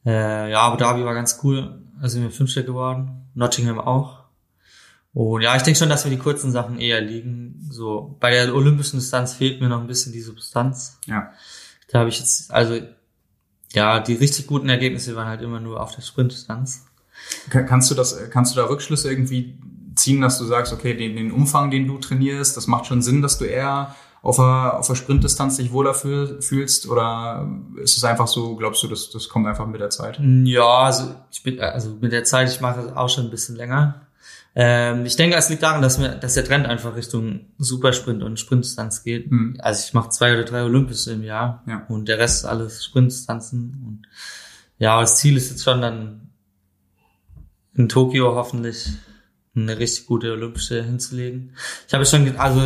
Äh, 0.04 0.50
ja, 0.50 0.60
Abu 0.60 0.76
Dhabi 0.76 1.04
war 1.04 1.14
ganz 1.14 1.40
cool. 1.42 1.82
Also 2.00 2.14
sind 2.14 2.22
wir 2.22 2.30
Fünfter 2.30 2.62
geworden. 2.62 3.26
Nottingham 3.34 3.78
auch. 3.80 4.17
Und 5.20 5.42
ja, 5.42 5.56
ich 5.56 5.62
denke 5.62 5.76
schon, 5.76 5.88
dass 5.88 6.04
wir 6.04 6.12
die 6.12 6.18
kurzen 6.18 6.52
Sachen 6.52 6.78
eher 6.78 7.00
liegen. 7.00 7.66
So 7.72 8.16
bei 8.20 8.30
der 8.30 8.54
olympischen 8.54 9.00
Distanz 9.00 9.32
fehlt 9.34 9.60
mir 9.60 9.68
noch 9.68 9.80
ein 9.80 9.88
bisschen 9.88 10.12
die 10.12 10.20
Substanz. 10.20 10.98
Ja. 11.06 11.32
Da 11.90 11.98
habe 12.00 12.08
ich 12.08 12.20
jetzt, 12.20 12.52
also 12.52 12.78
ja, 13.72 13.98
die 13.98 14.14
richtig 14.14 14.46
guten 14.46 14.68
Ergebnisse 14.68 15.16
waren 15.16 15.26
halt 15.26 15.42
immer 15.42 15.58
nur 15.58 15.82
auf 15.82 15.92
der 15.92 16.02
Sprintdistanz. 16.02 16.84
Ka- 17.50 17.62
Kannst 17.64 17.90
du 17.90 17.96
das, 17.96 18.16
kannst 18.30 18.54
du 18.54 18.60
da 18.60 18.66
Rückschlüsse 18.68 19.10
irgendwie 19.10 19.58
ziehen, 19.96 20.20
dass 20.20 20.38
du 20.38 20.44
sagst, 20.44 20.72
okay, 20.72 20.94
den, 20.94 21.16
den 21.16 21.32
Umfang, 21.32 21.72
den 21.72 21.88
du 21.88 21.98
trainierst, 21.98 22.56
das 22.56 22.68
macht 22.68 22.86
schon 22.86 23.02
Sinn, 23.02 23.20
dass 23.20 23.38
du 23.38 23.44
eher 23.44 23.96
auf 24.22 24.36
der, 24.36 24.78
auf 24.78 24.86
der 24.86 24.94
Sprintdistanz 24.94 25.56
dich 25.56 25.72
wohler 25.72 25.94
fühl, 25.94 26.40
fühlst? 26.42 26.88
Oder 26.88 27.48
ist 27.82 27.96
es 27.96 28.04
einfach 28.04 28.28
so, 28.28 28.54
glaubst 28.54 28.84
du, 28.84 28.86
das, 28.86 29.10
das 29.10 29.28
kommt 29.28 29.48
einfach 29.48 29.66
mit 29.66 29.80
der 29.80 29.90
Zeit? 29.90 30.20
Ja, 30.44 30.64
also 30.84 31.12
ich 31.32 31.42
bin, 31.42 31.58
also 31.58 31.96
mit 32.00 32.12
der 32.12 32.22
Zeit, 32.22 32.48
ich 32.52 32.60
mache 32.60 32.82
es 32.82 32.92
auch 32.96 33.08
schon 33.08 33.24
ein 33.24 33.30
bisschen 33.30 33.56
länger. 33.56 34.02
Ähm, 34.60 35.06
ich 35.06 35.14
denke, 35.14 35.36
es 35.36 35.48
liegt 35.50 35.62
daran, 35.62 35.82
dass 35.82 35.98
mir, 35.98 36.16
dass 36.16 36.34
der 36.34 36.44
Trend 36.44 36.66
einfach 36.66 36.96
Richtung 36.96 37.46
Supersprint 37.58 38.24
und 38.24 38.40
Sprintdistanz 38.40 39.04
geht. 39.04 39.30
Mhm. 39.30 39.56
Also 39.60 39.84
ich 39.86 39.94
mache 39.94 40.08
zwei 40.10 40.32
oder 40.34 40.42
drei 40.42 40.64
Olympische 40.64 41.12
im 41.12 41.22
Jahr 41.22 41.62
Ja. 41.66 41.84
und 41.88 42.08
der 42.08 42.18
Rest 42.18 42.38
ist 42.40 42.44
alles 42.44 42.84
Sprintdistanzen. 42.84 43.84
Und 43.86 44.02
ja, 44.78 45.00
das 45.00 45.16
Ziel 45.18 45.36
ist 45.36 45.50
jetzt 45.50 45.62
schon 45.62 45.80
dann 45.80 46.30
in 47.74 47.88
Tokio 47.88 48.34
hoffentlich 48.34 48.88
eine 49.54 49.78
richtig 49.78 50.06
gute 50.06 50.32
Olympische 50.32 50.82
hinzulegen. 50.82 51.54
Ich 51.86 51.94
habe 51.94 52.04
schon, 52.04 52.36
also 52.36 52.60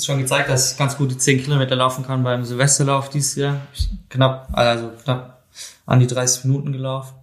schon 0.00 0.18
gezeigt, 0.18 0.48
dass 0.48 0.72
ich 0.72 0.78
ganz 0.78 0.96
gut 0.96 1.10
die 1.10 1.18
10 1.18 1.42
Kilometer 1.42 1.74
laufen 1.74 2.04
kann 2.06 2.22
beim 2.22 2.44
Silvesterlauf 2.44 3.08
dieses 3.10 3.34
Jahr. 3.34 3.62
Ich 3.74 3.88
knapp, 4.10 4.48
also 4.52 4.92
knapp 5.02 5.44
an 5.86 5.98
die 5.98 6.06
30 6.06 6.44
Minuten 6.44 6.72
gelaufen. 6.72 7.14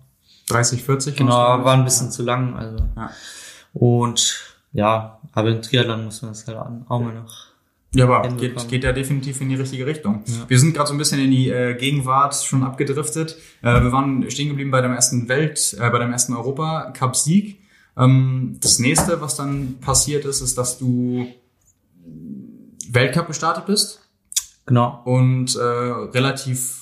30, 0.49 0.84
40? 0.84 1.15
Genau, 1.15 1.32
war 1.32 1.73
ein 1.73 1.86
bisschen 1.86 2.12
zu 2.12 2.23
lang. 2.23 2.58
Also. 2.58 2.77
Ja. 2.97 3.12
Und 3.73 4.55
ja, 4.73 5.19
aber 5.34 5.49
im 5.49 5.62
Triathlon 5.62 6.05
muss 6.05 6.21
man 6.21 6.32
das 6.32 6.45
halt 6.47 6.58
an- 6.58 6.86
auch 6.88 6.99
mal 7.01 7.13
noch. 7.13 7.47
Ja, 7.95 8.05
aber 8.08 8.27
geht, 8.36 8.67
geht 8.67 8.84
ja 8.84 8.91
definitiv 8.91 9.41
in 9.41 9.49
die 9.49 9.55
richtige 9.55 9.86
Richtung. 9.88 10.23
Ja. 10.27 10.47
Wir 10.47 10.60
sind 10.60 10.75
gerade 10.75 10.88
so 10.89 10.93
ein 10.93 10.99
bisschen 10.99 11.19
in 11.19 11.32
die 11.32 11.49
äh, 11.49 11.73
Gegenwart 11.73 12.36
schon 12.36 12.63
abgedriftet. 12.63 13.36
Äh, 13.63 13.82
wir 13.82 13.91
waren 13.91 14.29
stehen 14.29 14.49
geblieben 14.49 14.69
bei 14.69 14.82
dem 14.82 14.93
ersten 14.93 15.27
Welt, 15.27 15.75
äh, 15.79 15.89
bei 15.89 15.97
dem 15.97 16.12
ersten 16.12 16.34
Europacup-Sieg. 16.36 17.60
Ähm, 17.97 18.58
das 18.62 18.77
nächste, 18.77 19.21
was 19.21 19.36
dann 19.38 19.77
passiert 19.82 20.25
ist, 20.25 20.41
ist, 20.41 20.55
dass 20.60 20.77
du 20.77 21.27
Weltcup 22.91 23.27
gestartet 23.27 23.65
bist 23.65 24.01
Genau. 24.65 25.01
und 25.05 25.55
äh, 25.55 25.60
relativ 25.60 26.78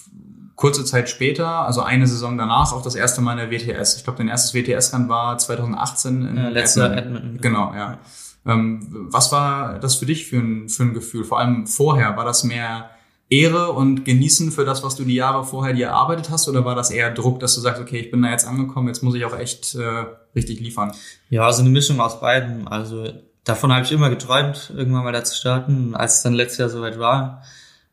kurze 0.58 0.84
Zeit 0.84 1.08
später, 1.08 1.48
also 1.48 1.82
eine 1.82 2.08
Saison 2.08 2.38
danach, 2.38 2.74
auch 2.74 2.82
das 2.82 2.96
erste 2.96 3.22
Mal 3.22 3.39
in 3.39 3.50
der 3.50 3.52
WTS. 3.52 3.96
Ich 3.96 4.04
glaube, 4.04 4.17
dein 4.17 4.28
erstes 4.28 4.54
WTS-Rennen 4.54 5.08
war 5.08 5.38
2018 5.38 6.26
in 6.26 6.38
Äh, 6.38 6.50
letzter 6.50 6.86
Edmonton. 6.86 7.15
Edmonton. 7.15 7.41
Genau, 7.41 7.74
ja. 7.74 8.00
Ähm, 8.46 8.88
was 9.12 9.32
war 9.32 9.78
das 9.80 9.96
für 9.96 10.08
dich 10.08 10.28
für 10.28 10.38
ein, 10.38 10.67
für 10.67 10.84
ein 10.84 10.93
Gefühl? 10.93 11.24
Vor 11.24 11.39
allem 11.39 11.67
vorher, 11.67 12.17
war 12.17 12.26
das 12.26 12.43
mehr 12.43 12.89
Ehre 13.30 13.74
und 13.74 14.04
Genießen 14.04 14.52
für 14.52 14.65
das, 14.65 14.84
was 14.84 14.96
du 14.96 15.04
die 15.04 15.13
Jahre 15.13 15.43
vorher 15.43 15.76
dir 15.76 15.88
erarbeitet 15.88 16.32
hast? 16.32 16.50
Oder 16.50 16.65
war 16.65 16.74
das 16.74 16.89
eher 16.89 17.12
Druck, 17.12 17.39
dass 17.39 17.54
du 17.54 17.62
sagst, 17.62 17.80
okay, 17.82 18.00
ich 18.00 18.10
bin 18.10 18.22
da 18.24 18.32
jetzt 18.32 18.48
angekommen, 18.48 18.88
jetzt 18.88 19.04
muss 19.04 19.15
ich 19.15 19.26
auch 19.26 19.38
echt 19.38 19.76
äh, 19.76 20.06
richtig 20.36 20.60
liefern? 20.60 20.91
Ja, 21.30 21.46
also 21.46 21.62
eine 21.62 21.70
Mischung 21.70 22.00
aus 22.00 22.20
beiden. 22.20 22.67
Also 22.67 23.06
davon 23.43 23.72
habe 23.72 23.86
ich 23.86 23.91
immer 23.91 24.10
geträumt, 24.10 24.74
irgendwann 24.76 25.04
mal 25.04 25.13
da 25.13 25.24
zu 25.24 25.36
starten. 25.36 25.93
Als 25.93 26.15
es 26.15 26.24
dann 26.24 26.34
letztes 26.34 26.58
Jahr 26.58 26.70
soweit 26.70 26.98
war, 26.98 27.43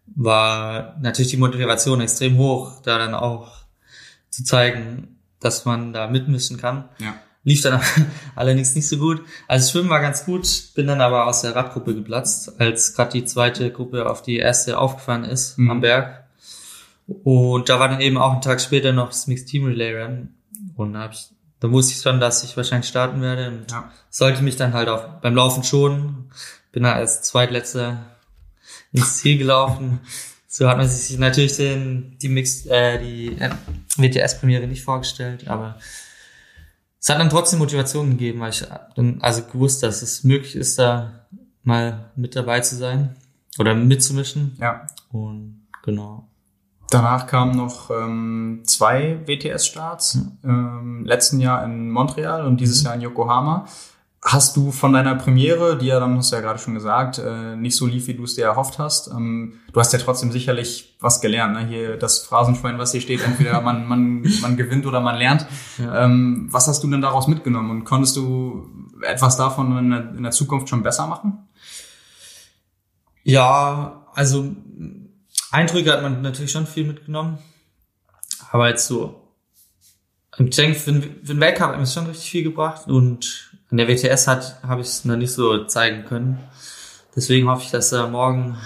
war 0.06 0.96
natürlich 1.00 1.30
die 1.30 1.36
Motivation 1.36 2.00
extrem 2.00 2.36
hoch, 2.38 2.80
da 2.82 2.98
dann 2.98 3.14
auch 3.14 3.52
zu 4.30 4.44
zeigen, 4.44 5.18
dass 5.40 5.64
man 5.64 5.92
da 5.92 6.06
mitmischen 6.08 6.56
kann. 6.56 6.88
Ja. 6.98 7.14
Lief 7.44 7.60
dann 7.62 7.80
allerdings 8.36 8.74
nicht 8.74 8.88
so 8.88 8.96
gut. 8.96 9.22
Also 9.48 9.70
Schwimmen 9.70 9.90
war 9.90 10.00
ganz 10.00 10.24
gut, 10.24 10.48
bin 10.74 10.86
dann 10.86 11.00
aber 11.00 11.26
aus 11.26 11.42
der 11.42 11.54
Radgruppe 11.54 11.94
geplatzt, 11.94 12.58
als 12.60 12.94
gerade 12.94 13.12
die 13.12 13.24
zweite 13.24 13.70
Gruppe 13.70 14.08
auf 14.08 14.22
die 14.22 14.36
erste 14.38 14.78
aufgefahren 14.78 15.24
ist 15.24 15.58
Mhm. 15.58 15.70
am 15.70 15.80
Berg. 15.80 16.24
Und 17.06 17.68
da 17.68 17.78
war 17.78 17.88
dann 17.88 18.00
eben 18.00 18.16
auch 18.16 18.32
einen 18.32 18.40
Tag 18.40 18.60
später 18.62 18.92
noch 18.92 19.08
das 19.08 19.26
Mixed 19.26 19.48
Team 19.48 19.66
Relay 19.66 19.94
Rennen. 19.94 20.34
Und 20.76 20.94
da, 20.94 21.00
hab 21.00 21.12
ich, 21.12 21.28
da 21.60 21.70
wusste 21.70 21.92
ich 21.92 22.00
schon, 22.00 22.18
dass 22.18 22.44
ich 22.44 22.56
wahrscheinlich 22.56 22.88
starten 22.88 23.20
werde. 23.20 23.48
Und 23.48 23.70
Ja. 23.70 23.90
sollte 24.08 24.42
mich 24.42 24.56
dann 24.56 24.72
halt 24.72 24.88
auch 24.88 25.04
beim 25.20 25.34
Laufen 25.34 25.64
schon. 25.64 26.30
Bin 26.72 26.82
da 26.84 26.92
als 26.94 27.20
Zweitletzter 27.22 28.06
ins 28.94 29.18
Ziel 29.18 29.36
gelaufen. 29.36 30.00
So 30.48 30.68
hat 30.68 30.78
man 30.78 30.88
sich 30.88 31.18
natürlich 31.18 31.56
den, 31.56 32.16
die 32.22 32.28
Mixed, 32.28 32.68
äh, 32.68 32.98
die 32.98 33.36
äh, 33.38 33.50
WTS-Premiere 33.96 34.66
nicht 34.66 34.84
vorgestellt, 34.84 35.48
aber 35.48 35.76
es 37.00 37.08
hat 37.08 37.18
dann 37.18 37.28
trotzdem 37.28 37.58
Motivation 37.58 38.10
gegeben, 38.10 38.40
weil 38.40 38.50
ich 38.50 38.64
dann 38.94 39.18
also 39.20 39.42
gewusst, 39.42 39.82
dass 39.82 40.00
es 40.00 40.24
möglich 40.24 40.56
ist, 40.56 40.78
da 40.78 41.26
mal 41.62 42.12
mit 42.16 42.36
dabei 42.36 42.60
zu 42.60 42.76
sein 42.76 43.16
oder 43.58 43.74
mitzumischen. 43.74 44.56
Ja. 44.60 44.86
Und 45.10 45.66
genau. 45.82 46.28
Danach 46.90 47.26
kamen 47.26 47.56
noch 47.56 47.90
ähm, 47.90 48.62
zwei 48.64 49.18
WTS-Starts. 49.26 50.18
Ähm, 50.44 51.04
letzten 51.04 51.40
Jahr 51.40 51.64
in 51.64 51.90
Montreal 51.90 52.46
und 52.46 52.60
dieses 52.60 52.84
Jahr 52.84 52.94
in 52.94 53.00
Yokohama. 53.00 53.66
Hast 54.26 54.56
du 54.56 54.72
von 54.72 54.94
deiner 54.94 55.16
Premiere, 55.16 55.76
die 55.76 55.84
ja 55.86 56.00
dann, 56.00 56.16
hast 56.16 56.32
du 56.32 56.36
ja 56.36 56.40
gerade 56.40 56.58
schon 56.58 56.72
gesagt, 56.72 57.18
äh, 57.18 57.56
nicht 57.56 57.76
so 57.76 57.86
lief, 57.86 58.06
wie 58.06 58.14
du 58.14 58.24
es 58.24 58.34
dir 58.34 58.46
erhofft 58.46 58.78
hast, 58.78 59.08
ähm, 59.08 59.60
du 59.70 59.78
hast 59.78 59.92
ja 59.92 59.98
trotzdem 59.98 60.32
sicherlich 60.32 60.96
was 60.98 61.20
gelernt. 61.20 61.52
Ne? 61.52 61.66
Hier 61.66 61.98
das 61.98 62.20
Phrasenschwein, 62.20 62.78
was 62.78 62.92
hier 62.92 63.02
steht, 63.02 63.22
entweder 63.22 63.60
man, 63.68 63.86
man, 63.86 64.22
man 64.40 64.56
gewinnt 64.56 64.86
oder 64.86 65.00
man 65.00 65.16
lernt. 65.18 65.46
Ja. 65.76 66.04
Ähm, 66.06 66.48
was 66.50 66.66
hast 66.68 66.82
du 66.82 66.90
denn 66.90 67.02
daraus 67.02 67.26
mitgenommen 67.28 67.70
und 67.70 67.84
konntest 67.84 68.16
du 68.16 68.66
etwas 69.02 69.36
davon 69.36 69.76
in 69.76 69.90
der, 69.90 70.00
in 70.16 70.22
der 70.22 70.32
Zukunft 70.32 70.70
schon 70.70 70.82
besser 70.82 71.06
machen? 71.06 71.46
Ja, 73.24 74.06
also 74.14 74.54
Eindrücke 75.50 75.92
hat 75.92 76.02
man 76.02 76.22
natürlich 76.22 76.52
schon 76.52 76.66
viel 76.66 76.84
mitgenommen. 76.86 77.38
Aber 78.50 78.68
jetzt 78.68 78.86
so, 78.86 79.20
ich 80.38 80.56
denke, 80.56 80.78
für, 80.78 80.92
den- 80.92 81.40
Weltcup 81.40 81.68
hat 81.68 81.78
mir 81.78 81.86
schon 81.86 82.06
richtig 82.06 82.30
viel 82.30 82.42
gebracht 82.44 82.86
und 82.88 83.50
an 83.74 83.78
der 83.78 83.88
WTS 83.88 84.28
hat 84.28 84.62
habe 84.62 84.82
ich 84.82 84.86
es 84.86 85.04
noch 85.04 85.16
nicht 85.16 85.32
so 85.32 85.64
zeigen 85.64 86.04
können. 86.04 86.38
Deswegen 87.16 87.48
hoffe 87.48 87.62
ich, 87.64 87.72
dass 87.72 87.90
da 87.90 88.06
morgen 88.06 88.56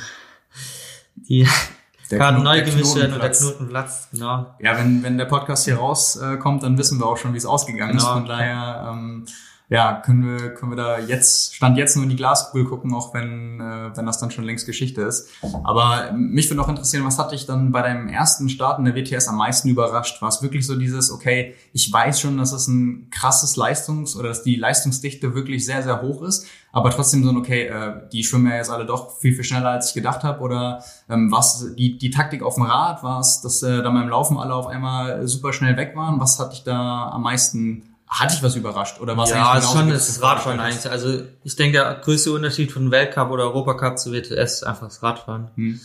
die 1.14 1.48
Karten 2.10 2.42
neu 2.42 2.60
gemischt 2.62 2.94
werden 2.94 3.14
und 3.14 3.22
der 3.22 3.30
Knotenplatz. 3.30 3.40
Knoten 3.40 3.68
platzt. 3.68 4.10
Genau. 4.10 4.54
Ja, 4.60 4.76
wenn, 4.76 5.02
wenn 5.02 5.16
der 5.16 5.24
Podcast 5.24 5.64
hier 5.64 5.76
rauskommt, 5.76 6.62
äh, 6.62 6.66
dann 6.66 6.76
wissen 6.76 6.98
wir 6.98 7.06
auch 7.06 7.16
schon, 7.16 7.32
wie 7.32 7.38
es 7.38 7.46
ausgegangen 7.46 7.96
ist. 7.96 8.02
Genau. 8.02 8.16
Von 8.16 8.26
daher, 8.26 8.86
ähm, 8.90 9.24
ja, 9.70 10.00
können 10.00 10.24
wir, 10.24 10.54
können 10.54 10.72
wir 10.72 10.76
da 10.76 10.98
jetzt, 10.98 11.54
stand 11.54 11.76
jetzt 11.76 11.94
nur 11.94 12.04
in 12.04 12.08
die 12.08 12.16
Glaskugel 12.16 12.64
gucken, 12.64 12.94
auch 12.94 13.12
wenn, 13.12 13.60
äh, 13.60 13.94
wenn 13.94 14.06
das 14.06 14.18
dann 14.18 14.30
schon 14.30 14.44
längst 14.44 14.64
Geschichte 14.64 15.02
ist. 15.02 15.28
Aber 15.62 16.12
mich 16.12 16.48
würde 16.48 16.62
auch 16.62 16.70
interessieren, 16.70 17.04
was 17.04 17.18
hat 17.18 17.32
dich 17.32 17.44
dann 17.44 17.70
bei 17.70 17.82
deinem 17.82 18.08
ersten 18.08 18.48
Start 18.48 18.78
in 18.78 18.86
der 18.86 18.94
WTS 18.94 19.28
am 19.28 19.36
meisten 19.36 19.68
überrascht? 19.68 20.22
War 20.22 20.30
es 20.30 20.42
wirklich 20.42 20.66
so 20.66 20.74
dieses, 20.74 21.10
okay, 21.10 21.54
ich 21.74 21.92
weiß 21.92 22.18
schon, 22.18 22.38
dass 22.38 22.52
es 22.52 22.66
ein 22.66 23.08
krasses 23.10 23.56
Leistungs- 23.56 24.16
oder 24.16 24.30
dass 24.30 24.42
die 24.42 24.56
Leistungsdichte 24.56 25.34
wirklich 25.34 25.66
sehr, 25.66 25.82
sehr 25.82 26.00
hoch 26.00 26.22
ist, 26.22 26.46
aber 26.72 26.90
trotzdem 26.90 27.24
so 27.24 27.30
ein, 27.30 27.36
okay, 27.36 27.66
äh, 27.66 28.08
die 28.10 28.24
schwimmen 28.24 28.50
ja 28.50 28.56
jetzt 28.56 28.70
alle 28.70 28.86
doch 28.86 29.18
viel, 29.18 29.34
viel 29.34 29.44
schneller, 29.44 29.70
als 29.70 29.88
ich 29.88 29.94
gedacht 29.94 30.22
habe. 30.22 30.40
Oder 30.40 30.82
ähm, 31.08 31.30
was 31.32 31.74
die, 31.76 31.98
die 31.98 32.10
Taktik 32.10 32.42
auf 32.42 32.54
dem 32.54 32.64
Rad, 32.64 33.02
war 33.02 33.20
es, 33.20 33.40
dass 33.40 33.62
äh, 33.62 33.82
da 33.82 33.90
beim 33.90 34.08
Laufen 34.08 34.38
alle 34.38 34.54
auf 34.54 34.66
einmal 34.66 35.26
super 35.26 35.52
schnell 35.52 35.76
weg 35.76 35.96
waren? 35.96 36.20
Was 36.20 36.38
hat 36.38 36.52
dich 36.52 36.64
da 36.64 37.10
am 37.10 37.22
meisten, 37.22 37.87
hat 38.08 38.32
dich 38.32 38.42
was 38.42 38.56
überrascht? 38.56 39.00
Oder 39.00 39.16
was 39.16 39.30
Ja, 39.30 39.56
ist 39.58 39.70
schon 39.70 39.90
das 39.90 40.22
Radfahren 40.22 40.60
eigentlich. 40.60 40.90
Also 40.90 41.22
ich 41.44 41.56
denke, 41.56 41.78
der 41.78 41.94
größte 41.96 42.32
Unterschied 42.32 42.72
von 42.72 42.90
Weltcup 42.90 43.30
oder 43.30 43.44
Europacup 43.44 43.98
zu 43.98 44.12
WTS 44.12 44.54
ist 44.54 44.62
einfach 44.64 44.86
das 44.88 45.02
Radfahren. 45.02 45.50
Hm. 45.54 45.80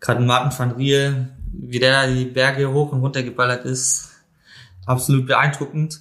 Gerade 0.00 0.20
Martin 0.20 0.58
van 0.58 0.72
Riel, 0.72 1.28
wie 1.52 1.78
der 1.78 1.92
da 1.92 2.12
die 2.12 2.24
Berge 2.24 2.72
hoch 2.72 2.90
und 2.92 3.00
runter 3.00 3.22
geballert 3.22 3.64
ist, 3.64 4.10
absolut 4.86 5.26
beeindruckend. 5.26 6.00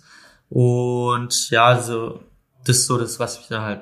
Und 0.49 1.49
ja, 1.51 1.65
also 1.65 2.21
das 2.65 2.77
ist 2.77 2.87
so 2.87 2.97
das, 2.97 3.19
was 3.19 3.37
mich 3.37 3.47
da 3.47 3.61
halt, 3.61 3.81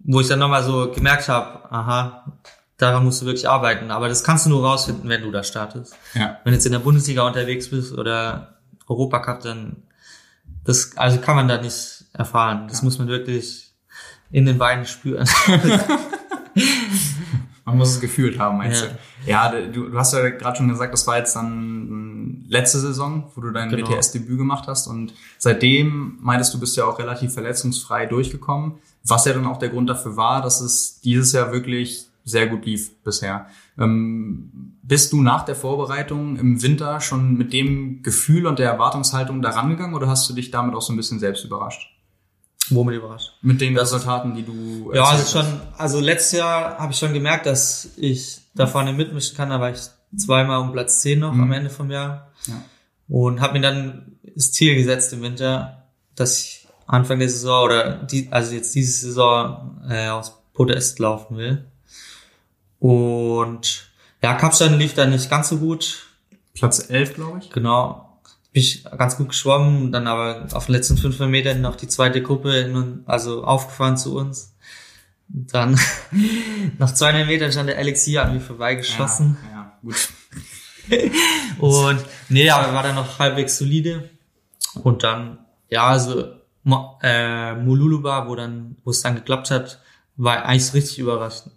wo 0.00 0.20
ich 0.20 0.28
dann 0.28 0.38
nochmal 0.38 0.62
so 0.62 0.92
gemerkt 0.92 1.28
habe, 1.28 1.72
aha, 1.72 2.32
daran 2.76 3.04
musst 3.04 3.22
du 3.22 3.26
wirklich 3.26 3.48
arbeiten. 3.48 3.90
Aber 3.90 4.08
das 4.08 4.22
kannst 4.22 4.46
du 4.46 4.50
nur 4.50 4.64
rausfinden, 4.64 5.08
wenn 5.08 5.22
du 5.22 5.30
da 5.30 5.42
startest. 5.42 5.96
Ja. 6.14 6.38
Wenn 6.44 6.52
du 6.52 6.56
jetzt 6.56 6.66
in 6.66 6.72
der 6.72 6.78
Bundesliga 6.78 7.26
unterwegs 7.26 7.68
bist 7.70 7.92
oder 7.92 8.58
Europacup, 8.86 9.40
dann 9.40 9.82
das 10.68 10.96
also 10.96 11.18
kann 11.18 11.34
man 11.36 11.48
da 11.48 11.60
nicht 11.60 12.04
erfahren. 12.12 12.68
Das 12.68 12.82
muss 12.82 12.98
man 12.98 13.08
wirklich 13.08 13.72
in 14.30 14.44
den 14.46 14.58
Beinen 14.58 14.84
spüren. 14.86 15.26
Man 17.64 17.76
muss 17.76 17.90
es 17.90 18.00
gefühlt 18.00 18.38
haben, 18.38 18.56
meinst 18.56 18.82
Ja. 18.82 18.88
du? 18.88 19.58
Ja, 19.60 19.66
du, 19.70 19.90
du 19.90 19.98
hast 19.98 20.14
ja 20.14 20.26
gerade 20.30 20.56
schon 20.56 20.68
gesagt, 20.68 20.92
das 20.94 21.06
war 21.06 21.18
jetzt 21.18 21.36
dann 21.36 22.44
letzte 22.48 22.78
Saison, 22.78 23.30
wo 23.34 23.42
du 23.42 23.50
dein 23.50 23.68
Genau. 23.68 23.90
WTS-Debüt 23.90 24.38
gemacht 24.38 24.66
hast. 24.68 24.86
Und 24.86 25.12
seitdem 25.36 26.16
meintest 26.22 26.54
du, 26.54 26.60
bist 26.60 26.76
ja 26.78 26.84
auch 26.86 26.98
relativ 26.98 27.34
verletzungsfrei 27.34 28.06
durchgekommen. 28.06 28.78
Was 29.04 29.26
ja 29.26 29.34
dann 29.34 29.44
auch 29.46 29.58
der 29.58 29.68
Grund 29.68 29.88
dafür 29.90 30.16
war, 30.16 30.40
dass 30.40 30.62
es 30.62 31.00
dieses 31.00 31.32
Jahr 31.32 31.52
wirklich 31.52 32.06
sehr 32.24 32.46
gut 32.46 32.64
lief 32.64 32.90
bisher. 33.02 33.48
Ähm, 33.78 34.77
bist 34.88 35.12
du 35.12 35.20
nach 35.22 35.44
der 35.44 35.54
Vorbereitung 35.54 36.36
im 36.36 36.62
Winter 36.62 37.00
schon 37.00 37.34
mit 37.34 37.52
dem 37.52 38.02
Gefühl 38.02 38.46
und 38.46 38.58
der 38.58 38.70
Erwartungshaltung 38.70 39.42
da 39.42 39.50
rangegangen 39.50 39.94
oder 39.94 40.08
hast 40.08 40.28
du 40.28 40.34
dich 40.34 40.50
damit 40.50 40.74
auch 40.74 40.80
so 40.82 40.92
ein 40.92 40.96
bisschen 40.96 41.18
selbst 41.18 41.44
überrascht? 41.44 41.90
Womit 42.70 42.96
überrascht? 42.96 43.32
Mit 43.42 43.60
den 43.60 43.76
Resultaten, 43.78 44.34
die 44.34 44.44
du 44.44 44.90
Ja, 44.94 45.04
also 45.04 45.40
schon, 45.40 45.60
also 45.76 46.00
letztes 46.00 46.38
Jahr 46.38 46.78
habe 46.78 46.92
ich 46.92 46.98
schon 46.98 47.12
gemerkt, 47.12 47.46
dass 47.46 47.90
ich 47.96 48.40
da 48.54 48.66
vorne 48.66 48.92
mitmischen 48.92 49.36
kann, 49.36 49.50
da 49.50 49.60
war 49.60 49.70
ich 49.70 49.78
zweimal 50.16 50.58
um 50.60 50.72
Platz 50.72 51.00
10 51.02 51.18
noch 51.20 51.32
Mhm. 51.34 51.42
am 51.42 51.52
Ende 51.52 51.70
vom 51.70 51.90
Jahr. 51.90 52.30
Ja. 52.46 52.62
Und 53.08 53.40
habe 53.40 53.54
mir 53.54 53.60
dann 53.62 54.18
das 54.34 54.52
Ziel 54.52 54.74
gesetzt 54.74 55.12
im 55.12 55.22
Winter, 55.22 55.84
dass 56.14 56.40
ich 56.42 56.66
Anfang 56.86 57.18
der 57.18 57.28
Saison 57.28 57.64
oder 57.64 57.94
die, 58.04 58.28
also 58.30 58.54
jetzt 58.54 58.74
diese 58.74 59.06
Saison 59.08 59.80
äh, 59.88 60.08
aus 60.08 60.32
Podest 60.54 60.98
laufen 60.98 61.36
will. 61.36 61.64
Und 62.78 63.87
ja, 64.22 64.34
Kapstadt 64.34 64.72
lief 64.72 64.94
dann 64.94 65.10
nicht 65.10 65.30
ganz 65.30 65.48
so 65.48 65.58
gut. 65.58 66.06
Platz 66.54 66.90
11, 66.90 67.14
glaube 67.14 67.38
ich. 67.38 67.50
Genau. 67.50 68.20
Bin 68.52 68.62
ich 68.62 68.84
ganz 68.84 69.16
gut 69.16 69.28
geschwommen, 69.28 69.92
dann 69.92 70.06
aber 70.06 70.48
auf 70.52 70.66
den 70.66 70.72
letzten 70.72 70.96
500 70.96 71.30
Metern 71.30 71.60
noch 71.60 71.76
die 71.76 71.88
zweite 71.88 72.22
Gruppe, 72.22 73.02
also 73.06 73.44
aufgefahren 73.44 73.96
zu 73.96 74.16
uns. 74.16 74.54
Dann 75.28 75.78
nach 76.78 76.92
200 76.92 77.26
Metern 77.26 77.52
stand 77.52 77.68
der 77.68 77.78
Alexia 77.78 78.22
an 78.22 78.34
mir 78.34 78.40
vorbeigeschossen. 78.40 79.36
Ja, 79.44 79.56
ja, 79.56 79.78
gut. 79.82 80.08
Und 81.58 82.04
nee, 82.28 82.48
aber 82.50 82.72
war 82.72 82.82
dann 82.82 82.94
noch 82.94 83.18
halbwegs 83.18 83.58
solide. 83.58 84.08
Und 84.82 85.02
dann, 85.02 85.38
ja, 85.68 85.86
also 85.86 86.32
äh, 87.02 87.54
Mululuba, 87.54 88.26
wo 88.26 88.34
dann, 88.34 88.76
wo 88.84 88.90
es 88.90 89.02
dann 89.02 89.14
geklappt 89.14 89.50
hat, 89.50 89.80
war 90.16 90.44
eigentlich 90.44 90.74
richtig 90.74 90.98
überraschend. 90.98 91.52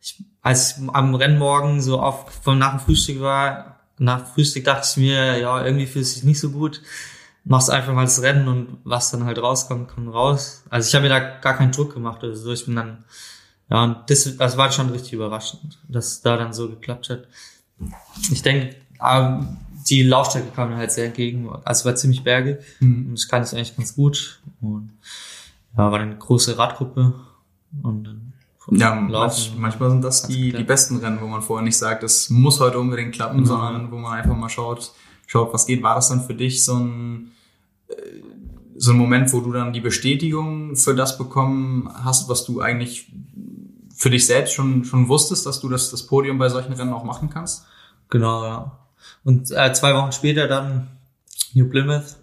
Ich, 0.00 0.24
als 0.42 0.78
ich 0.78 0.88
am 0.92 1.14
Rennmorgen 1.14 1.80
so 1.80 2.00
auf 2.00 2.30
vom 2.42 2.58
nach 2.58 2.76
dem 2.76 2.80
Frühstück 2.80 3.20
war, 3.20 3.80
nach 3.98 4.22
dem 4.22 4.26
Frühstück 4.26 4.64
dachte 4.64 4.86
ich 4.90 4.96
mir, 4.96 5.38
ja, 5.38 5.64
irgendwie 5.64 5.86
fühlt 5.86 6.04
es 6.04 6.14
sich 6.14 6.24
nicht 6.24 6.40
so 6.40 6.50
gut. 6.50 6.82
Machst 7.44 7.70
einfach 7.70 7.92
mal 7.92 8.04
das 8.04 8.22
Rennen 8.22 8.48
und 8.48 8.78
was 8.84 9.10
dann 9.10 9.24
halt 9.24 9.38
rauskommt, 9.38 9.88
kommt 9.88 10.12
raus. 10.12 10.64
Also 10.70 10.88
ich 10.88 10.94
habe 10.94 11.04
mir 11.04 11.08
da 11.08 11.18
gar 11.18 11.56
keinen 11.56 11.72
Druck 11.72 11.94
gemacht 11.94 12.22
oder 12.22 12.36
so. 12.36 12.52
Ich 12.52 12.66
bin 12.66 12.76
dann, 12.76 13.04
ja, 13.70 13.82
und 13.82 13.98
das, 14.08 14.36
das 14.36 14.56
war 14.56 14.70
schon 14.70 14.90
richtig 14.90 15.14
überraschend, 15.14 15.78
dass 15.88 16.06
es 16.06 16.22
da 16.22 16.36
dann 16.36 16.52
so 16.52 16.68
geklappt 16.68 17.10
hat. 17.10 17.26
Ich 18.30 18.42
denke, 18.42 18.76
ähm, 19.04 19.56
die 19.88 20.02
Laufstrecke 20.02 20.50
kam 20.54 20.70
mir 20.70 20.76
halt 20.76 20.92
sehr 20.92 21.06
entgegen. 21.06 21.50
Also 21.64 21.84
war 21.84 21.96
ziemlich 21.96 22.22
bergig. 22.22 22.58
Mhm. 22.80 23.08
Und 23.08 23.18
das 23.18 23.28
kann 23.28 23.42
ich 23.42 23.52
eigentlich 23.52 23.76
ganz 23.76 23.96
gut. 23.96 24.40
Und 24.60 24.92
ja, 25.76 25.90
war 25.90 25.98
eine 25.98 26.16
große 26.16 26.56
Radgruppe. 26.58 27.14
Und 27.82 28.04
dann 28.04 28.21
Ja, 28.70 28.94
manch, 28.94 29.52
manchmal 29.58 29.90
sind 29.90 30.02
das 30.04 30.22
die, 30.26 30.52
die 30.52 30.62
besten 30.64 30.98
Rennen, 30.98 31.20
wo 31.20 31.26
man 31.26 31.42
vorher 31.42 31.64
nicht 31.64 31.76
sagt, 31.76 32.02
es 32.04 32.30
muss 32.30 32.60
heute 32.60 32.78
unbedingt 32.78 33.12
klappen, 33.14 33.40
Mhm. 33.40 33.46
sondern 33.46 33.90
wo 33.90 33.96
man 33.98 34.12
einfach 34.18 34.36
mal 34.36 34.48
schaut, 34.48 34.92
schaut, 35.26 35.52
was 35.52 35.66
geht. 35.66 35.82
War 35.82 35.96
das 35.96 36.08
dann 36.10 36.22
für 36.24 36.34
dich 36.34 36.64
so 36.64 36.76
ein, 36.76 37.32
äh, 37.88 37.94
so 38.76 38.92
ein 38.92 38.98
Moment, 38.98 39.32
wo 39.32 39.40
du 39.40 39.52
dann 39.52 39.72
die 39.72 39.80
Bestätigung 39.80 40.76
für 40.76 40.94
das 40.94 41.18
bekommen 41.18 41.88
hast, 42.04 42.28
was 42.28 42.44
du 42.44 42.60
eigentlich 42.60 43.10
für 43.94 44.10
dich 44.10 44.26
selbst 44.26 44.54
schon, 44.54 44.84
schon 44.84 45.08
wusstest, 45.08 45.44
dass 45.46 45.60
du 45.60 45.68
das, 45.68 45.90
das 45.90 46.06
Podium 46.06 46.38
bei 46.38 46.48
solchen 46.48 46.72
Rennen 46.72 46.92
auch 46.92 47.04
machen 47.04 47.30
kannst? 47.30 47.64
Genau, 48.10 48.44
ja. 48.44 48.78
Und 49.24 49.50
äh, 49.50 49.72
zwei 49.72 49.94
Wochen 49.94 50.12
später 50.12 50.46
dann 50.48 50.88
New 51.54 51.68
Plymouth. 51.68 52.16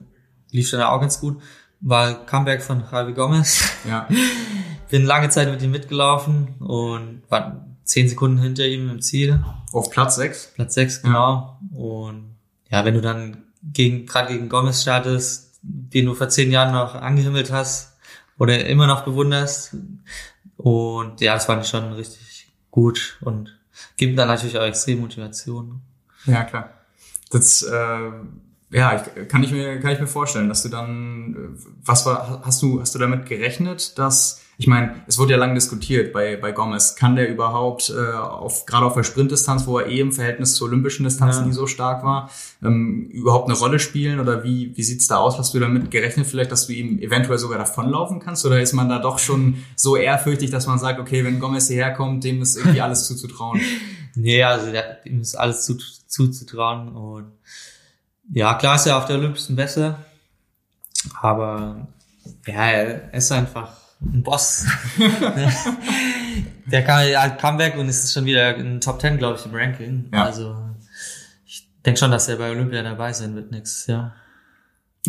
Lief 0.51 0.71
dann 0.71 0.81
auch 0.81 0.99
ganz 0.99 1.19
gut. 1.19 1.37
War 1.81 2.25
Comeback 2.25 2.61
von 2.61 2.83
Javi 2.91 3.13
Gomez. 3.13 3.61
Ja. 3.87 4.07
Bin 4.89 5.05
lange 5.05 5.29
Zeit 5.29 5.49
mit 5.49 5.61
ihm 5.61 5.71
mitgelaufen 5.71 6.55
und 6.59 7.21
war 7.29 7.65
zehn 7.83 8.07
Sekunden 8.07 8.39
hinter 8.39 8.65
ihm 8.65 8.89
im 8.89 9.01
Ziel. 9.01 9.43
Auf 9.71 9.89
Platz 9.89 10.15
6. 10.15 10.53
Platz 10.55 10.73
6, 10.73 11.01
genau. 11.03 11.59
Und 11.73 12.35
ja, 12.69 12.85
wenn 12.85 12.93
du 12.93 13.01
dann 13.01 13.43
gegen, 13.63 14.05
gerade 14.05 14.33
gegen 14.33 14.49
Gomez 14.49 14.81
startest, 14.81 15.59
den 15.61 16.05
du 16.05 16.13
vor 16.13 16.29
zehn 16.29 16.51
Jahren 16.51 16.73
noch 16.73 16.95
angehimmelt 16.95 17.51
hast 17.51 17.97
oder 18.37 18.65
immer 18.65 18.87
noch 18.87 19.03
bewunderst. 19.03 19.75
Und 20.57 21.21
ja, 21.21 21.33
das 21.33 21.45
fand 21.45 21.63
ich 21.63 21.69
schon 21.69 21.93
richtig 21.93 22.51
gut 22.71 23.17
und 23.21 23.57
gibt 23.97 24.17
dann 24.17 24.27
natürlich 24.27 24.57
auch 24.57 24.63
extrem 24.63 25.01
Motivation. 25.01 25.81
Ja, 26.25 26.43
klar. 26.43 26.73
Das, 27.31 27.61
äh, 27.61 28.11
ja, 28.71 29.01
ich, 29.01 29.27
kann 29.27 29.43
ich 29.43 29.51
mir, 29.51 29.79
kann 29.79 29.91
ich 29.91 29.99
mir 29.99 30.07
vorstellen, 30.07 30.49
dass 30.49 30.63
du 30.63 30.69
dann, 30.69 31.35
äh, 31.35 31.69
was 31.85 32.05
war, 32.05 32.41
hast 32.43 32.61
du, 32.61 32.81
hast 32.81 32.95
du 32.95 32.99
damit 32.99 33.25
gerechnet, 33.25 33.97
dass, 33.97 34.41
ich 34.59 34.67
meine, 34.67 34.93
es 35.07 35.17
wurde 35.17 35.31
ja 35.31 35.37
lange 35.37 35.53
diskutiert 35.53 36.11
bei, 36.11 36.35
bei 36.35 36.51
Gomez, 36.51 36.97
kann 36.97 37.15
der 37.15 37.29
überhaupt, 37.29 37.93
äh, 37.95 38.11
auf, 38.13 38.65
gerade 38.65 38.85
auf 38.85 38.93
der 38.93 39.03
Sprintdistanz, 39.03 39.65
wo 39.65 39.79
er 39.79 39.87
eh 39.87 40.01
im 40.01 40.11
Verhältnis 40.11 40.55
zur 40.55 40.67
olympischen 40.67 41.05
Distanz 41.05 41.37
Ja. 41.37 41.45
nie 41.45 41.53
so 41.53 41.65
stark 41.65 42.03
war, 42.03 42.29
ähm, 42.61 43.09
überhaupt 43.09 43.47
eine 43.49 43.57
Rolle 43.57 43.79
spielen 43.79 44.19
oder 44.19 44.43
wie, 44.43 44.75
wie 44.75 44.83
sieht's 44.83 45.07
da 45.07 45.15
aus? 45.15 45.37
Hast 45.37 45.53
du 45.53 45.59
damit 45.59 45.91
gerechnet 45.91 46.27
vielleicht, 46.27 46.51
dass 46.51 46.67
du 46.67 46.73
ihm 46.73 46.99
eventuell 46.99 47.37
sogar 47.37 47.57
davonlaufen 47.57 48.19
kannst 48.19 48.45
oder 48.45 48.59
ist 48.61 48.73
man 48.73 48.89
da 48.89 48.99
doch 48.99 49.17
schon 49.17 49.63
so 49.77 49.95
ehrfürchtig, 49.95 50.51
dass 50.51 50.67
man 50.67 50.77
sagt, 50.77 50.99
okay, 50.99 51.23
wenn 51.23 51.39
Gomez 51.39 51.69
hierher 51.69 51.93
kommt, 51.93 52.25
dem 52.25 52.41
ist 52.41 52.57
irgendwie 52.57 52.81
alles 52.81 53.07
zuzutrauen? 53.07 53.61
Nee, 54.15 54.43
also 54.43 54.71
der, 54.71 55.05
ihm 55.05 55.21
ist 55.21 55.35
alles 55.35 55.63
zu, 55.63 55.77
zuzutrauen 56.07 56.89
und 56.89 57.31
ja, 58.33 58.55
klar 58.55 58.75
ist 58.75 58.87
er 58.87 58.97
auf 58.97 59.05
der 59.05 59.17
Olympischen 59.17 59.55
besser, 59.55 59.99
aber 61.21 61.87
ja, 62.45 62.65
er 62.71 63.13
ist 63.13 63.31
einfach 63.31 63.69
ein 64.01 64.23
Boss. 64.23 64.65
der 66.65 66.83
kam 66.83 67.07
ja 67.07 67.21
halt 67.21 67.39
Comeback 67.39 67.77
und 67.77 67.89
ist 67.89 68.13
schon 68.13 68.25
wieder 68.25 68.55
in 68.55 68.79
Top 68.81 69.01
10, 69.01 69.17
glaube 69.17 69.37
ich, 69.39 69.45
im 69.45 69.53
Ranking. 69.53 70.09
Ja. 70.13 70.25
Also 70.25 70.55
ich 71.45 71.67
denke 71.85 71.99
schon, 71.99 72.11
dass 72.11 72.27
er 72.29 72.37
bei 72.37 72.49
Olympia 72.51 72.81
dabei 72.83 73.11
sein 73.13 73.35
wird 73.35 73.51
nächstes 73.51 73.87
Jahr. 73.87 74.15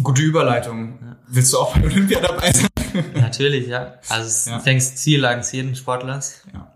Gute 0.03 0.23
Überleitung. 0.23 1.17
Willst 1.29 1.53
du 1.53 1.59
auch 1.59 1.75
bei 1.77 1.85
Olympia 1.85 2.21
dabei 2.21 2.53
sein? 2.53 2.69
Natürlich, 3.15 3.67
ja. 3.69 3.95
Also 4.09 4.27
es 4.27 4.47
Ja. 4.47 4.59
das 4.65 4.97
Ziel 4.97 5.25
eines 5.25 5.53
jeden 5.53 5.75
Sportlers. 5.75 6.43
Ja. 6.53 6.75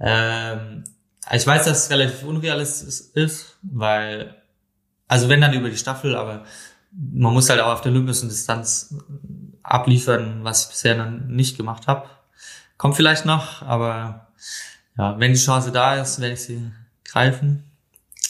Ähm, 0.00 0.84
ich 1.32 1.46
weiß, 1.46 1.64
dass 1.64 1.84
es 1.84 1.90
relativ 1.90 2.22
unrealistisch 2.24 3.08
ist, 3.14 3.56
weil, 3.62 4.34
also 5.08 5.28
wenn 5.28 5.40
dann 5.40 5.54
über 5.54 5.70
die 5.70 5.76
Staffel, 5.76 6.14
aber 6.16 6.44
man 6.92 7.32
muss 7.32 7.48
halt 7.48 7.60
auch 7.60 7.72
auf 7.72 7.80
der 7.80 7.92
olympischen 7.92 8.28
Distanz 8.28 8.94
abliefern, 9.64 10.40
was 10.42 10.64
ich 10.64 10.68
bisher 10.68 10.94
dann 10.94 11.26
nicht 11.28 11.56
gemacht 11.56 11.86
habe. 11.88 12.08
Kommt 12.76 12.96
vielleicht 12.96 13.24
noch, 13.24 13.62
aber 13.62 14.28
ja, 14.96 15.18
wenn 15.18 15.32
die 15.32 15.38
Chance 15.38 15.72
da 15.72 15.96
ist, 15.96 16.20
werde 16.20 16.34
ich 16.34 16.42
sie 16.42 16.70
greifen. 17.04 17.64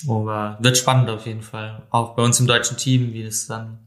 Aber 0.09 0.57
wird 0.61 0.77
spannend 0.79 1.11
auf 1.11 1.27
jeden 1.27 1.43
Fall. 1.43 1.83
Auch 1.91 2.15
bei 2.15 2.23
uns 2.23 2.41
im 2.41 2.47
deutschen 2.47 2.77
Team, 2.77 3.13
wie 3.13 3.25
das 3.25 3.47
dann 3.47 3.79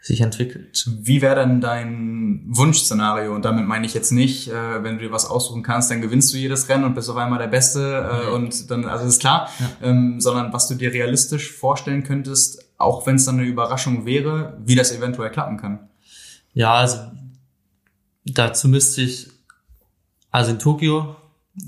sich 0.00 0.20
entwickelt. 0.20 0.86
Wie 1.00 1.22
wäre 1.22 1.36
denn 1.36 1.62
dein 1.62 2.42
Wunschszenario? 2.48 3.34
Und 3.34 3.46
damit 3.46 3.66
meine 3.66 3.86
ich 3.86 3.94
jetzt 3.94 4.10
nicht, 4.10 4.48
äh, 4.48 4.82
wenn 4.82 4.98
du 4.98 5.04
dir 5.04 5.12
was 5.12 5.24
aussuchen 5.24 5.62
kannst, 5.62 5.90
dann 5.90 6.02
gewinnst 6.02 6.32
du 6.34 6.36
jedes 6.36 6.68
Rennen 6.68 6.84
und 6.84 6.94
bist 6.94 7.08
auf 7.08 7.16
einmal 7.16 7.38
der 7.38 7.46
Beste 7.46 8.06
äh, 8.10 8.26
Nee. 8.26 8.34
und 8.34 8.70
dann, 8.70 8.84
also 8.84 9.06
ist 9.06 9.20
klar, 9.20 9.48
ähm, 9.82 10.20
sondern 10.20 10.52
was 10.52 10.68
du 10.68 10.74
dir 10.74 10.92
realistisch 10.92 11.50
vorstellen 11.52 12.02
könntest, 12.02 12.62
auch 12.76 13.06
wenn 13.06 13.16
es 13.16 13.24
dann 13.24 13.38
eine 13.38 13.46
Überraschung 13.48 14.04
wäre, 14.04 14.58
wie 14.66 14.74
das 14.74 14.92
eventuell 14.92 15.30
klappen 15.30 15.56
kann. 15.56 15.88
Ja, 16.54 16.74
also 16.74 16.98
dazu 18.24 18.68
müsste 18.68 19.02
ich, 19.02 19.28
also 20.30 20.52
in 20.52 20.58
Tokio 20.58 21.16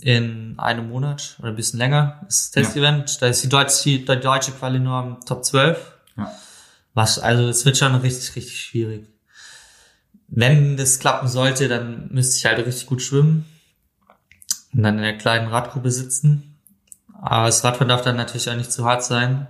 in 0.01 0.59
einem 0.59 0.89
Monat 0.89 1.37
oder 1.39 1.49
ein 1.49 1.57
bisschen 1.57 1.79
länger 1.79 2.21
ist 2.29 2.57
das 2.57 2.65
Testevent, 2.65 3.21
da 3.21 3.27
ist 3.27 3.43
die 3.45 3.49
deutsche, 3.49 3.83
die 3.85 4.05
deutsche 4.05 4.53
Quali-Norm 4.53 5.21
Top 5.25 5.45
12. 5.45 5.93
Ja. 6.17 6.33
Was, 6.95 7.19
also 7.19 7.49
es 7.49 7.65
wird 7.65 7.77
schon 7.77 7.95
richtig, 7.97 8.35
richtig 8.37 8.61
schwierig. 8.61 9.07
Wenn 10.29 10.77
das 10.77 10.99
klappen 10.99 11.29
sollte, 11.29 11.69
dann 11.69 12.09
müsste 12.11 12.37
ich 12.37 12.47
halt 12.47 12.65
richtig 12.65 12.87
gut 12.87 13.03
schwimmen 13.03 13.45
und 14.73 14.83
dann 14.83 14.97
in 14.97 15.03
der 15.03 15.19
kleinen 15.19 15.49
Radgruppe 15.49 15.91
sitzen. 15.91 16.57
Aber 17.13 17.47
das 17.47 17.63
Radfahren 17.63 17.89
darf 17.89 18.03
dann 18.03 18.17
natürlich 18.17 18.51
auch 18.51 18.57
nicht 18.57 18.73
zu 18.73 18.85
hart 18.85 19.05
sein. 19.05 19.47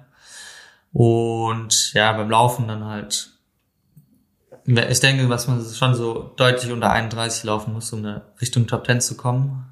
Und 0.93 1.93
ja, 1.95 2.13
beim 2.13 2.31
Laufen 2.31 2.69
dann 2.69 2.85
halt 2.85 3.36
ich 4.67 5.01
denke, 5.01 5.29
was 5.29 5.47
man 5.47 5.65
schon 5.65 5.95
so 5.95 6.33
deutlich 6.37 6.73
unter 6.73 6.91
31 6.91 7.45
laufen 7.45 7.73
muss, 7.73 7.93
um 7.93 8.05
Richtung 8.41 8.67
Top 8.67 8.87
10 8.87 9.01
zu 9.01 9.17
kommen. 9.17 9.67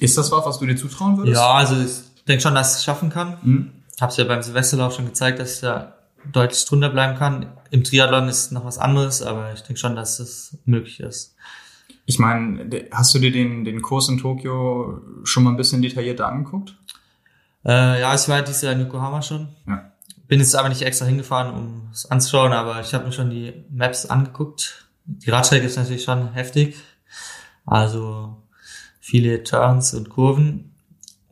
Ist 0.00 0.16
das 0.16 0.30
was, 0.30 0.46
was 0.46 0.58
du 0.58 0.66
dir 0.66 0.76
zutrauen 0.76 1.18
würdest? 1.18 1.36
Ja, 1.36 1.52
also 1.52 1.80
ich 1.80 2.24
denke 2.26 2.42
schon, 2.42 2.54
dass 2.54 2.72
ich 2.72 2.78
es 2.78 2.84
schaffen 2.84 3.10
kann. 3.10 3.42
Hm? 3.42 3.72
Hab's 4.00 4.16
ja 4.16 4.24
beim 4.24 4.42
Silvesterlauf 4.42 4.94
schon 4.94 5.06
gezeigt, 5.06 5.38
dass 5.38 5.54
ich 5.54 5.60
da 5.60 5.94
deutlich 6.32 6.64
drunter 6.64 6.88
bleiben 6.88 7.18
kann. 7.18 7.52
Im 7.70 7.84
Triathlon 7.84 8.28
ist 8.28 8.52
noch 8.52 8.64
was 8.64 8.78
anderes, 8.78 9.22
aber 9.22 9.52
ich 9.52 9.62
denke 9.62 9.78
schon, 9.78 9.96
dass 9.96 10.20
es 10.20 10.56
möglich 10.64 11.00
ist. 11.00 11.34
Ich 12.06 12.18
meine, 12.18 12.70
hast 12.90 13.14
du 13.14 13.18
dir 13.18 13.32
den, 13.32 13.64
den 13.64 13.82
Kurs 13.82 14.08
in 14.08 14.18
Tokio 14.18 15.02
schon 15.24 15.42
mal 15.42 15.50
ein 15.50 15.56
bisschen 15.56 15.82
detaillierter 15.82 16.26
angeguckt? 16.26 16.74
Äh, 17.64 18.00
ja, 18.00 18.14
ich 18.14 18.28
war 18.28 18.40
dieses 18.40 18.62
Jahr 18.62 18.72
in 18.72 18.80
Yokohama 18.80 19.20
schon. 19.20 19.48
Ja. 19.66 19.92
Bin 20.28 20.40
jetzt 20.40 20.54
aber 20.54 20.68
nicht 20.68 20.82
extra 20.82 21.06
hingefahren, 21.06 21.54
um 21.54 21.88
es 21.92 22.06
anzuschauen, 22.06 22.52
aber 22.52 22.80
ich 22.80 22.94
habe 22.94 23.06
mir 23.06 23.12
schon 23.12 23.30
die 23.30 23.64
Maps 23.70 24.06
angeguckt. 24.06 24.88
Die 25.04 25.30
Radstrecke 25.30 25.66
ist 25.66 25.76
natürlich 25.76 26.04
schon 26.04 26.32
heftig. 26.32 26.76
Also 27.64 28.36
viele 29.00 29.42
Turns 29.42 29.94
und 29.94 30.10
Kurven 30.10 30.74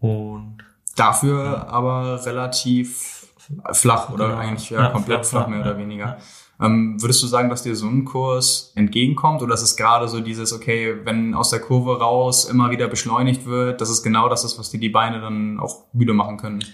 und 0.01 0.57
Dafür 0.97 1.45
ja. 1.45 1.69
aber 1.69 2.25
relativ 2.25 3.29
flach 3.73 4.11
oder 4.11 4.29
genau. 4.29 4.39
eigentlich 4.39 4.71
ja, 4.71 4.89
komplett 4.89 5.27
flach, 5.27 5.43
flach 5.43 5.49
mehr 5.49 5.61
oder 5.61 5.79
weniger. 5.79 6.17
Ähm, 6.59 7.01
würdest 7.03 7.23
du 7.23 7.27
sagen, 7.27 7.51
dass 7.51 7.63
dir 7.63 7.77
so 7.77 7.87
ein 7.87 8.07
Kurs 8.07 8.73
entgegenkommt 8.77 9.43
oder 9.43 9.53
ist 9.53 9.63
es 9.63 9.77
gerade 9.77 10.09
so 10.09 10.21
dieses, 10.21 10.55
okay, 10.55 10.97
wenn 11.05 11.35
aus 11.35 11.51
der 11.51 11.61
Kurve 11.61 11.99
raus 12.01 12.47
immer 12.47 12.71
wieder 12.71 12.89
beschleunigt 12.89 13.45
wird, 13.45 13.83
dass 13.83 13.91
es 13.91 14.03
genau 14.03 14.31
das 14.31 14.43
ist, 14.43 14.59
was 14.59 14.71
dir 14.71 14.81
die 14.81 14.89
Beine 14.89 15.21
dann 15.21 15.61
auch 15.61 15.85
müde 15.93 16.15
machen 16.15 16.39
können? 16.39 16.65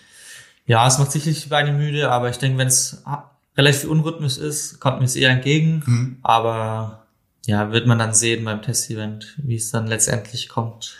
Ja, 0.66 0.86
es 0.86 0.98
macht 0.98 1.12
sicherlich 1.12 1.42
die 1.42 1.48
Beine 1.48 1.72
müde, 1.72 2.10
aber 2.10 2.30
ich 2.30 2.38
denke, 2.38 2.58
wenn 2.58 2.68
es 2.68 3.02
relativ 3.56 3.88
unrhythmisch 3.88 4.38
ist, 4.38 4.80
kommt 4.80 4.98
mir 4.98 5.06
es 5.06 5.16
eher 5.16 5.30
entgegen. 5.30 5.82
Mhm. 5.86 6.16
Aber 6.22 7.06
ja, 7.46 7.72
wird 7.72 7.86
man 7.86 7.98
dann 7.98 8.14
sehen 8.14 8.44
beim 8.44 8.62
Testevent, 8.62 9.34
wie 9.38 9.56
es 9.56 9.70
dann 9.70 9.86
letztendlich 9.86 10.48
kommt. 10.48 10.96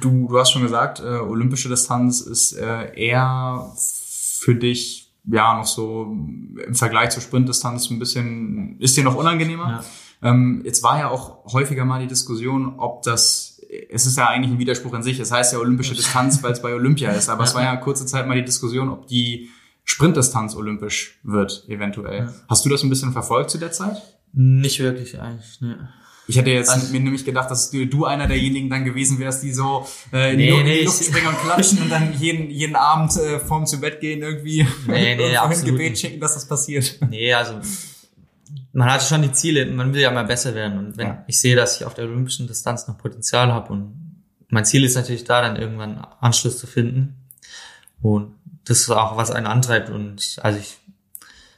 Du, 0.00 0.28
du 0.28 0.38
hast 0.38 0.52
schon 0.52 0.62
gesagt, 0.62 1.00
äh, 1.00 1.18
olympische 1.18 1.68
Distanz 1.68 2.20
ist 2.20 2.52
äh, 2.52 2.94
eher 2.94 3.72
für 3.76 4.54
dich 4.54 5.10
ja 5.24 5.56
noch 5.56 5.66
so 5.66 6.04
im 6.04 6.74
Vergleich 6.74 7.10
zur 7.10 7.22
Sprintdistanz 7.22 7.90
ein 7.90 7.98
bisschen, 7.98 8.78
ist 8.80 8.96
dir 8.96 9.04
noch 9.04 9.16
unangenehmer. 9.16 9.84
Ja. 10.22 10.30
Ähm, 10.30 10.62
jetzt 10.64 10.82
war 10.82 10.98
ja 10.98 11.10
auch 11.10 11.52
häufiger 11.52 11.84
mal 11.84 12.00
die 12.00 12.06
Diskussion, 12.06 12.78
ob 12.78 13.02
das, 13.02 13.45
es 13.90 14.06
ist 14.06 14.16
ja 14.18 14.28
eigentlich 14.28 14.52
ein 14.52 14.58
Widerspruch 14.58 14.94
in 14.94 15.02
sich, 15.02 15.18
es 15.18 15.32
heißt 15.32 15.52
ja 15.52 15.58
olympische 15.58 15.94
Distanz, 15.94 16.42
weil 16.42 16.52
es 16.52 16.62
bei 16.62 16.74
Olympia 16.74 17.10
ist, 17.12 17.28
aber 17.28 17.44
es 17.44 17.54
war 17.54 17.62
ja 17.62 17.76
kurze 17.76 18.06
Zeit 18.06 18.26
mal 18.26 18.34
die 18.34 18.44
Diskussion, 18.44 18.88
ob 18.88 19.06
die 19.06 19.50
Sprintdistanz 19.84 20.56
olympisch 20.56 21.18
wird, 21.22 21.64
eventuell. 21.68 22.24
Ja. 22.24 22.34
Hast 22.48 22.64
du 22.64 22.68
das 22.68 22.82
ein 22.82 22.88
bisschen 22.88 23.12
verfolgt 23.12 23.50
zu 23.50 23.58
der 23.58 23.72
Zeit? 23.72 24.02
Nicht 24.32 24.80
wirklich 24.80 25.20
eigentlich, 25.20 25.60
ne. 25.60 25.88
Ich 26.28 26.36
hätte 26.36 26.50
jetzt 26.50 26.70
also, 26.70 26.92
mir 26.92 27.00
nämlich 27.00 27.24
gedacht, 27.24 27.50
dass 27.50 27.70
du, 27.70 27.86
du, 27.86 28.04
einer 28.04 28.26
derjenigen 28.26 28.68
dann 28.68 28.84
gewesen 28.84 29.20
wärst, 29.20 29.44
die 29.44 29.52
so 29.52 29.86
äh, 30.12 30.32
in 30.32 30.38
nee, 30.38 30.50
die, 30.50 30.62
nee, 30.64 30.84
Luft 30.84 31.04
springen 31.04 31.28
und 31.28 31.38
klatschen 31.38 31.82
und 31.82 31.88
dann 31.88 32.12
jeden, 32.18 32.50
jeden 32.50 32.74
Abend 32.74 33.16
äh, 33.16 33.38
vorm 33.38 33.64
zu 33.64 33.80
Bett 33.80 34.00
gehen 34.00 34.22
irgendwie 34.22 34.66
nee, 34.88 35.14
nee, 35.14 35.36
ein 35.36 35.64
Gebet 35.64 35.98
schicken, 35.98 36.18
dass 36.18 36.34
das 36.34 36.48
passiert. 36.48 36.98
Nee, 37.08 37.32
also 37.32 37.60
man 38.76 38.92
hat 38.92 39.02
schon 39.02 39.22
die 39.22 39.32
Ziele, 39.32 39.64
man 39.64 39.94
will 39.94 40.02
ja 40.02 40.10
mal 40.10 40.26
besser 40.26 40.54
werden. 40.54 40.78
Und 40.78 40.98
wenn 40.98 41.06
ja. 41.06 41.24
ich 41.26 41.40
sehe, 41.40 41.56
dass 41.56 41.80
ich 41.80 41.86
auf 41.86 41.94
der 41.94 42.04
olympischen 42.04 42.46
Distanz 42.46 42.86
noch 42.86 42.98
Potenzial 42.98 43.50
habe 43.50 43.72
und 43.72 44.22
mein 44.50 44.66
Ziel 44.66 44.84
ist 44.84 44.94
natürlich 44.94 45.24
da, 45.24 45.40
dann 45.40 45.56
irgendwann 45.56 46.06
Anschluss 46.20 46.58
zu 46.58 46.66
finden. 46.66 47.16
Und 48.02 48.34
das 48.66 48.80
ist 48.80 48.90
auch, 48.90 49.16
was 49.16 49.30
einen 49.30 49.46
antreibt. 49.46 49.88
Und 49.88 50.36
also 50.42 50.58
ich. 50.58 50.76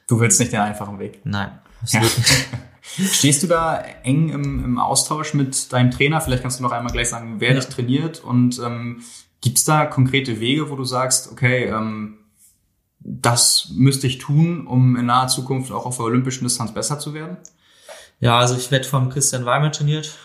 Du 0.06 0.20
willst 0.20 0.38
nicht 0.38 0.52
den 0.52 0.60
einfachen 0.60 1.00
Weg. 1.00 1.20
Nein, 1.24 1.50
absolut 1.82 2.08
ja. 2.08 2.18
nicht. 2.18 3.14
Stehst 3.14 3.42
du 3.42 3.48
da 3.48 3.78
eng 4.04 4.30
im, 4.30 4.64
im, 4.64 4.78
Austausch 4.78 5.34
mit 5.34 5.72
deinem 5.72 5.90
Trainer? 5.90 6.20
Vielleicht 6.20 6.42
kannst 6.42 6.60
du 6.60 6.62
noch 6.62 6.72
einmal 6.72 6.92
gleich 6.92 7.10
sagen, 7.10 7.40
wer 7.40 7.50
ja. 7.50 7.56
dich 7.56 7.66
trainiert 7.66 8.20
und 8.20 8.60
ähm, 8.60 9.02
gibt 9.40 9.58
es 9.58 9.64
da 9.64 9.86
konkrete 9.86 10.38
Wege, 10.38 10.70
wo 10.70 10.76
du 10.76 10.84
sagst, 10.84 11.30
okay, 11.32 11.64
ähm, 11.64 12.18
das 13.00 13.68
müsste 13.70 14.06
ich 14.06 14.18
tun, 14.18 14.66
um 14.66 14.96
in 14.96 15.06
naher 15.06 15.28
Zukunft 15.28 15.72
auch 15.72 15.86
auf 15.86 15.96
der 15.96 16.06
olympischen 16.06 16.44
Distanz 16.44 16.74
besser 16.74 16.98
zu 16.98 17.14
werden? 17.14 17.36
Ja, 18.20 18.38
also 18.38 18.56
ich 18.56 18.70
werde 18.70 18.88
vom 18.88 19.10
Christian 19.10 19.44
Weimer 19.44 19.70
trainiert 19.70 20.18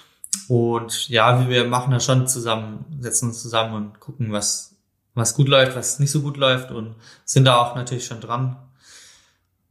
und 0.48 1.08
ja, 1.10 1.48
wir 1.48 1.66
machen 1.66 1.92
da 1.92 2.00
schon 2.00 2.28
zusammen, 2.28 2.86
setzen 3.00 3.30
uns 3.30 3.42
zusammen 3.42 3.76
und 3.76 4.00
gucken, 4.00 4.32
was, 4.32 4.76
was 5.14 5.36
gut 5.36 5.48
läuft, 5.48 5.76
was 5.76 6.00
nicht 6.00 6.12
so 6.12 6.22
gut 6.22 6.38
läuft 6.38 6.72
und 6.72 6.96
sind 7.24 7.46
da 7.46 7.58
auch 7.58 7.76
natürlich 7.76 8.06
schon 8.06 8.22
dran. 8.22 8.58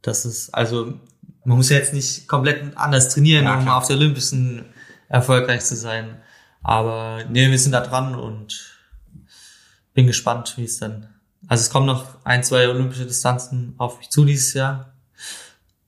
Das 0.01 0.25
ist, 0.25 0.53
also 0.53 0.93
man 1.43 1.57
muss 1.57 1.69
ja 1.69 1.77
jetzt 1.77 1.93
nicht 1.93 2.27
komplett 2.27 2.77
anders 2.77 3.09
trainieren, 3.09 3.45
ja, 3.45 3.57
um 3.57 3.67
auf 3.67 3.87
der 3.87 3.97
Olympischen 3.97 4.65
erfolgreich 5.09 5.65
zu 5.65 5.75
sein. 5.75 6.21
Aber 6.61 7.25
nee, 7.29 7.51
wir 7.51 7.59
sind 7.59 7.73
da 7.73 7.81
dran 7.81 8.15
und 8.15 8.79
bin 9.93 10.07
gespannt, 10.07 10.53
wie 10.57 10.63
es 10.63 10.79
dann. 10.79 11.12
Also 11.47 11.61
es 11.61 11.69
kommen 11.69 11.85
noch 11.85 12.05
ein, 12.23 12.43
zwei 12.43 12.69
olympische 12.69 13.05
Distanzen 13.05 13.75
auf 13.77 13.97
mich 13.97 14.09
zu 14.09 14.25
dieses 14.25 14.53
Jahr. 14.53 14.93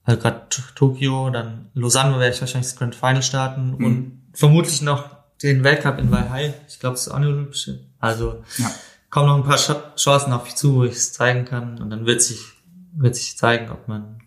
Also 0.03 0.21
gerade 0.21 0.41
Tokio, 0.75 1.29
dann 1.29 1.69
Lausanne 1.73 2.19
werde 2.19 2.35
ich 2.35 2.41
wahrscheinlich 2.41 2.69
das 2.69 2.77
Grand 2.77 2.95
Final 2.95 3.23
starten 3.23 3.75
mhm. 3.77 3.85
und 3.85 4.21
vermutlich 4.33 4.81
noch 4.81 5.09
den 5.41 5.63
Weltcup 5.63 5.97
in 5.99 6.11
Weihai. 6.11 6.53
Ich 6.67 6.79
glaube, 6.79 6.95
es 6.95 7.07
ist 7.07 7.09
auch 7.09 7.15
eine 7.15 7.27
olympische. 7.27 7.79
Also 7.99 8.43
ja. 8.57 8.71
kommen 9.09 9.27
noch 9.27 9.37
ein 9.37 9.43
paar 9.43 9.95
Chancen 9.95 10.33
auf 10.33 10.43
mich 10.43 10.55
zu, 10.55 10.75
wo 10.75 10.83
ich 10.83 10.93
es 10.93 11.13
zeigen 11.13 11.45
kann 11.45 11.81
und 11.81 11.89
dann 11.89 12.05
wird 12.05 12.21
sich 12.21 12.55
wird 12.97 13.15
sich 13.15 13.37
zeigen, 13.37 13.71
ob 13.71 13.87
man 13.87 14.21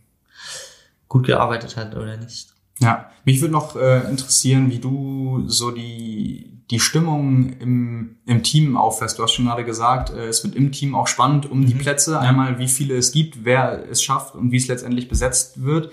gut 1.08 1.26
gearbeitet 1.26 1.76
hat 1.76 1.96
oder 1.96 2.16
nicht. 2.16 2.52
Ja, 2.78 3.10
mich 3.24 3.40
würde 3.40 3.52
noch 3.52 3.76
äh, 3.76 4.08
interessieren, 4.08 4.70
wie 4.70 4.78
du 4.78 5.44
so 5.48 5.70
die, 5.70 6.57
die 6.70 6.80
Stimmung 6.80 7.54
im, 7.60 8.16
im 8.26 8.42
Team 8.42 8.76
auffährst. 8.76 9.18
Du 9.18 9.22
hast 9.22 9.32
schon 9.32 9.46
gerade 9.46 9.64
gesagt, 9.64 10.10
äh, 10.10 10.26
es 10.26 10.44
wird 10.44 10.54
im 10.54 10.72
Team 10.72 10.94
auch 10.94 11.06
spannend 11.06 11.50
um 11.50 11.60
mhm. 11.60 11.66
die 11.66 11.74
Plätze. 11.74 12.20
Einmal, 12.20 12.58
wie 12.58 12.68
viele 12.68 12.96
es 12.96 13.12
gibt, 13.12 13.44
wer 13.44 13.88
es 13.90 14.02
schafft 14.02 14.34
und 14.34 14.52
wie 14.52 14.56
es 14.56 14.68
letztendlich 14.68 15.08
besetzt 15.08 15.62
wird. 15.64 15.92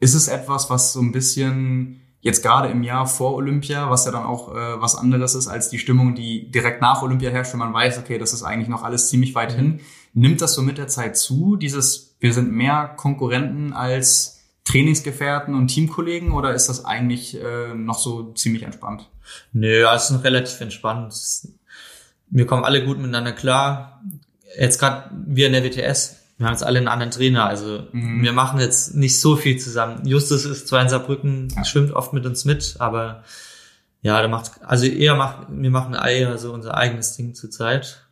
Ist 0.00 0.14
es 0.14 0.28
etwas, 0.28 0.70
was 0.70 0.92
so 0.92 1.00
ein 1.00 1.12
bisschen 1.12 2.00
jetzt 2.22 2.42
gerade 2.42 2.68
im 2.68 2.82
Jahr 2.82 3.06
vor 3.06 3.34
Olympia, 3.34 3.88
was 3.88 4.04
ja 4.04 4.10
dann 4.10 4.24
auch 4.24 4.54
äh, 4.54 4.80
was 4.80 4.96
anderes 4.96 5.34
ist 5.34 5.46
als 5.46 5.70
die 5.70 5.78
Stimmung, 5.78 6.14
die 6.14 6.50
direkt 6.50 6.82
nach 6.82 7.02
Olympia 7.02 7.30
herrscht, 7.30 7.52
wenn 7.52 7.60
man 7.60 7.72
weiß, 7.72 7.98
okay, 7.98 8.18
das 8.18 8.32
ist 8.32 8.42
eigentlich 8.42 8.68
noch 8.68 8.82
alles 8.82 9.08
ziemlich 9.08 9.34
weit 9.34 9.52
mhm. 9.52 9.56
hin. 9.56 9.80
Nimmt 10.12 10.40
das 10.40 10.54
so 10.54 10.62
mit 10.62 10.76
der 10.76 10.88
Zeit 10.88 11.16
zu, 11.16 11.56
dieses, 11.56 12.16
wir 12.18 12.34
sind 12.34 12.52
mehr 12.52 12.92
Konkurrenten 12.96 13.72
als 13.72 14.39
Trainingsgefährten 14.64 15.54
und 15.54 15.68
Teamkollegen 15.68 16.32
oder 16.32 16.54
ist 16.54 16.68
das 16.68 16.84
eigentlich 16.84 17.40
äh, 17.40 17.74
noch 17.74 17.98
so 17.98 18.32
ziemlich 18.32 18.62
entspannt? 18.62 19.08
Nö, 19.52 19.86
es 19.94 20.04
ist 20.04 20.10
noch 20.10 20.24
relativ 20.24 20.60
entspannt. 20.60 21.14
Wir 22.28 22.46
kommen 22.46 22.64
alle 22.64 22.84
gut 22.84 22.98
miteinander 22.98 23.32
klar. 23.32 24.02
Jetzt 24.58 24.78
gerade 24.78 25.10
wir 25.26 25.46
in 25.46 25.52
der 25.52 25.64
WTS, 25.64 26.16
wir 26.38 26.46
haben 26.46 26.54
jetzt 26.54 26.64
alle 26.64 26.78
einen 26.78 26.88
anderen 26.88 27.10
Trainer, 27.10 27.46
also 27.46 27.86
mhm. 27.92 28.22
wir 28.22 28.32
machen 28.32 28.60
jetzt 28.60 28.94
nicht 28.94 29.20
so 29.20 29.36
viel 29.36 29.58
zusammen. 29.58 30.06
Justus 30.06 30.44
ist 30.44 30.68
zwar 30.68 30.82
in 30.82 30.88
Saarbrücken, 30.88 31.48
ja. 31.54 31.64
schwimmt 31.64 31.92
oft 31.92 32.12
mit 32.12 32.26
uns 32.26 32.44
mit, 32.44 32.76
aber 32.78 33.24
ja, 34.02 34.18
der 34.20 34.28
macht, 34.28 34.52
also 34.62 34.86
eher 34.86 35.14
macht, 35.14 35.48
wir 35.50 35.70
machen 35.70 35.94
eher 35.94 36.38
so 36.38 36.52
unser 36.52 36.76
eigenes 36.76 37.16
Ding 37.16 37.34
zurzeit. 37.34 38.06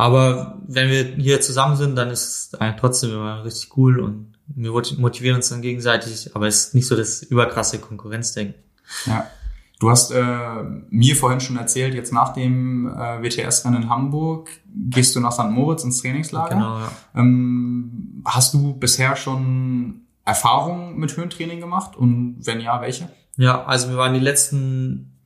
Aber 0.00 0.56
wenn 0.66 0.88
wir 0.88 1.04
hier 1.16 1.42
zusammen 1.42 1.76
sind, 1.76 1.94
dann 1.94 2.08
ist 2.08 2.54
es 2.54 2.58
trotzdem 2.78 3.10
immer 3.10 3.44
richtig 3.44 3.76
cool 3.76 4.00
und 4.00 4.32
wir 4.46 4.72
motivieren 4.72 5.36
uns 5.36 5.50
dann 5.50 5.60
gegenseitig, 5.60 6.34
aber 6.34 6.46
es 6.46 6.68
ist 6.68 6.74
nicht 6.74 6.86
so 6.86 6.96
das 6.96 7.22
überkrasse 7.22 7.78
Konkurrenzdenken. 7.80 8.54
Ja. 9.04 9.26
Du 9.78 9.90
hast 9.90 10.10
äh, 10.10 10.62
mir 10.88 11.16
vorhin 11.16 11.40
schon 11.40 11.58
erzählt, 11.58 11.92
jetzt 11.92 12.14
nach 12.14 12.32
dem 12.32 12.86
äh, 12.86 13.22
WTS-Rennen 13.22 13.82
in 13.82 13.90
Hamburg 13.90 14.48
gehst 14.74 15.14
du 15.16 15.20
nach 15.20 15.32
St. 15.32 15.50
Moritz 15.50 15.84
ins 15.84 16.00
Trainingslager. 16.00 16.54
Genau, 16.54 16.78
ja. 16.78 16.90
Ähm, 17.14 18.22
hast 18.24 18.54
du 18.54 18.72
bisher 18.72 19.16
schon 19.16 20.06
Erfahrungen 20.24 20.96
mit 20.96 21.14
Höhentraining 21.14 21.60
gemacht 21.60 21.94
und 21.94 22.38
wenn 22.46 22.60
ja, 22.60 22.80
welche? 22.80 23.10
Ja, 23.36 23.64
also 23.66 23.90
wir 23.90 23.98
waren 23.98 24.14
die 24.14 24.20
letzten 24.20 25.18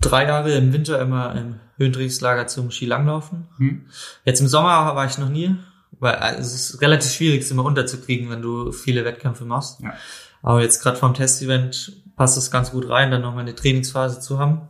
drei 0.00 0.26
Jahre 0.26 0.52
im 0.52 0.72
Winter 0.72 0.98
immer 1.02 1.34
im 1.34 1.60
Höhentrainingslager 1.82 2.46
zum 2.46 2.70
Skilanglaufen. 2.70 3.46
Hm. 3.58 3.86
Jetzt 4.24 4.40
im 4.40 4.48
Sommer 4.48 4.94
war 4.94 5.06
ich 5.06 5.18
noch 5.18 5.28
nie, 5.28 5.56
weil 5.98 6.14
also 6.14 6.40
es 6.40 6.70
ist 6.70 6.80
relativ 6.80 7.12
schwierig, 7.12 7.42
es 7.42 7.50
immer 7.50 7.64
unterzukriegen, 7.64 8.30
wenn 8.30 8.42
du 8.42 8.72
viele 8.72 9.04
Wettkämpfe 9.04 9.44
machst. 9.44 9.80
Ja. 9.80 9.94
Aber 10.42 10.62
jetzt 10.62 10.82
gerade 10.82 10.96
vom 10.96 11.14
Testevent 11.14 11.92
passt 12.16 12.36
es 12.36 12.50
ganz 12.50 12.72
gut 12.72 12.88
rein, 12.88 13.10
dann 13.10 13.22
nochmal 13.22 13.42
eine 13.42 13.54
Trainingsphase 13.54 14.20
zu 14.20 14.38
haben. 14.38 14.68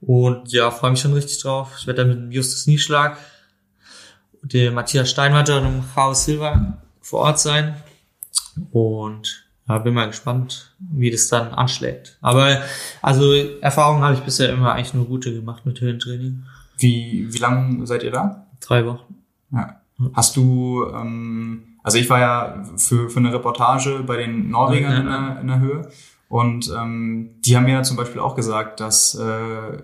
Und 0.00 0.52
ja, 0.52 0.70
freue 0.70 0.90
mich 0.90 1.00
schon 1.00 1.14
richtig 1.14 1.40
drauf. 1.40 1.76
Ich 1.78 1.86
werde 1.86 2.02
dann 2.02 2.08
mit 2.08 2.18
dem 2.18 2.32
Justus 2.32 2.66
Nieschlag, 2.66 3.18
dem 4.42 4.74
Matthias 4.74 5.10
Steinwatter 5.10 5.58
und 5.58 5.64
dem 5.64 5.84
Chaos 5.94 6.24
Silva 6.24 6.82
vor 7.00 7.20
Ort 7.20 7.40
sein. 7.40 7.76
Und 8.72 9.45
ja, 9.68 9.78
bin 9.78 9.94
mal 9.94 10.06
gespannt, 10.06 10.74
wie 10.78 11.10
das 11.10 11.28
dann 11.28 11.48
anschlägt. 11.48 12.18
Aber 12.20 12.60
also 13.02 13.32
Erfahrungen 13.60 14.02
habe 14.02 14.14
ich 14.14 14.20
bisher 14.20 14.50
immer 14.50 14.72
eigentlich 14.72 14.94
nur 14.94 15.06
gute 15.06 15.34
gemacht 15.34 15.66
mit 15.66 15.80
Höhentraining. 15.80 16.44
Wie, 16.78 17.26
wie 17.30 17.38
lange 17.38 17.86
seid 17.86 18.02
ihr 18.02 18.10
da? 18.12 18.46
Drei 18.60 18.84
Wochen. 18.86 19.14
Ja. 19.50 19.80
Hast 20.14 20.36
du, 20.36 20.84
ähm, 20.94 21.78
also 21.82 21.98
ich 21.98 22.08
war 22.10 22.20
ja 22.20 22.64
für, 22.76 23.08
für 23.08 23.18
eine 23.18 23.32
Reportage 23.32 24.04
bei 24.06 24.16
den 24.16 24.50
Norwegern 24.50 24.92
ja, 24.92 24.98
ja. 24.98 25.00
In, 25.00 25.06
der, 25.06 25.40
in 25.40 25.46
der 25.48 25.60
Höhe 25.60 25.90
und 26.28 26.72
ähm, 26.76 27.30
die 27.44 27.56
haben 27.56 27.64
mir 27.64 27.82
zum 27.82 27.96
Beispiel 27.96 28.20
auch 28.20 28.34
gesagt, 28.34 28.80
dass 28.80 29.14
äh, 29.14 29.78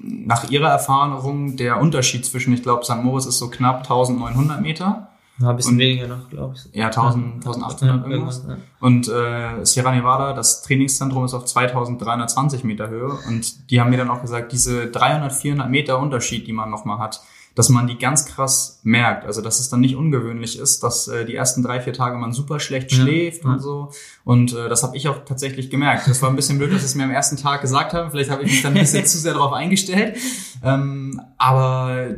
nach 0.00 0.50
ihrer 0.50 0.68
Erfahrung 0.68 1.56
der 1.56 1.80
Unterschied 1.80 2.24
zwischen, 2.24 2.54
ich 2.54 2.62
glaube, 2.62 2.84
St. 2.84 3.02
Moritz 3.02 3.26
ist 3.26 3.38
so 3.38 3.50
knapp 3.50 3.82
1900 3.82 4.60
Meter. 4.60 5.09
Ja, 5.40 5.50
ein 5.50 5.56
bisschen 5.56 5.72
und, 5.72 5.78
weniger 5.78 6.06
noch, 6.06 6.28
glaube 6.28 6.54
ich. 6.54 6.74
Ja, 6.76 6.86
1000, 6.86 7.46
1800 7.46 7.80
ja, 7.82 8.10
irgendwas. 8.10 8.44
Ja. 8.46 8.56
Und 8.80 9.08
äh, 9.08 9.64
Sierra 9.64 9.92
Nevada, 9.94 10.32
das 10.34 10.62
Trainingszentrum 10.62 11.24
ist 11.24 11.34
auf 11.34 11.44
2320 11.44 12.64
Meter 12.64 12.88
Höhe 12.88 13.10
und 13.28 13.70
die 13.70 13.80
haben 13.80 13.90
mir 13.90 13.96
dann 13.96 14.10
auch 14.10 14.20
gesagt, 14.20 14.52
diese 14.52 14.88
300, 14.88 15.32
400 15.32 15.70
Meter 15.70 15.98
Unterschied, 15.98 16.46
die 16.46 16.52
man 16.52 16.70
nochmal 16.70 16.98
hat, 16.98 17.20
dass 17.56 17.68
man 17.68 17.88
die 17.88 17.98
ganz 17.98 18.26
krass 18.26 18.80
merkt. 18.84 19.24
Also 19.26 19.42
dass 19.42 19.58
es 19.58 19.68
dann 19.68 19.80
nicht 19.80 19.96
ungewöhnlich 19.96 20.58
ist, 20.58 20.82
dass 20.84 21.08
äh, 21.08 21.24
die 21.24 21.34
ersten 21.34 21.62
drei, 21.62 21.80
vier 21.80 21.92
Tage 21.92 22.16
man 22.16 22.32
super 22.32 22.60
schlecht 22.60 22.92
schläft 22.92 23.44
Ja. 23.44 23.50
und 23.50 23.58
so. 23.60 23.90
Und 24.24 24.54
äh, 24.54 24.68
das 24.68 24.82
habe 24.84 24.96
ich 24.96 25.08
auch 25.08 25.24
tatsächlich 25.24 25.68
gemerkt. 25.68 26.06
Das 26.06 26.22
war 26.22 26.30
ein 26.30 26.36
bisschen 26.36 26.58
blöd, 26.58 26.72
dass 26.72 26.80
sie 26.80 26.86
es 26.86 26.94
mir 26.94 27.04
am 27.04 27.10
ersten 27.10 27.36
Tag 27.36 27.60
gesagt 27.60 27.92
haben. 27.92 28.10
Vielleicht 28.12 28.30
habe 28.30 28.44
ich 28.44 28.50
mich 28.52 28.62
dann 28.62 28.74
ein 28.74 28.80
bisschen 28.80 29.04
zu 29.04 29.18
sehr 29.18 29.34
darauf 29.34 29.52
eingestellt. 29.52 30.16
Ähm, 30.62 31.20
aber 31.38 32.14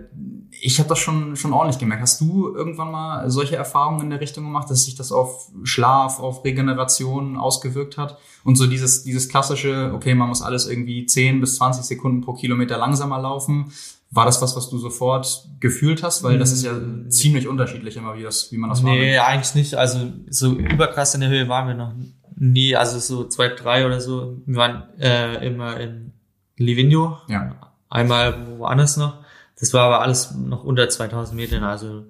ich 0.65 0.79
habe 0.79 0.89
das 0.89 1.01
schon, 1.01 1.35
schon 1.35 1.53
ordentlich 1.53 1.79
gemerkt. 1.81 2.03
Hast 2.03 2.21
du 2.21 2.55
irgendwann 2.55 2.93
mal 2.93 3.29
solche 3.31 3.57
Erfahrungen 3.57 4.01
in 4.03 4.11
der 4.11 4.21
Richtung 4.21 4.45
gemacht, 4.45 4.71
dass 4.71 4.85
sich 4.85 4.95
das 4.95 5.11
auf 5.11 5.51
Schlaf, 5.65 6.21
auf 6.21 6.45
Regeneration 6.45 7.37
ausgewirkt 7.37 7.99
hat? 7.99 8.17
Und 8.45 8.55
so 8.55 8.69
dieses, 8.69 9.03
dieses 9.03 9.29
klassische, 9.29 9.91
okay, 9.93 10.15
man 10.15 10.29
muss 10.29 10.41
alles 10.41 10.69
irgendwie 10.69 11.05
10 11.05 11.41
bis 11.41 11.57
20 11.57 11.85
Sekunden 11.85 12.21
pro 12.21 12.35
Kilometer 12.35 12.79
langsamer 12.79 13.21
laufen. 13.21 13.73
War 14.13 14.25
das 14.25 14.41
was, 14.41 14.55
was 14.55 14.71
du 14.71 14.79
sofort 14.79 15.49
gefühlt 15.59 16.05
hast? 16.05 16.23
Weil 16.23 16.39
das 16.39 16.53
ist 16.53 16.63
ja 16.65 16.73
Mm. 16.73 17.11
ziemlich 17.11 17.49
unterschiedlich 17.49 17.97
immer, 17.97 18.15
wie, 18.17 18.23
das, 18.23 18.53
wie 18.53 18.57
man 18.59 18.71
das 18.71 18.83
Nee, 18.83 19.19
eigentlich 19.19 19.55
nicht. 19.57 19.75
Also 19.75 20.13
so 20.31 20.53
überkrass 20.53 21.15
in 21.17 21.23
der 21.23 21.31
Höhe 21.31 21.49
waren 21.49 21.67
wir 21.67 21.75
noch 21.75 21.93
nie. 22.37 22.77
Also 22.77 23.01
so 23.01 23.25
zwei, 23.27 23.49
drei 23.49 23.85
oder 23.85 24.01
so. 24.01 24.37
Wir 24.47 24.57
waren 24.57 24.83
äh, 25.01 25.45
immer 25.45 25.81
in 25.81 26.13
Livigno. 26.57 27.19
Ja. 27.27 27.57
Einmal 27.89 28.59
woanders 28.59 28.97
noch. 28.97 29.22
Das 29.63 29.73
war 29.73 29.85
aber 29.85 30.01
alles 30.01 30.33
noch 30.33 30.65
unter 30.65 30.89
2000 30.89 31.37
Metern. 31.37 31.63
Also 31.63 32.07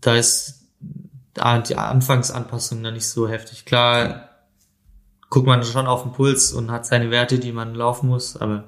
da 0.00 0.14
ist 0.14 0.66
die 1.36 1.76
Anfangsanpassung 1.76 2.82
dann 2.82 2.94
nicht 2.94 3.06
so 3.06 3.28
heftig. 3.28 3.66
Klar 3.66 4.30
guckt 5.28 5.46
man 5.46 5.62
schon 5.62 5.86
auf 5.86 6.04
den 6.04 6.12
Puls 6.12 6.54
und 6.54 6.70
hat 6.70 6.86
seine 6.86 7.10
Werte, 7.10 7.38
die 7.38 7.52
man 7.52 7.74
laufen 7.74 8.08
muss. 8.08 8.38
Aber 8.38 8.64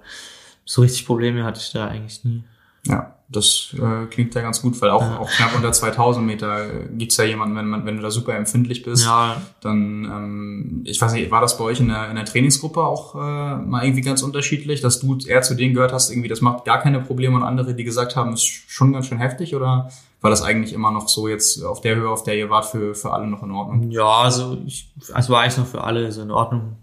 so 0.67 0.83
richtig 0.83 1.07
Probleme 1.07 1.43
hatte 1.43 1.61
ich 1.63 1.73
da 1.73 1.89
eigentlich 1.89 2.23
nie. 2.23 2.45
Ja, 2.87 3.17
das 3.33 3.75
äh, 3.75 4.07
klingt 4.07 4.35
ja 4.35 4.43
ganz 4.43 4.63
gut, 4.63 4.81
weil 4.81 4.91
auch, 4.91 5.03
Ja. 5.03 5.19
auch 5.19 5.31
knapp 5.31 5.55
unter 5.57 5.73
2000 5.73 6.25
Meter 6.27 6.65
äh, 6.67 6.89
gibt's 6.93 7.17
ja 7.17 7.25
jemanden, 7.25 7.57
wenn, 7.57 7.67
man, 7.67 7.85
wenn 7.87 7.97
du 7.97 8.03
da 8.03 8.11
super 8.11 8.35
empfindlich 8.35 8.83
bist, 8.83 9.05
Ja, 9.05 9.41
dann, 9.61 10.05
ähm, 10.05 10.83
ich 10.85 11.01
weiß 11.01 11.13
nicht, 11.15 11.31
war 11.31 11.41
das 11.41 11.59
bei 11.59 11.65
euch 11.65 11.81
in 11.81 11.89
der, 11.89 12.09
in 12.11 12.17
der 12.17 12.25
Trainingsgruppe 12.25 12.81
auch 12.83 13.15
äh, 13.15 13.19
mal 13.57 13.85
irgendwie 13.85 14.03
ganz 14.03 14.23
unterschiedlich, 14.23 14.81
dass 14.81 15.01
du 15.01 15.19
eher 15.27 15.43
zu 15.43 15.55
denen 15.55 15.75
gehört 15.75 15.93
hast, 15.93 16.11
irgendwie 16.11 16.29
das 16.29 16.41
macht 16.41 16.65
gar 16.65 16.81
keine 16.81 17.01
Probleme 17.01 17.37
und 17.37 17.43
andere, 17.43 17.75
die 17.75 17.85
gesagt 17.85 18.17
haben, 18.17 18.33
ist 18.35 18.45
schon 18.47 18.93
ganz 18.93 19.07
schön 19.07 19.19
heftig 19.19 19.55
oder 19.57 19.91
war 20.21 20.31
das 20.31 20.43
eigentlich 20.43 20.73
immer 20.73 20.93
noch 20.93 21.09
so 21.09 21.27
jetzt 21.27 21.63
auf 21.65 21.81
der 21.81 21.97
Höhe, 21.97 22.09
auf 22.09 22.23
der 22.23 22.37
ihr 22.39 22.49
wart, 22.49 22.67
für, 22.67 22.95
für 22.95 23.13
alle 23.13 23.27
noch 23.27 23.43
in 23.43 23.51
Ordnung? 23.51 23.91
Ja, 23.91 24.05
also 24.23 24.57
ich, 24.67 24.93
also 25.13 25.33
war 25.33 25.41
eigentlich 25.43 25.59
noch 25.59 25.67
für 25.67 25.83
alle 25.83 26.13
so 26.13 26.23
in 26.23 26.31
Ordnung. 26.31 26.77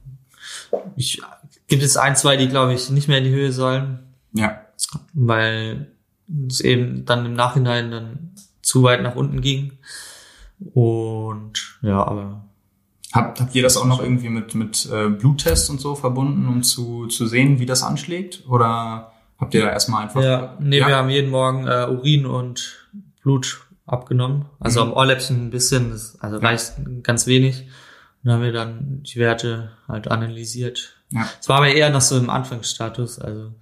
Ich, 0.97 1.21
gibt 1.67 1.83
es 1.83 1.95
ein, 1.95 2.15
zwei, 2.15 2.35
die 2.37 2.47
glaube 2.49 2.73
ich 2.73 2.89
nicht 2.89 3.07
mehr 3.07 3.19
in 3.19 3.23
die 3.23 3.29
Höhe 3.29 3.51
sollen, 3.51 3.99
Ja, 4.33 4.59
weil 5.13 5.91
es 6.47 6.61
eben 6.61 7.05
dann 7.05 7.25
im 7.25 7.33
Nachhinein 7.33 7.91
dann 7.91 8.31
zu 8.61 8.83
weit 8.83 9.01
nach 9.01 9.15
unten 9.15 9.41
ging. 9.41 9.73
Und 10.73 11.77
ja, 11.81 12.05
aber 12.05 12.45
Habt, 13.11 13.41
habt 13.41 13.55
ihr 13.55 13.63
das 13.63 13.75
auch 13.75 13.85
noch 13.85 14.03
irgendwie 14.03 14.29
mit, 14.29 14.53
mit 14.53 14.87
äh, 14.91 15.09
Bluttests 15.09 15.69
und 15.71 15.81
so 15.81 15.95
verbunden, 15.95 16.47
um 16.47 16.61
zu, 16.61 17.07
zu 17.07 17.25
sehen, 17.25 17.59
wie 17.59 17.65
das 17.65 17.81
anschlägt? 17.81 18.43
Oder 18.47 19.11
habt 19.39 19.53
ihr 19.55 19.61
da 19.61 19.71
erstmal 19.71 20.03
einfach... 20.03 20.21
ja, 20.21 20.55
nee, 20.59 20.77
wir 20.77 20.95
haben 20.95 21.09
jeden 21.09 21.31
Morgen 21.31 21.65
äh, 21.65 21.87
Urin 21.89 22.27
und 22.27 22.87
Blut 23.23 23.65
abgenommen. 23.87 24.45
Also 24.59 24.85
Mhm. 24.85 24.91
am 24.91 24.97
Ohrläppchen 24.97 25.47
ein 25.47 25.49
bisschen, 25.49 25.89
das, 25.89 26.19
also 26.19 26.37
reicht 26.37 26.73
ganz 27.01 27.25
wenig. 27.25 27.61
Und 27.61 27.69
dann 28.25 28.33
haben 28.35 28.43
wir 28.43 28.51
dann 28.51 29.01
die 29.01 29.15
Werte 29.15 29.71
halt 29.87 30.07
analysiert. 30.11 30.95
Ja. 31.09 31.27
Es 31.41 31.49
war 31.49 31.57
aber 31.57 31.69
eher 31.69 31.89
noch 31.89 32.01
so 32.01 32.15
im 32.15 32.29
Anfangsstatus, 32.29 33.17
also 33.17 33.55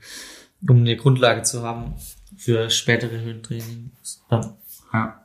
um 0.67 0.77
eine 0.77 0.97
Grundlage 0.97 1.43
zu 1.43 1.63
haben 1.63 1.93
für 2.37 2.69
spätere 2.69 3.19
Höhentraining. 3.19 3.91
Dann, 4.29 4.53
Ja. 4.93 5.21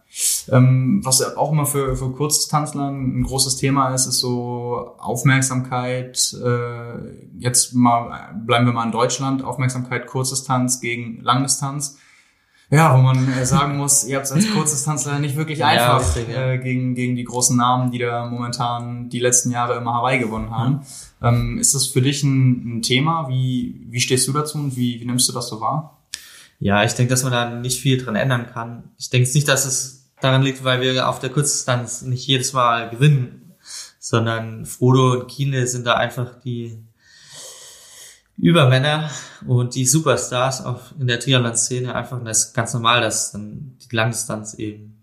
Ähm, 0.51 1.01
was 1.03 1.21
ja 1.21 1.39
auch 1.39 1.53
immer 1.53 1.65
für, 1.65 1.97
für 1.97 2.11
Kurzdistanzler 2.11 2.91
ein 2.91 3.23
großes 3.23 3.57
Thema 3.57 3.95
ist, 3.95 4.07
ist 4.07 4.19
so 4.19 4.95
Aufmerksamkeit. 4.99 6.35
Äh, 6.45 7.39
jetzt 7.39 7.73
mal 7.73 8.35
bleiben 8.45 8.67
wir 8.67 8.75
mal 8.75 8.85
in 8.85 8.93
Deutschland. 8.93 9.43
Aufmerksamkeit 9.43 10.07
Kurzdistanz 10.07 10.81
gegen 10.81 11.23
Langdistanz. 11.23 11.99
Ja, 12.69 12.97
wo 12.97 13.03
man 13.03 13.31
äh, 13.33 13.45
sagen 13.47 13.77
muss, 13.77 14.05
ihr 14.05 14.17
habt 14.17 14.27
es 14.27 14.33
als 14.33 14.51
Kurzdistanzler 14.51 15.19
nicht 15.19 15.37
wirklich 15.37 15.59
Ja, 15.59 15.69
einfach 15.69 16.01
richtig, 16.01 16.35
ja. 16.35 16.53
äh, 16.53 16.59
gegen, 16.59 16.95
gegen 16.95 17.17
die 17.17 17.25
großen 17.25 17.57
Namen, 17.57 17.91
die 17.91 17.99
da 17.99 18.27
momentan 18.27 19.09
die 19.09 19.19
letzten 19.21 19.51
Jahre 19.51 19.77
immer 19.77 19.95
Hawaii 19.95 20.19
gewonnen 20.19 20.51
haben. 20.51 20.81
Ähm, 21.23 21.59
ist 21.59 21.75
das 21.75 21.87
für 21.87 22.03
dich 22.03 22.23
ein, 22.23 22.79
ein 22.79 22.83
Thema? 22.83 23.29
Wie, 23.29 23.87
wie 23.89 24.01
stehst 24.01 24.27
du 24.29 24.33
dazu 24.33 24.59
und 24.59 24.77
wie, 24.77 25.01
wie 25.01 25.05
nimmst 25.05 25.29
du 25.29 25.33
das 25.33 25.49
so 25.49 25.61
wahr? 25.61 26.02
Ja, 26.63 26.85
ich 26.85 26.93
denke, 26.93 27.11
dass 27.11 27.25
man 27.25 27.33
da 27.33 27.51
nicht 27.51 27.81
viel 27.81 28.03
dran 28.03 28.15
ändern 28.15 28.47
kann. 28.47 28.85
Ich 28.97 29.11
denke 29.11 29.29
nicht, 29.35 29.49
dass 29.49 29.65
es 29.65 30.13
daran 30.21 30.43
liegt, 30.43 30.63
weil 30.63 30.81
wir 30.81 31.09
auf 31.09 31.19
der 31.19 31.31
Kurzdistanz 31.31 32.03
nicht 32.03 32.25
jedes 32.25 32.53
Mal 32.53 32.89
gewinnen, 32.89 33.57
sondern 33.99 34.65
Frodo 34.65 35.13
und 35.13 35.27
Kiene 35.27 35.67
sind 35.67 35.85
da 35.89 35.95
einfach 35.95 36.39
die 36.41 36.79
Übermänner 38.37 39.11
und 39.45 39.75
die 39.75 39.85
Superstars 39.85 40.65
auf, 40.65 40.95
in 41.01 41.09
der 41.09 41.19
Triathlon-Szene 41.19 41.97
einfach, 41.97 42.19
und 42.19 42.27
das 42.27 42.47
ist 42.47 42.55
ganz 42.55 42.73
normal, 42.75 43.01
dass 43.01 43.33
dann 43.33 43.77
die 43.79 43.97
Langdistanz 43.97 44.55
eben 44.55 45.03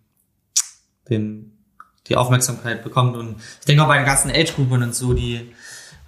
den, 1.09 1.57
die 2.07 2.15
Aufmerksamkeit 2.15 2.85
bekommt 2.85 3.17
und 3.17 3.35
ich 3.59 3.65
denke 3.65 3.83
auch 3.83 3.87
bei 3.87 3.97
den 3.97 4.05
ganzen 4.05 4.31
Age-Gruppen 4.31 4.81
und 4.81 4.95
so, 4.95 5.13
die 5.13 5.53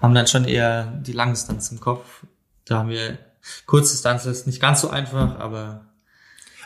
haben 0.02 0.16
dann 0.16 0.28
schon 0.28 0.45
eher 0.45 0.86
die 0.86 1.12
Langdistanz 1.12 1.72
im 1.72 1.82
Kopf. 1.82 2.26
Da 2.64 2.80
haben 2.80 2.89
wir 2.89 3.18
Kurzdistanz 3.65 4.25
ist 4.25 4.47
nicht 4.47 4.61
ganz 4.61 4.81
so 4.81 4.89
einfach, 4.89 5.39
aber 5.39 5.85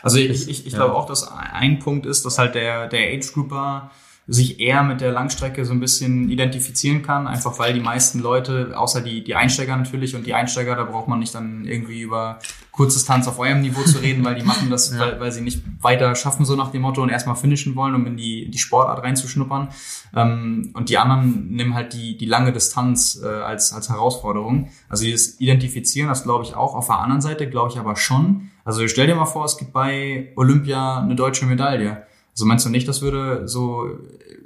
Also 0.02 0.18
ich, 0.18 0.48
ich, 0.48 0.66
ich 0.66 0.74
glaube 0.74 0.94
auch, 0.94 1.06
dass 1.06 1.26
ein 1.28 1.78
Punkt 1.78 2.06
ist, 2.06 2.24
dass 2.24 2.38
halt 2.38 2.54
der, 2.54 2.88
der 2.88 3.16
Age 3.16 3.32
Grouper 3.32 3.90
sich 4.28 4.58
eher 4.58 4.82
mit 4.82 5.00
der 5.00 5.12
Langstrecke 5.12 5.64
so 5.64 5.72
ein 5.72 5.78
bisschen 5.78 6.28
identifizieren 6.28 7.02
kann, 7.02 7.28
einfach 7.28 7.60
weil 7.60 7.72
die 7.74 7.80
meisten 7.80 8.18
Leute, 8.18 8.72
außer 8.76 9.00
die, 9.00 9.22
die 9.22 9.36
Einsteiger 9.36 9.76
natürlich, 9.76 10.16
und 10.16 10.26
die 10.26 10.34
Einsteiger, 10.34 10.74
da 10.74 10.82
braucht 10.82 11.06
man 11.06 11.20
nicht 11.20 11.32
dann 11.32 11.64
irgendwie 11.64 12.00
über 12.00 12.40
Kurzdistanz 12.72 13.28
auf 13.28 13.38
eurem 13.38 13.60
Niveau 13.60 13.82
zu 13.82 13.98
reden, 13.98 14.24
weil 14.24 14.34
die 14.34 14.42
machen 14.42 14.68
das, 14.68 14.90
Ja. 14.96 14.98
weil, 14.98 15.20
weil 15.20 15.32
sie 15.32 15.42
nicht 15.42 15.62
weiter 15.80 16.14
schaffen, 16.16 16.44
so 16.44 16.56
nach 16.56 16.72
dem 16.72 16.82
Motto, 16.82 17.02
und 17.02 17.08
erstmal 17.08 17.36
finishen 17.36 17.76
wollen, 17.76 17.94
um 17.94 18.04
in 18.04 18.16
die, 18.16 18.50
die 18.50 18.58
Sportart 18.58 19.04
reinzuschnuppern. 19.04 19.68
Ähm, 20.14 20.70
und 20.74 20.88
die 20.88 20.98
anderen 20.98 21.48
nehmen 21.50 21.74
halt 21.74 21.92
die, 21.92 22.16
die 22.16 22.26
lange 22.26 22.52
Distanz 22.52 23.20
äh, 23.22 23.28
als, 23.28 23.72
als 23.72 23.88
Herausforderung. 23.90 24.70
Also 24.88 25.04
dieses 25.04 25.40
Identifizieren, 25.40 26.08
das 26.08 26.24
glaube 26.24 26.42
ich 26.44 26.56
auch. 26.56 26.74
Auf 26.74 26.88
der 26.88 26.98
anderen 26.98 27.20
Seite 27.20 27.48
glaube 27.48 27.70
ich 27.70 27.78
aber 27.78 27.94
schon. 27.94 28.50
Also 28.64 28.88
stell 28.88 29.06
dir 29.06 29.14
mal 29.14 29.26
vor, 29.26 29.44
es 29.44 29.56
gibt 29.56 29.72
bei 29.72 30.32
Olympia 30.34 30.98
eine 31.00 31.14
deutsche 31.14 31.46
Medaille. 31.46 32.02
Also 32.36 32.44
meinst 32.44 32.66
du 32.66 32.70
nicht, 32.70 32.86
das 32.86 33.00
würde 33.00 33.48
so 33.48 33.88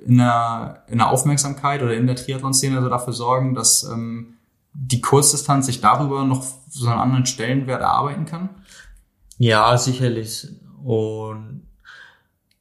in 0.07 0.18
der, 0.18 0.84
in 0.86 0.99
der 0.99 1.09
Aufmerksamkeit 1.11 1.82
oder 1.82 1.95
in 1.95 2.07
der 2.07 2.14
Triathlon-Szene 2.14 2.80
so 2.80 2.88
dafür 2.88 3.12
sorgen, 3.12 3.55
dass 3.57 3.82
ähm, 3.82 4.34
die 4.72 5.01
Kurzdistanz 5.01 5.66
sich 5.66 5.80
darüber 5.80 6.24
noch 6.24 6.45
so 6.70 6.86
einen 6.88 7.01
anderen 7.01 7.26
Stellenwert 7.26 7.80
erarbeiten 7.82 8.26
kann? 8.26 8.49
ja, 9.38 9.76
sicherlich. 9.76 10.47
Und 10.84 11.66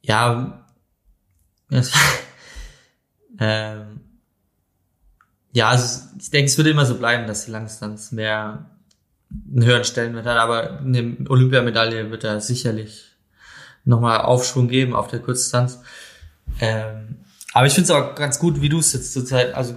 ja, 0.02 0.64
es- 1.68 1.92
ähm, 3.38 4.00
ja, 5.52 5.68
also 5.68 6.06
ich 6.18 6.30
denke, 6.30 6.46
es 6.50 6.56
würde 6.56 6.70
immer 6.70 6.86
so 6.86 6.96
bleiben, 6.98 7.26
dass 7.26 7.44
die 7.44 7.50
Langdistanz 7.52 8.12
mehr 8.12 8.70
einen 9.52 9.64
höheren 9.64 9.84
Stellenwert 9.84 10.26
hat, 10.26 10.36
aber 10.38 10.78
eine 10.80 11.16
Olympiamedaille 11.28 12.10
wird 12.10 12.24
da 12.24 12.40
sicherlich 12.40 13.09
nochmal 13.84 14.20
Aufschwung 14.20 14.68
geben 14.68 14.94
auf 14.94 15.08
der 15.08 15.20
Kurzdistanz. 15.20 15.80
Ähm, 16.60 17.16
aber 17.52 17.66
ich 17.66 17.72
finde 17.72 17.92
es 17.92 17.98
auch 17.98 18.14
ganz 18.14 18.38
gut, 18.38 18.60
wie 18.60 18.68
du 18.68 18.78
es 18.78 18.92
jetzt 18.92 19.12
zurzeit, 19.12 19.54
also 19.54 19.74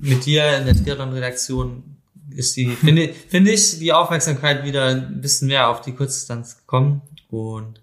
mit 0.00 0.26
dir 0.26 0.58
in 0.58 0.66
der 0.66 0.76
Triathlon-Redaktion 0.76 1.82
ist 2.30 2.56
die, 2.56 2.70
finde 2.70 3.12
finde 3.28 3.52
ich, 3.52 3.78
die 3.78 3.92
Aufmerksamkeit 3.92 4.64
wieder 4.64 4.86
ein 4.86 5.20
bisschen 5.20 5.48
mehr 5.48 5.68
auf 5.68 5.80
die 5.80 5.92
Kurzdistanz 5.92 6.58
gekommen. 6.58 7.02
Und 7.30 7.80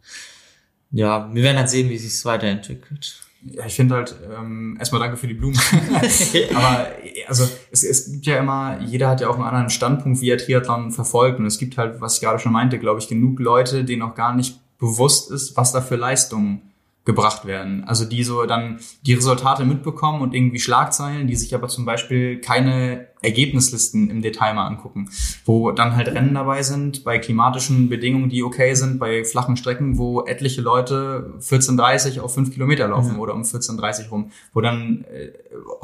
ja, 0.92 1.30
wir 1.34 1.44
werden 1.44 1.58
dann 1.58 1.68
sehen, 1.68 1.90
wie 1.90 1.98
sich 1.98 2.14
es 2.14 2.26
weiterentwickelt. 2.26 3.22
Ja, 3.44 3.66
ich 3.66 3.76
finde 3.76 3.96
halt, 3.96 4.16
ähm, 4.38 4.78
erstmal 4.78 5.02
danke 5.02 5.18
für 5.18 5.28
die 5.28 5.34
Blumen. 5.34 5.60
Aber 6.54 6.88
also 7.28 7.50
es, 7.72 7.84
es 7.84 8.12
gibt 8.12 8.26
ja 8.28 8.38
immer, 8.38 8.80
jeder 8.82 9.10
hat 9.10 9.22
ja 9.22 9.30
auch 9.30 9.36
einen 9.36 9.46
anderen 9.46 9.70
Standpunkt, 9.70 10.22
wie 10.22 10.30
er 10.30 10.38
Triathlon 10.38 10.92
verfolgt. 10.92 11.40
Und 11.40 11.46
es 11.46 11.58
gibt 11.58 11.78
halt, 11.78 12.02
was 12.02 12.16
ich 12.16 12.22
gerade 12.22 12.40
schon 12.40 12.52
meinte, 12.52 12.78
glaube 12.78 13.00
ich, 13.00 13.08
genug 13.08 13.40
Leute, 13.40 13.84
denen 13.84 14.04
auch 14.04 14.16
gar 14.16 14.36
nicht 14.36 14.60
bewusst 14.82 15.32
ist, 15.32 15.56
was 15.56 15.72
da 15.72 15.80
für 15.80 15.96
Leistungen 15.96 16.64
gebracht 17.04 17.46
werden. 17.46 17.84
Also 17.86 18.06
die 18.06 18.24
so 18.24 18.46
dann 18.46 18.80
die 19.08 19.16
Resultate 19.16 19.66
mitbekommen 19.66 20.22
und 20.22 20.36
irgendwie 20.36 20.60
Schlagzeilen, 20.60 21.26
die 21.26 21.36
sich 21.36 21.56
aber 21.56 21.68
zum 21.68 21.84
Beispiel 21.84 22.40
keine 22.42 23.08
Ergebnislisten 23.24 24.12
im 24.12 24.22
Detail 24.22 24.54
mal 24.54 24.68
angucken, 24.68 25.10
wo 25.46 25.72
dann 25.72 25.96
halt 25.96 26.10
Rennen 26.10 26.36
dabei 26.36 26.62
sind, 26.62 27.04
bei 27.04 27.18
klimatischen 27.18 27.90
Bedingungen, 27.90 28.30
die 28.30 28.44
okay 28.44 28.76
sind, 28.76 29.00
bei 29.00 29.24
flachen 29.24 29.58
Strecken, 29.58 29.98
wo 29.98 30.26
etliche 30.26 30.62
Leute 30.62 31.34
14.30 31.40 32.20
auf 32.20 32.36
5 32.36 32.54
Kilometer 32.54 32.88
laufen 32.88 33.14
Ja. 33.16 33.18
oder 33.18 33.34
um 33.34 33.42
14.30 33.42 34.10
rum, 34.10 34.32
wo 34.54 34.62
dann 34.62 35.04
äh, 35.06 35.32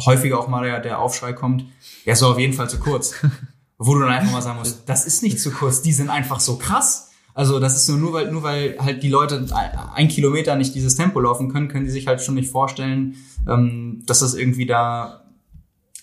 häufiger 0.06 0.40
auch 0.40 0.48
mal 0.48 0.66
der, 0.66 0.80
der 0.82 1.00
Aufschrei 1.00 1.34
kommt, 1.34 1.66
ja, 2.06 2.16
so 2.16 2.28
auf 2.28 2.38
jeden 2.38 2.54
Fall 2.54 2.70
zu 2.70 2.80
kurz. 2.80 3.16
wo 3.80 3.94
du 3.94 4.02
dann 4.02 4.10
einfach 4.10 4.32
mal 4.32 4.42
sagen 4.42 4.60
musst, 4.60 4.84
das 4.88 5.06
ist 5.06 5.24
nicht 5.24 5.40
zu 5.40 5.52
kurz, 5.52 5.82
die 5.82 5.94
sind 5.94 6.10
einfach 6.10 6.40
so 6.40 6.58
krass. 6.58 7.07
Also 7.38 7.60
das 7.60 7.76
ist 7.76 7.88
nur, 7.88 8.00
nur 8.00 8.14
weil, 8.14 8.32
nur 8.32 8.42
weil 8.42 8.78
halt 8.80 9.04
die 9.04 9.10
Leute 9.10 9.46
ein 9.94 10.08
Kilometer 10.08 10.56
nicht 10.56 10.74
dieses 10.74 10.96
Tempo 10.96 11.20
laufen 11.20 11.50
können, 11.50 11.68
können 11.68 11.86
die 11.86 11.92
sich 11.92 12.08
halt 12.08 12.20
schon 12.20 12.34
nicht 12.34 12.50
vorstellen, 12.50 13.16
ähm, 13.48 14.02
dass 14.08 14.22
das 14.22 14.34
irgendwie 14.34 14.66
da 14.66 15.24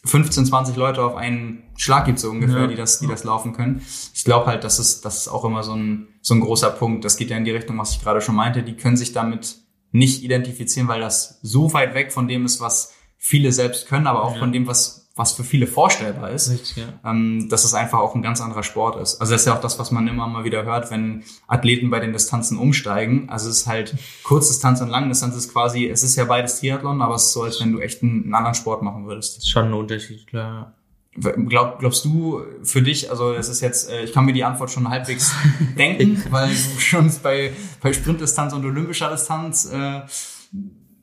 15, 0.05 0.47
20 0.47 0.76
Leute 0.76 1.03
auf 1.03 1.16
einen 1.16 1.64
Schlag 1.76 2.05
gibt 2.05 2.20
so 2.20 2.30
ungefähr, 2.30 2.61
ja. 2.61 2.66
die 2.68 2.76
das, 2.76 3.01
die 3.01 3.09
das 3.09 3.24
laufen 3.24 3.53
können. 3.53 3.82
Ich 4.14 4.22
glaube 4.22 4.47
halt, 4.47 4.62
das 4.62 4.78
ist, 4.78 5.05
das 5.05 5.22
ist 5.22 5.28
auch 5.28 5.45
immer 5.45 5.64
so 5.64 5.72
ein, 5.72 6.07
so 6.22 6.35
ein 6.35 6.41
großer 6.41 6.70
Punkt. 6.70 7.05
Das 7.05 7.16
geht 7.16 7.30
ja 7.30 7.37
in 7.37 7.45
die 7.45 7.51
Richtung, 7.51 7.76
was 7.78 7.91
ich 7.91 8.01
gerade 8.01 8.20
schon 8.20 8.37
meinte. 8.37 8.62
Die 8.62 8.76
können 8.76 8.97
sich 8.97 9.12
damit 9.12 9.57
nicht 9.91 10.22
identifizieren, 10.22 10.87
weil 10.87 11.01
das 11.01 11.41
so 11.43 11.72
weit 11.72 11.95
weg 11.95 12.12
von 12.12 12.28
dem 12.28 12.45
ist, 12.45 12.61
was 12.61 12.93
viele 13.18 13.51
selbst 13.51 13.89
können, 13.89 14.07
aber 14.07 14.22
auch 14.22 14.35
ja. 14.35 14.39
von 14.39 14.53
dem, 14.53 14.68
was 14.68 15.03
was 15.17 15.33
für 15.33 15.45
viele 15.45 15.69
vorstellbar 15.69 16.31
ist, 16.31 16.51
Richtig, 16.51 16.77
ja. 16.77 17.09
ähm, 17.09 17.49
dass 17.49 17.65
es 17.65 17.73
einfach 17.73 18.01
auch 18.01 18.17
ein 18.17 18.23
ganz 18.23 18.41
anderer 18.41 18.65
Sport 18.65 19.01
ist. 19.01 19.21
Also 19.21 19.33
das 19.33 19.43
ist 19.43 19.47
ja 19.47 19.55
auch 19.55 19.61
das, 19.61 19.79
was 19.79 19.93
man 19.93 20.09
immer 20.09 20.27
mal 20.27 20.43
wieder 20.43 20.65
hört, 20.65 20.91
wenn 20.91 21.23
Athleten 21.47 21.89
bei 21.89 22.01
den 22.01 22.12
Distanzen 22.12 22.59
umsteigen. 22.59 23.29
Also 23.31 23.49
es 23.49 23.59
ist 23.59 23.67
halt 23.69 23.95
Kurzdistanz 24.25 24.81
und 24.81 24.89
Langdistanz 24.89 25.37
ist 25.37 25.53
quasi, 25.53 25.87
es 25.87 26.03
ist 26.03 26.17
ja 26.17 26.25
beides 26.25 26.59
Triathlon, 26.59 27.01
aber 27.01 27.15
es 27.15 27.27
ist 27.27 27.33
so, 27.33 27.45
als 27.45 27.61
wenn 27.61 27.73
du 27.73 27.79
echt 27.79 28.03
einen, 28.03 28.25
einen 28.25 28.35
anderen 28.35 28.57
Sport 28.57 28.83
machen 28.83 29.07
würdest. 29.07 29.37
Das 29.37 29.45
ist 29.45 29.51
schon 29.51 29.67
ein 29.67 29.75
Unterschied, 29.75 30.27
klar. 30.27 30.75
Glaub, 31.17 31.79
glaubst 31.79 32.05
du 32.05 32.43
für 32.65 32.83
dich, 32.83 33.09
also 33.09 33.35
es 33.35 33.49
ist 33.49 33.61
jetzt, 33.61 33.89
äh, 33.89 34.03
ich 34.03 34.12
kann 34.12 34.25
mir 34.25 34.33
die 34.33 34.43
Antwort 34.43 34.73
schon 34.73 34.89
halbwegs 34.89 35.33
denken, 35.79 36.25
weil 36.31 36.49
du 36.49 36.81
schon 36.81 37.09
bei, 37.23 37.53
bei 37.81 37.93
Sprintdistanz 37.93 38.53
und 38.53 38.65
olympischer 38.65 39.12
Distanz 39.12 39.71
äh, 39.73 40.01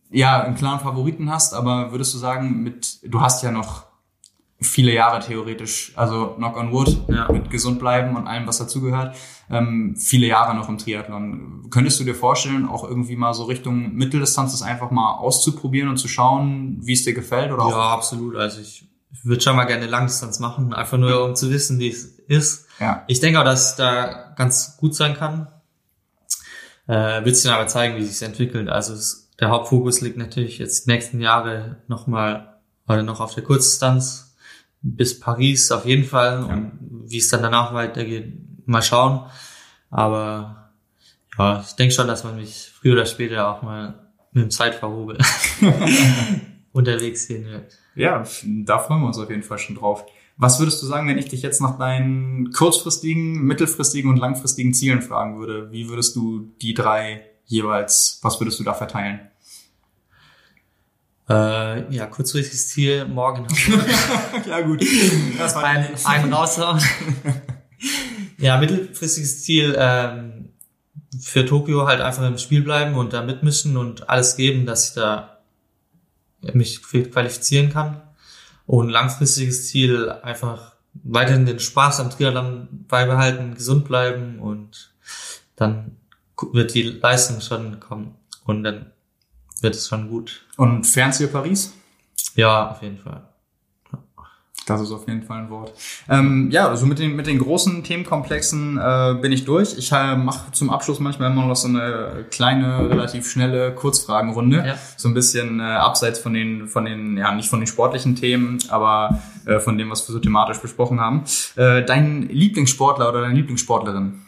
ja 0.09 0.41
einen 0.41 0.55
klaren 0.55 0.81
Favoriten 0.81 1.31
hast, 1.31 1.53
aber 1.53 1.93
würdest 1.93 2.13
du 2.13 2.17
sagen, 2.17 2.61
mit 2.61 2.99
du 3.03 3.21
hast 3.21 3.41
ja 3.41 3.51
noch 3.51 3.90
viele 4.61 4.93
Jahre 4.93 5.19
theoretisch, 5.19 5.91
also 5.95 6.35
knock 6.37 6.55
on 6.55 6.71
wood, 6.71 7.05
ja. 7.09 7.31
mit 7.31 7.49
gesund 7.49 7.79
bleiben 7.79 8.15
und 8.15 8.27
allem, 8.27 8.47
was 8.47 8.59
dazugehört, 8.59 9.15
ähm, 9.49 9.95
viele 9.97 10.27
Jahre 10.27 10.55
noch 10.55 10.69
im 10.69 10.77
Triathlon. 10.77 11.67
Könntest 11.71 11.99
du 11.99 12.03
dir 12.03 12.13
vorstellen, 12.13 12.67
auch 12.67 12.83
irgendwie 12.83 13.15
mal 13.15 13.33
so 13.33 13.45
Richtung 13.45 13.93
Mitteldistanz 13.95 14.51
das 14.51 14.61
einfach 14.61 14.91
mal 14.91 15.15
auszuprobieren 15.15 15.89
und 15.89 15.97
zu 15.97 16.07
schauen, 16.07 16.77
wie 16.81 16.93
es 16.93 17.03
dir 17.03 17.13
gefällt? 17.13 17.51
Oder 17.51 17.63
auch? 17.63 17.71
Ja, 17.71 17.89
absolut. 17.89 18.35
Also 18.35 18.61
ich, 18.61 18.87
ich 19.11 19.25
würde 19.25 19.41
schon 19.41 19.55
mal 19.55 19.65
gerne 19.65 19.87
Langdistanz 19.87 20.39
machen, 20.39 20.73
einfach 20.73 20.97
nur 20.97 21.25
um 21.25 21.35
zu 21.35 21.49
wissen, 21.49 21.79
wie 21.79 21.89
es 21.89 22.19
ist. 22.27 22.67
Ja. 22.79 23.03
Ich 23.07 23.19
denke 23.19 23.39
auch, 23.39 23.45
dass 23.45 23.71
es 23.71 23.75
da 23.75 24.33
ganz 24.37 24.77
gut 24.77 24.95
sein 24.95 25.15
kann. 25.15 25.47
Äh, 26.87 27.25
wird 27.25 27.35
sich 27.35 27.45
dann 27.45 27.55
aber 27.55 27.67
zeigen, 27.67 27.95
wie 27.95 28.03
sich 28.03 28.13
es 28.13 28.21
entwickelt. 28.21 28.69
Also 28.69 28.93
es, 28.93 29.29
der 29.39 29.49
Hauptfokus 29.49 30.01
liegt 30.01 30.17
natürlich 30.17 30.59
jetzt 30.59 30.85
die 30.85 30.91
nächsten 30.91 31.19
Jahre 31.19 31.77
nochmal 31.87 32.59
oder 32.87 33.01
noch 33.01 33.21
auf 33.21 33.33
der 33.33 33.43
Kurzdistanz 33.43 34.30
bis 34.81 35.19
Paris 35.19 35.71
auf 35.71 35.85
jeden 35.85 36.03
Fall. 36.03 36.45
Ja. 36.47 36.53
Und 36.53 36.71
wie 37.07 37.17
es 37.17 37.29
dann 37.29 37.41
danach 37.41 37.73
weitergeht, 37.73 38.33
mal 38.65 38.81
schauen. 38.81 39.25
Aber 39.89 40.71
ja, 41.37 41.61
ich 41.61 41.73
denke 41.73 41.93
schon, 41.93 42.07
dass 42.07 42.23
man 42.23 42.35
mich 42.35 42.71
früher 42.73 42.93
oder 42.93 43.05
später 43.05 43.49
auch 43.49 43.61
mal 43.61 44.11
mit 44.31 44.45
dem 44.45 44.51
Zeitverhobel 44.51 45.17
unterwegs 46.71 47.27
sehen 47.27 47.45
wird. 47.45 47.77
Ja, 47.95 48.23
da 48.45 48.79
freuen 48.79 49.01
wir 49.01 49.07
uns 49.07 49.17
auf 49.17 49.29
jeden 49.29 49.43
Fall 49.43 49.57
schon 49.57 49.75
drauf. 49.75 50.05
Was 50.37 50.59
würdest 50.59 50.81
du 50.81 50.87
sagen, 50.87 51.07
wenn 51.07 51.17
ich 51.17 51.29
dich 51.29 51.41
jetzt 51.41 51.61
nach 51.61 51.77
deinen 51.77 52.51
kurzfristigen, 52.51 53.43
mittelfristigen 53.43 54.09
und 54.09 54.17
langfristigen 54.17 54.73
Zielen 54.73 55.01
fragen 55.01 55.39
würde? 55.39 55.71
Wie 55.71 55.89
würdest 55.89 56.15
du 56.15 56.51
die 56.61 56.73
drei 56.73 57.25
jeweils, 57.45 58.19
was 58.23 58.39
würdest 58.39 58.59
du 58.59 58.63
da 58.63 58.73
verteilen? 58.73 59.19
Äh, 61.29 61.93
ja, 61.93 62.07
kurzfristiges 62.07 62.69
Ziel, 62.69 63.05
morgen 63.05 63.47
Ja, 64.47 64.61
gut. 64.61 64.83
Das 65.37 65.55
war 65.55 65.63
ein, 65.63 65.87
ein 66.03 66.33
raushauen. 66.33 66.81
ja, 68.37 68.57
mittelfristiges 68.57 69.43
Ziel, 69.43 69.75
ähm, 69.77 70.49
für 71.19 71.45
Tokio 71.45 71.87
halt 71.87 72.01
einfach 72.01 72.25
im 72.25 72.37
Spiel 72.37 72.61
bleiben 72.61 72.95
und 72.95 73.13
da 73.13 73.21
mitmischen 73.21 73.77
und 73.77 74.09
alles 74.09 74.35
geben, 74.35 74.65
dass 74.65 74.89
ich 74.89 74.95
da 74.95 75.37
mich 76.53 76.81
qualifizieren 76.81 77.71
kann. 77.71 78.01
Und 78.65 78.89
langfristiges 78.89 79.67
Ziel 79.67 80.09
einfach 80.09 80.75
weiterhin 80.93 81.45
den 81.45 81.59
Spaß 81.59 81.99
am 81.99 82.09
Triathlon 82.09 82.85
beibehalten, 82.87 83.55
gesund 83.55 83.85
bleiben 83.85 84.39
und 84.39 84.93
dann 85.55 85.97
wird 86.51 86.73
die 86.73 86.83
Leistung 86.83 87.41
schon 87.41 87.79
kommen. 87.79 88.15
Und 88.45 88.63
dann 88.63 88.91
wird 89.61 89.75
es 89.75 89.87
schon 89.87 90.09
gut. 90.09 90.45
Und 90.57 90.85
Fernziel 90.85 91.27
Paris? 91.27 91.73
Ja, 92.35 92.71
auf 92.71 92.81
jeden 92.81 92.97
Fall. 92.97 93.23
Das 94.67 94.79
ist 94.79 94.91
auf 94.91 95.07
jeden 95.07 95.23
Fall 95.23 95.39
ein 95.39 95.49
Wort. 95.49 95.73
Ähm, 96.07 96.49
ja, 96.51 96.67
also 96.67 96.85
mit 96.85 96.99
den, 96.99 97.15
mit 97.15 97.25
den 97.25 97.39
großen 97.39 97.83
Themenkomplexen 97.83 98.77
äh, 98.77 99.15
bin 99.19 99.31
ich 99.31 99.43
durch. 99.43 99.75
Ich 99.77 99.91
äh, 99.91 100.15
mache 100.15 100.51
zum 100.51 100.69
Abschluss 100.69 100.99
manchmal 100.99 101.31
immer 101.31 101.45
noch 101.47 101.55
so 101.55 101.67
eine 101.67 102.25
kleine, 102.29 102.89
relativ 102.89 103.29
schnelle 103.29 103.73
Kurzfragenrunde. 103.73 104.63
Ja. 104.65 104.77
So 104.97 105.09
ein 105.09 105.15
bisschen 105.15 105.59
äh, 105.59 105.63
abseits 105.63 106.19
von 106.19 106.33
den, 106.33 106.67
von 106.67 106.85
den, 106.85 107.17
ja, 107.17 107.33
nicht 107.33 107.49
von 107.49 107.59
den 107.59 107.67
sportlichen 107.67 108.15
Themen, 108.15 108.59
aber 108.69 109.19
äh, 109.45 109.59
von 109.59 109.79
dem, 109.79 109.89
was 109.89 110.07
wir 110.07 110.13
so 110.13 110.19
thematisch 110.19 110.59
besprochen 110.59 110.99
haben. 110.99 111.23
Äh, 111.55 111.83
dein 111.83 112.29
Lieblingssportler 112.29 113.09
oder 113.09 113.21
deine 113.21 113.33
Lieblingssportlerin? 113.33 114.21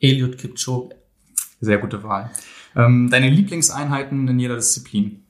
Eliud 0.00 0.36
Kipchoge. 0.36 0.96
Sehr 1.60 1.78
gute 1.78 2.02
Wahl. 2.02 2.30
Ähm, 2.76 3.10
deine 3.10 3.30
Lieblingseinheiten 3.30 4.28
in 4.28 4.38
jeder 4.38 4.56
Disziplin? 4.56 5.24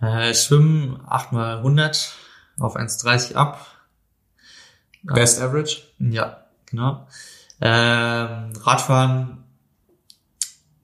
Äh, 0.00 0.34
Schwimmen 0.34 1.00
8x100 1.08 2.10
auf 2.58 2.76
1,30 2.76 3.34
ab. 3.34 3.66
Best 5.02 5.40
Average? 5.40 5.82
Ja, 5.98 6.44
genau. 6.66 7.06
Ähm, 7.60 8.52
Radfahren 8.60 9.42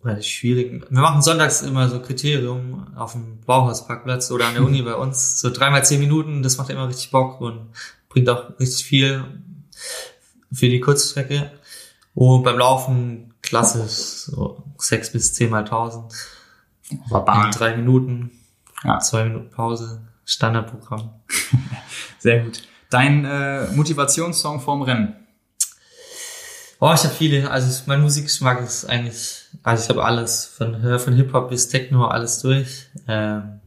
relativ 0.04 0.26
schwierig. 0.26 0.86
Wir 0.90 1.00
machen 1.00 1.22
sonntags 1.22 1.62
immer 1.62 1.88
so 1.88 2.00
Kriterium 2.00 2.96
auf 2.96 3.12
dem 3.12 3.40
Bauhausparkplatz 3.40 4.30
oder 4.30 4.46
an 4.46 4.54
der 4.54 4.64
Uni 4.64 4.82
bei 4.82 4.94
uns. 4.94 5.40
So 5.40 5.50
dreimal 5.50 5.84
zehn 5.84 6.00
Minuten, 6.00 6.42
das 6.42 6.56
macht 6.56 6.70
immer 6.70 6.88
richtig 6.88 7.10
Bock 7.10 7.40
und 7.40 7.70
bringt 8.08 8.28
auch 8.28 8.58
richtig 8.58 8.84
viel 8.84 9.24
für 10.52 10.68
die 10.68 10.80
Kurzstrecke. 10.80 11.50
Und 12.14 12.42
beim 12.42 12.58
Laufen 12.58 13.27
klassisch 13.42 14.26
so 14.26 14.64
sechs 14.78 15.12
bis 15.12 15.34
zehn 15.34 15.50
mal 15.50 15.64
tausend. 15.64 16.12
In 16.90 17.50
drei 17.52 17.76
Minuten, 17.76 18.30
ja. 18.82 18.98
zwei 18.98 19.24
Minuten 19.24 19.50
Pause, 19.50 20.08
Standardprogramm. 20.24 21.10
Sehr 22.18 22.44
gut. 22.44 22.62
Dein 22.90 23.24
äh, 23.24 23.66
Motivationssong 23.72 24.60
vorm 24.60 24.82
Rennen? 24.82 25.14
Oh, 26.80 26.92
ich 26.94 27.04
habe 27.04 27.14
viele. 27.14 27.50
Also 27.50 27.82
mein 27.86 28.00
Musikgeschmack 28.00 28.62
ist 28.62 28.84
eigentlich, 28.86 29.46
also 29.62 29.82
ich 29.82 29.88
habe 29.90 30.04
alles 30.04 30.46
von 30.46 30.98
von 30.98 31.14
Hip 31.14 31.32
Hop 31.32 31.50
bis 31.50 31.68
Techno 31.68 32.06
alles 32.06 32.40
durch. 32.40 32.86
Ähm, 33.06 33.60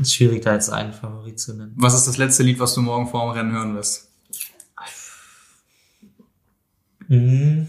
ist 0.00 0.14
schwierig 0.14 0.42
da 0.42 0.54
jetzt 0.54 0.70
einen 0.70 0.92
Favorit 0.92 1.38
zu 1.38 1.54
nennen. 1.54 1.74
Was 1.76 1.94
ist 1.94 2.06
das 2.06 2.16
letzte 2.16 2.42
Lied, 2.42 2.58
was 2.58 2.74
du 2.74 2.80
morgen 2.80 3.08
vorm 3.08 3.30
Rennen 3.30 3.52
hören 3.52 3.74
wirst? 3.74 4.08
Mhm. 7.08 7.68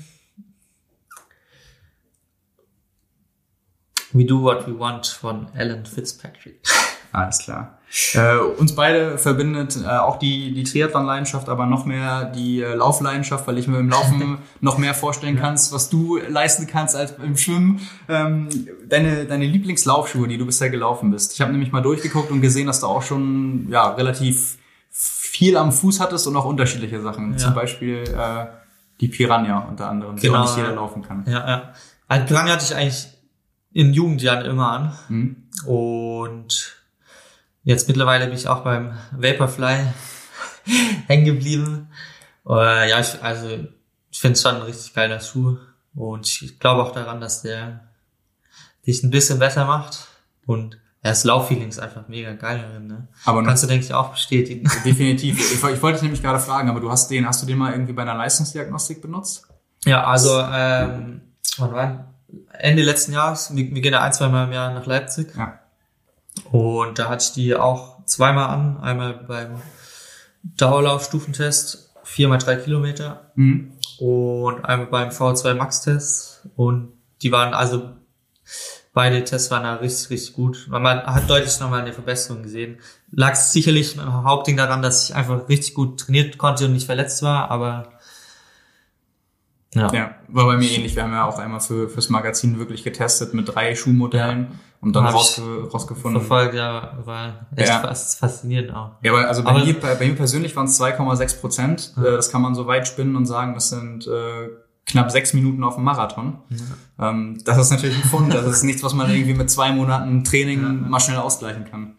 We 4.14 4.26
Do 4.26 4.42
What 4.42 4.68
We 4.68 4.80
Want 4.80 5.08
von 5.08 5.48
Alan 5.56 5.86
Fitzpatrick. 5.86 6.62
Alles 7.12 7.40
klar. 7.40 7.78
Äh, 8.16 8.38
uns 8.38 8.74
beide 8.74 9.20
verbindet 9.20 9.78
äh, 9.84 9.88
auch 9.88 10.18
die, 10.18 10.52
die 10.52 10.64
Triathlon-Leidenschaft, 10.64 11.48
aber 11.48 11.68
noch 11.68 11.86
mehr 11.86 12.26
die 12.26 12.62
äh, 12.62 12.74
Laufleidenschaft, 12.74 13.46
weil 13.46 13.60
ich 13.60 13.68
mir 13.68 13.78
im 13.78 13.90
Laufen 13.90 14.40
noch 14.62 14.80
mehr 14.80 14.96
vorstellen 14.96 15.38
kannst, 15.38 15.72
was 15.72 15.92
du 15.92 16.18
leisten 16.18 16.66
kannst 16.66 16.96
als 16.96 17.14
im 17.24 17.38
Schwimmen. 17.38 17.88
Ähm, 18.10 18.50
deine, 18.90 19.26
deine 19.26 19.46
Lieblingslaufschuhe, 19.46 20.28
die 20.28 20.40
du 20.40 20.48
bisher 20.48 20.72
gelaufen 20.72 21.12
bist. 21.12 21.34
Ich 21.34 21.42
habe 21.42 21.52
nämlich 21.52 21.72
mal 21.72 21.82
durchgeguckt 21.82 22.32
und 22.32 22.42
gesehen, 22.42 22.66
dass 22.66 22.80
du 22.80 22.88
auch 22.88 23.04
schon 23.04 23.68
ja, 23.70 23.90
relativ 23.90 24.58
viel 24.90 25.56
am 25.56 25.72
Fuß 25.72 26.00
hattest 26.00 26.26
und 26.26 26.36
auch 26.36 26.46
unterschiedliche 26.46 27.00
Sachen. 27.00 27.34
Ja. 27.34 27.38
Zum 27.38 27.54
Beispiel 27.54 28.04
äh, 28.06 28.48
die 29.02 29.08
Piranha 29.08 29.68
unter 29.70 29.88
anderem, 29.90 30.16
genau. 30.16 30.22
die 30.22 30.40
auch 30.40 30.42
nicht 30.46 30.58
jeder 30.58 30.76
laufen 30.76 31.04
kann. 31.04 31.26
Ja, 31.28 31.48
ja. 31.48 31.74
Also 32.08 32.26
Piranha 32.26 32.54
hatte 32.54 32.66
ich 32.66 32.76
eigentlich 32.76 33.08
in 33.74 33.94
Jugendjahren 33.94 34.46
immer 34.46 34.72
an. 34.72 34.98
Mhm. 35.10 35.36
Und 35.66 36.76
jetzt 37.64 37.88
mittlerweile 37.88 38.26
bin 38.26 38.36
ich 38.36 38.48
auch 38.48 38.64
beim 38.64 38.94
Vaporfly 39.12 39.88
hängen 41.08 41.26
geblieben. 41.26 41.90
Uh, 42.46 42.56
ja, 42.56 43.00
ich, 43.00 43.22
also 43.24 43.48
ich 44.12 44.20
finde 44.20 44.34
es 44.34 44.42
schon 44.42 44.56
ein 44.56 44.62
richtig 44.62 44.94
geiler 44.94 45.20
Schuh. 45.20 45.58
Und 45.96 46.28
ich 46.28 46.60
glaube 46.60 46.84
auch 46.84 46.92
daran, 46.92 47.22
dass 47.22 47.42
der 47.42 47.82
dich 48.86 49.04
ein 49.04 49.12
bisschen 49.12 49.40
besser 49.40 49.66
macht. 49.66 50.08
Und 50.46 50.76
ja, 51.04 51.10
das 51.10 51.24
Lauffeeling 51.24 51.70
ist 51.70 51.80
einfach 51.80 52.08
mega 52.08 52.34
geil 52.34 52.60
darin, 52.60 52.88
ne? 52.88 53.08
Aber 53.26 53.44
Kannst 53.44 53.64
du, 53.64 53.68
denke 53.68 53.86
ich, 53.86 53.94
auch 53.94 54.12
bestätigen. 54.12 54.70
Definitiv. 54.86 55.40
Ich, 55.54 55.64
ich 55.64 55.82
wollte 55.82 55.98
dich 55.98 56.04
nämlich 56.04 56.22
gerade 56.22 56.40
fragen, 56.40 56.70
aber 56.70 56.80
du 56.80 56.92
hast 56.92 57.10
den, 57.10 57.28
hast 57.28 57.42
du 57.42 57.46
den 57.46 57.58
mal 57.58 57.72
irgendwie 57.72 57.94
bei 57.94 58.04
einer 58.04 58.16
Leistungsdiagnostik 58.16 59.02
benutzt? 59.02 59.48
Ja, 59.86 60.06
also, 60.06 60.40
ähm, 60.40 61.22
wann 61.58 61.74
war 61.74 62.13
Ende 62.52 62.84
letzten 62.84 63.14
Jahres. 63.14 63.56
Wir, 63.56 63.74
wir 63.74 63.82
gehen 63.82 63.94
ja 63.94 64.02
ein, 64.02 64.14
zwei 64.14 64.28
Mal 64.30 64.46
im 64.46 64.52
Jahr 64.54 64.74
nach 64.74 64.86
Leipzig. 64.86 65.34
Ja. 65.38 65.60
Und 66.52 66.98
da 67.00 67.10
hatte 67.10 67.24
ich 67.26 67.32
die 67.34 67.56
auch 67.56 68.04
zweimal 68.06 68.50
an. 68.50 68.78
Einmal 68.82 69.14
beim 69.14 69.62
Dauerlaufstufentest 70.58 71.92
viermal 72.04 72.38
drei 72.38 72.56
Kilometer 72.58 73.32
Mhm. 73.36 73.72
und 74.00 74.66
einmal 74.66 74.88
beim 74.88 75.10
V2 75.10 75.54
Max-Test 75.54 76.48
und 76.56 76.92
die 77.22 77.32
waren 77.32 77.54
also 77.54 77.90
beide 78.94 79.24
Tests 79.24 79.50
waren 79.50 79.64
da 79.64 79.76
richtig, 79.76 80.10
richtig 80.10 80.34
gut. 80.34 80.68
Man 80.70 80.86
hat 80.86 81.30
deutlich 81.30 81.60
nochmal 81.60 81.82
eine 81.82 81.94
Verbesserung 81.94 82.44
gesehen. 82.44 82.80
Lag 83.12 83.36
sicherlich 83.36 83.96
im 83.98 84.24
Hauptding 84.24 84.58
daran, 84.58 84.82
dass 84.82 85.10
ich 85.10 85.16
einfach 85.16 85.48
richtig 85.50 85.74
gut 85.74 86.00
trainiert 86.02 86.38
konnte 86.38 86.66
und 86.66 86.74
nicht 86.74 86.86
verletzt 86.86 87.24
war, 87.24 87.50
aber 87.50 87.93
ja. 89.74 89.94
Ja, 89.94 90.16
war 90.28 90.46
bei 90.46 90.58
mir 90.58 90.70
ähnlich. 90.70 90.96
Wir 90.96 91.04
haben 91.04 91.14
ja 91.14 91.26
auch 91.26 91.40
einmal 91.40 91.60
für, 91.60 91.90
fürs 91.90 92.10
Magazin 92.10 92.60
wirklich 92.60 92.84
getestet 92.84 93.34
mit 93.34 93.54
drei 93.54 93.76
Schuhmodellen 93.76 94.60
und 94.82 94.96
dann 94.96 95.06
rausge, 95.06 95.70
rausgefunden. 95.72 96.20
Verfolgt, 96.22 96.54
ja, 96.56 96.98
war 97.06 97.48
echt 97.56 97.70
Ja. 97.70 97.80
fast 97.80 98.20
faszinierend 98.20 98.72
auch. 98.76 98.92
Ja, 99.02 99.12
aber 99.14 99.28
also 99.28 99.44
bei, 99.44 99.52
Aber- 99.52 99.66
mir, 99.66 99.80
bei, 99.80 99.96
bei 99.96 100.08
mir 100.08 100.16
persönlich 100.16 100.56
waren 100.56 100.66
es 100.68 100.80
2,6 100.80 101.40
Prozent. 101.40 101.94
Äh, 101.98 102.02
Das 102.12 102.30
kann 102.32 102.42
man 102.42 102.54
so 102.56 102.68
weit 102.68 102.88
spinnen 102.88 103.16
und 103.16 103.26
sagen, 103.26 103.54
das 103.54 103.70
sind 103.70 104.06
äh, 104.08 104.50
knapp 104.86 105.10
sechs 105.12 105.34
Minuten 105.34 105.64
auf 105.64 105.76
dem 105.76 105.86
Marathon. 105.86 106.40
Ähm, 107.00 107.40
das 107.46 107.58
ist 107.58 107.72
natürlich 107.72 107.96
ein 108.04 108.10
Fund. 108.10 108.34
Das 108.34 108.46
ist 108.46 108.64
nichts, 108.64 108.84
was 108.84 108.94
man 108.94 109.10
irgendwie 109.10 109.34
mit 109.34 109.50
zwei 109.50 109.72
Monaten 109.72 110.24
Training 110.26 110.90
mal 110.90 111.00
schnell 111.00 111.18
ausgleichen 111.18 111.64
kann. 111.66 111.96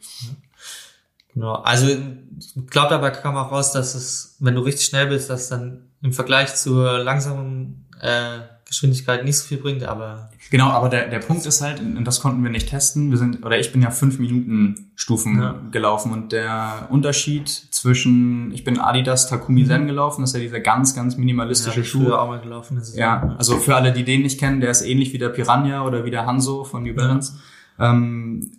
Genau. 1.32 1.54
Also 1.54 1.86
ich 1.88 2.54
glaube, 2.70 2.90
dabei 2.90 3.10
kam 3.10 3.36
auch 3.36 3.50
raus, 3.50 3.72
dass 3.72 3.94
es, 3.94 4.36
wenn 4.40 4.54
du 4.54 4.60
richtig 4.60 4.86
schnell 4.86 5.06
bist, 5.06 5.30
dass 5.30 5.48
dann 5.48 5.88
im 6.04 6.12
Vergleich 6.12 6.54
zur 6.54 6.98
langsamen 6.98 7.86
äh, 8.00 8.38
Geschwindigkeit 8.66 9.24
nicht 9.24 9.36
so 9.38 9.46
viel 9.46 9.58
bringt, 9.58 9.82
aber 9.84 10.30
Genau, 10.50 10.68
aber 10.68 10.88
der, 10.90 11.08
der 11.08 11.18
Punkt 11.20 11.46
ist 11.46 11.62
halt, 11.62 11.80
und 11.80 12.04
das 12.04 12.20
konnten 12.20 12.42
wir 12.44 12.50
nicht 12.50 12.68
testen, 12.68 13.10
wir 13.10 13.16
sind, 13.18 13.44
oder 13.44 13.58
ich 13.58 13.72
bin 13.72 13.80
ja 13.82 13.90
fünf 13.90 14.18
Minuten 14.18 14.90
Stufen 14.94 15.40
Ja. 15.40 15.54
gelaufen 15.70 16.12
und 16.12 16.32
der 16.32 16.86
Unterschied 16.90 17.48
zwischen, 17.48 18.52
ich 18.52 18.62
bin 18.62 18.78
Adidas 18.78 19.28
Takumi 19.28 19.64
Zen 19.66 19.86
gelaufen, 19.86 20.20
das 20.20 20.30
ist 20.30 20.36
ja 20.36 20.42
dieser 20.42 20.60
ganz, 20.60 20.94
ganz 20.94 21.16
minimalistische 21.16 21.80
ich 21.80 21.88
Schuh. 21.88 22.12
auch 22.12 22.28
mal 22.28 22.40
gelaufen. 22.40 22.76
Das 22.76 22.90
ist 22.90 22.96
Ja, 22.96 23.34
also 23.38 23.56
für 23.58 23.74
alle, 23.74 23.92
die 23.92 24.04
den 24.04 24.22
nicht 24.22 24.38
kennen, 24.38 24.60
der 24.60 24.70
ist 24.70 24.82
ähnlich 24.82 25.12
wie 25.14 25.18
der 25.18 25.30
Piranha 25.30 25.82
oder 25.86 26.04
wie 26.04 26.10
der 26.10 26.26
Hanso 26.26 26.64
von 26.64 26.82
New 26.82 26.94
Balance. 26.94 27.32
Ähm, 27.78 28.52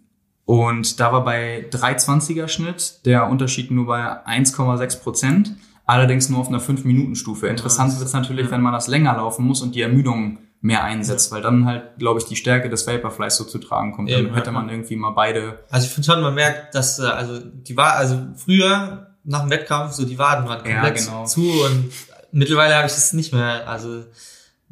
und 0.45 0.99
da 0.99 1.11
war 1.11 1.23
bei 1.23 1.67
320er 1.71 2.47
Schnitt 2.47 3.05
der 3.05 3.29
Unterschied 3.29 3.71
nur 3.71 3.85
bei 3.87 4.25
1,6 4.27 5.01
Prozent, 5.01 5.55
allerdings 5.85 6.29
nur 6.29 6.39
auf 6.39 6.47
einer 6.47 6.59
5-Minuten-Stufe. 6.61 7.47
Interessant 7.47 7.91
das- 7.91 7.99
wird 7.99 8.07
es 8.07 8.13
natürlich, 8.13 8.45
ja. 8.45 8.51
wenn 8.51 8.61
man 8.61 8.73
das 8.73 8.87
länger 8.87 9.15
laufen 9.15 9.45
muss 9.45 9.61
und 9.61 9.75
die 9.75 9.81
Ermüdung 9.81 10.39
mehr 10.61 10.83
einsetzt, 10.83 11.31
weil 11.31 11.41
dann 11.43 11.65
halt, 11.65 11.97
glaube 11.99 12.19
ich, 12.19 12.25
die 12.25 12.35
Stärke 12.35 12.69
des 12.69 12.87
Vaporflies 12.87 13.35
so 13.37 13.43
zu 13.43 13.59
tragen 13.59 13.91
kommt. 13.91 14.09
Dann 14.09 14.25
Eben, 14.25 14.33
hätte 14.33 14.47
ja. 14.47 14.51
man 14.51 14.67
irgendwie 14.69 14.95
mal 14.95 15.11
beide. 15.11 15.59
Also 15.69 15.85
ich 15.85 15.93
finde 15.93 16.11
schon, 16.11 16.21
man 16.21 16.33
merkt, 16.33 16.73
dass 16.73 16.97
äh, 16.97 17.03
also 17.03 17.39
die 17.39 17.77
war 17.77 17.93
also 17.93 18.19
früher 18.35 19.07
nach 19.23 19.41
dem 19.41 19.51
Wettkampf 19.51 19.93
so 19.93 20.05
die 20.05 20.17
Waden 20.17 20.47
waren 20.47 20.65
Ja, 20.65 20.73
komplett 20.81 21.05
genau. 21.05 21.25
zu 21.25 21.41
und 21.41 21.91
mittlerweile 22.31 22.75
habe 22.75 22.87
ich 22.87 22.93
es 22.93 23.13
nicht 23.13 23.31
mehr. 23.33 23.69
Also 23.69 24.05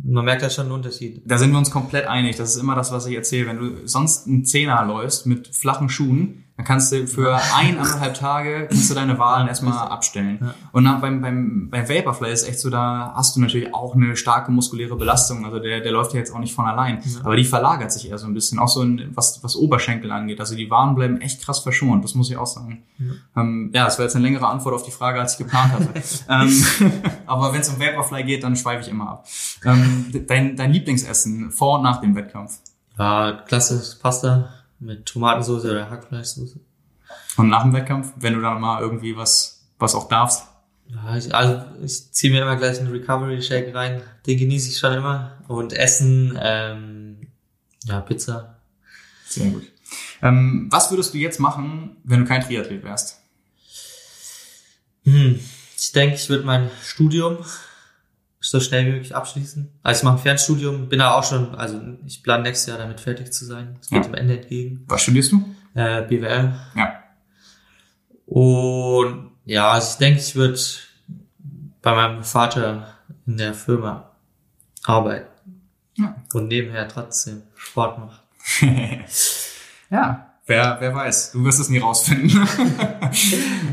man 0.04 0.26
merkt 0.26 0.42
da 0.42 0.50
schon 0.50 0.66
einen 0.66 0.74
Unterschied. 0.74 1.22
Da 1.26 1.38
sind 1.38 1.52
wir 1.52 1.60
uns 1.60 1.70
komplett 1.70 2.08
einig. 2.08 2.38
Das 2.38 2.56
ist 2.56 2.62
immer 2.62 2.76
das, 2.76 2.92
was 2.92 3.06
ich 3.06 3.16
erzähle. 3.16 3.48
Wenn 3.48 3.60
du 3.60 3.88
sonst 3.88 4.28
einen 4.28 4.46
Zehner 4.46 4.84
läufst 4.86 5.28
mit 5.28 5.56
flachen 5.56 5.90
Schuhen, 5.90 6.46
dann 6.64 6.68
kannst 6.68 6.92
du 6.92 7.08
für 7.08 7.40
eineinhalb 7.56 8.14
Tage 8.14 8.68
kannst 8.70 8.90
du 8.90 8.96
deine 8.96 9.20
Wahlen 9.20 9.48
erstmal 9.48 9.88
abstellen. 9.88 10.40
Ja. 10.42 10.54
Und 10.72 10.84
nach, 10.84 11.02
beim, 11.02 11.22
beim, 11.22 11.70
beim 11.70 11.90
Vaporfly 11.90 12.32
ist 12.32 12.48
echt 12.48 12.60
so, 12.60 12.70
da 12.70 13.14
hast 13.16 13.36
du 13.36 13.42
natürlich 13.42 13.74
auch 13.74 13.96
eine 13.96 14.16
starke 14.16 14.52
muskuläre 14.52 14.96
Belastung. 14.96 15.46
Also 15.46 15.60
der, 15.60 15.82
der 15.82 15.92
läuft 15.92 16.14
ja 16.14 16.20
jetzt 16.20 16.34
auch 16.34 16.40
nicht 16.40 16.54
von 16.54 16.66
allein. 16.66 17.04
Aber 17.24 17.36
die 17.36 17.44
verlagert 17.44 17.92
sich 17.92 18.10
eher 18.10 18.18
so 18.18 18.28
ein 18.28 18.34
bisschen, 18.34 18.60
auch 18.60 18.70
so 18.70 18.82
in, 18.82 19.12
was, 19.14 19.44
was 19.44 19.56
Oberschenkel 19.56 20.12
angeht. 20.12 20.40
Also 20.40 20.56
die 20.56 20.70
Wahlen 20.70 20.96
bleiben 20.96 21.22
echt 21.22 21.44
krass 21.44 21.60
verschont, 21.60 22.04
das 22.04 22.16
muss 22.16 22.30
ich 22.30 22.38
auch 22.38 22.48
sagen. 22.48 22.84
Ähm, 23.36 23.72
ja, 23.74 23.86
das 23.86 23.98
war 23.98 24.06
jetzt 24.06 24.16
eine 24.16 24.24
längere 24.24 24.48
Antwort 24.48 24.76
auf 24.76 24.84
die 24.84 24.92
Frage, 24.92 25.20
als 25.20 25.34
ich 25.34 25.40
geplant 25.40 25.74
hatte. 25.74 25.90
ähm, 26.30 26.64
aber 27.26 27.54
wenn 27.54 27.62
es 27.62 27.70
um 27.70 27.80
Vaporfly 27.80 28.24
geht, 28.24 28.44
dann 28.44 28.56
schweife 28.56 28.82
ich 28.82 28.90
immer 28.90 29.10
ab. 29.10 29.28
Ähm, 29.66 30.06
dein, 30.28 30.56
dein 30.56 30.72
Lieblingsessen 30.72 31.52
vor 31.52 31.78
und 31.78 31.84
nach 31.84 32.00
dem 32.00 32.16
Wettkampf? 32.16 32.60
Ja, 32.98 33.34
klasse 33.46 33.98
Pasta 34.02 34.50
mit 34.84 35.06
Tomatensauce 35.06 35.66
oder 35.66 35.90
Hackfleischsoße. 35.90 36.60
Und 37.38 37.50
nach 37.50 37.64
dem 37.64 37.74
Wettkampf, 37.74 38.14
wenn 38.18 38.34
du 38.34 38.42
dann 38.42 38.62
mal 38.62 38.82
irgendwie 38.82 39.16
was, 39.16 39.66
was 39.80 39.96
auch 39.96 40.08
darfst? 40.08 40.44
Ja, 40.88 41.18
ich, 41.18 41.34
also 41.34 41.64
ich 41.82 42.12
ziehe 42.12 42.32
mir 42.32 42.42
immer 42.42 42.56
gleich 42.56 42.80
einen 42.80 42.92
Recovery 42.92 43.42
Shake 43.42 43.74
rein. 43.74 44.02
Den 44.28 44.38
genieße 44.38 44.70
ich 44.70 44.78
schon 44.78 44.94
immer. 44.94 45.38
Und 45.48 45.74
Essen, 45.74 46.38
ähm, 46.42 47.28
ja, 47.86 48.02
Pizza. 48.02 48.60
Sehr 49.26 49.50
gut. 49.50 49.64
Ähm, 50.22 50.68
was 50.72 50.92
würdest 50.92 51.14
du 51.14 51.18
jetzt 51.18 51.40
machen, 51.40 51.98
wenn 52.04 52.22
du 52.22 52.26
kein 52.26 52.42
Triathlet 52.42 52.84
wärst? 52.84 53.20
Hm. 55.04 55.40
Ich 55.78 55.92
denke, 55.92 56.16
ich 56.16 56.30
würde 56.30 56.46
mein 56.46 56.70
Studium 56.84 57.40
so 58.50 58.60
schnell 58.60 58.86
wie 58.86 58.92
möglich 58.92 59.16
abschließen. 59.16 59.70
Also 59.84 60.00
ich 60.00 60.04
mache 60.04 60.16
ein 60.18 60.22
Fernstudium, 60.22 60.90
bin 60.90 61.00
da 61.00 61.14
auch 61.14 61.24
schon, 61.24 61.56
also 61.56 61.80
ich 62.06 62.22
plane 62.24 62.44
nächstes 62.44 62.68
Jahr 62.68 62.78
damit 62.78 63.00
fertig 63.00 63.32
zu 63.32 63.46
sein. 63.46 63.78
Es 63.82 63.90
geht 63.90 63.98
Ja. 64.00 64.04
dem 64.04 64.14
Ende 64.16 64.38
entgegen. 64.40 64.84
Was 64.88 65.02
studierst 65.04 65.32
du? 65.32 65.44
Äh, 65.74 66.02
BWL. 66.04 66.54
Ja. 66.76 66.94
Und 68.26 69.32
ja, 69.46 69.72
also 69.72 69.92
ich 69.92 69.98
denke, 69.98 70.20
ich 70.20 70.36
würde 70.36 70.60
bei 71.82 71.96
meinem 71.96 72.24
Vater 72.24 72.96
in 73.26 73.38
der 73.38 73.54
Firma 73.54 74.12
arbeiten. 74.84 75.28
Ja. 75.98 76.16
Und 76.34 76.48
nebenher 76.48 76.88
trotzdem 76.88 77.44
Sport 77.56 78.00
machen. 78.00 78.20
Ja, 79.90 80.34
wer, 80.48 80.78
wer 80.80 80.96
weiß. 80.96 81.34
Du 81.34 81.44
wirst 81.46 81.60
es 81.60 81.70
nie 81.70 81.78
rausfinden. 81.78 82.32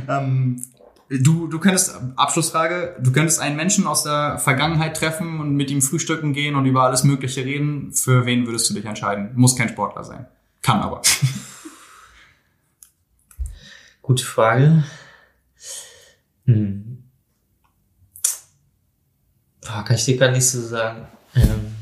ähm, 0.08 0.62
du, 1.11 1.46
du 1.48 1.58
könntest, 1.58 1.94
Abschlussfrage, 2.16 2.96
du 3.00 3.12
könntest 3.12 3.40
einen 3.40 3.56
Menschen 3.56 3.86
aus 3.86 4.04
der 4.04 4.38
Vergangenheit 4.38 4.96
treffen 4.96 5.40
und 5.40 5.54
mit 5.54 5.70
ihm 5.70 5.82
frühstücken 5.82 6.32
gehen 6.32 6.54
und 6.54 6.64
über 6.66 6.84
alles 6.84 7.04
Mögliche 7.04 7.44
reden. 7.44 7.92
Für 7.92 8.24
wen 8.26 8.46
würdest 8.46 8.70
du 8.70 8.74
dich 8.74 8.84
entscheiden? 8.84 9.32
Muss 9.34 9.56
kein 9.56 9.68
Sportler 9.68 10.04
sein. 10.04 10.26
Kann 10.62 10.80
aber. 10.80 11.02
Gute 14.02 14.24
Frage. 14.24 14.84
Hm. 16.46 17.04
Boah, 19.61 19.84
kann 19.84 19.96
ich 19.96 20.04
dir 20.04 20.16
gar 20.16 20.30
nicht 20.30 20.46
so 20.46 20.61
sagen. 20.62 21.06
Ähm, 21.34 21.74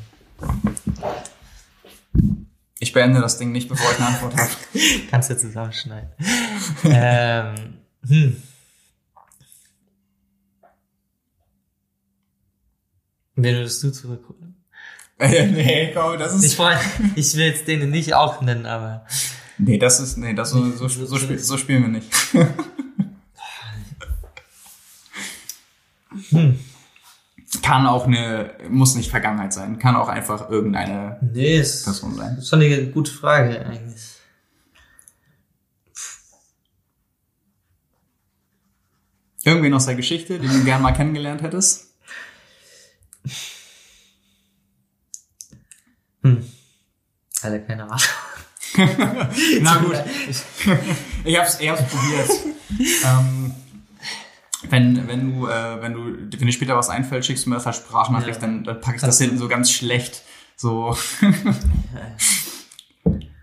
Ich 2.80 2.92
beende 2.92 3.20
das 3.20 3.38
Ding 3.38 3.52
nicht, 3.52 3.68
bevor 3.68 3.90
ich 3.90 3.98
eine 3.98 4.08
Antwort 4.08 4.36
habe. 4.36 4.50
kannst 5.10 5.30
du 5.30 5.36
zusammenschneiden. 5.36 6.10
ähm, 6.84 7.74
hm. 8.06 8.42
Wen 13.40 13.54
würdest 13.54 13.82
du 13.84 13.90
zurückholen? 13.92 14.56
Nee, 15.20 15.92
komm, 15.94 16.18
das 16.18 16.38
Ich, 16.38 16.44
ist. 16.46 16.54
freu, 16.54 16.74
ich 17.16 17.34
will 17.36 17.46
jetzt 17.46 17.66
den 17.66 17.88
nicht 17.90 18.14
auch 18.14 18.40
nennen, 18.40 18.66
aber 18.66 19.04
Nee, 19.58 19.78
das 19.78 19.98
ist. 20.00 20.16
Nee, 20.16 20.34
das 20.34 20.50
so, 20.50 20.70
so, 20.70 20.86
so, 20.88 21.16
spiel, 21.18 21.38
so 21.38 21.56
spielen 21.56 21.82
wir 21.82 21.88
nicht. 21.88 22.12
hm. 26.30 26.58
Kann 27.62 27.86
auch 27.86 28.06
eine, 28.06 28.52
muss 28.68 28.94
nicht 28.94 29.10
Vergangenheit 29.10 29.52
sein, 29.52 29.78
kann 29.78 29.96
auch 29.96 30.08
einfach 30.08 30.50
irgendeine 30.50 31.18
nee, 31.32 31.58
ist, 31.58 31.84
Person 31.84 32.14
sein. 32.14 32.36
ist 32.38 32.48
schon 32.48 32.60
eine 32.60 32.86
gute 32.88 33.10
Frage 33.10 33.64
eigentlich. 33.66 34.02
Irgendwen 39.44 39.72
aus 39.74 39.86
der 39.86 39.94
Geschichte, 39.94 40.38
den 40.38 40.50
du 40.50 40.64
gern 40.64 40.82
mal 40.82 40.92
kennengelernt 40.92 41.42
hättest? 41.42 41.87
Hm. 46.22 46.44
Alter, 47.42 47.58
keine 47.60 47.84
Ahnung. 47.84 47.98
Na 49.60 49.76
gut, 49.78 49.96
ich, 50.28 50.42
ich 51.24 51.38
hab's, 51.38 51.58
ich 51.60 51.68
hab's 51.68 51.82
probiert. 51.88 52.30
ähm, 53.04 53.54
wenn, 54.68 55.06
wenn 55.08 55.32
du, 55.40 55.46
äh, 55.46 55.80
wenn 55.80 55.92
du, 55.94 56.04
wenn 56.38 56.46
dir 56.46 56.52
später 56.52 56.76
was 56.76 56.88
einfällt, 56.90 57.24
schickst 57.24 57.46
du 57.46 57.50
mir 57.50 57.56
das 57.56 57.66
als 57.66 57.76
Sprachnachricht, 57.76 58.40
Ja. 58.42 58.46
dann, 58.48 58.64
dann 58.64 58.80
pack 58.80 58.96
ich 58.96 59.00
das 59.00 59.18
hinten 59.18 59.38
so 59.38 59.48
ganz 59.48 59.70
schlecht. 59.70 60.22
So. 60.56 60.96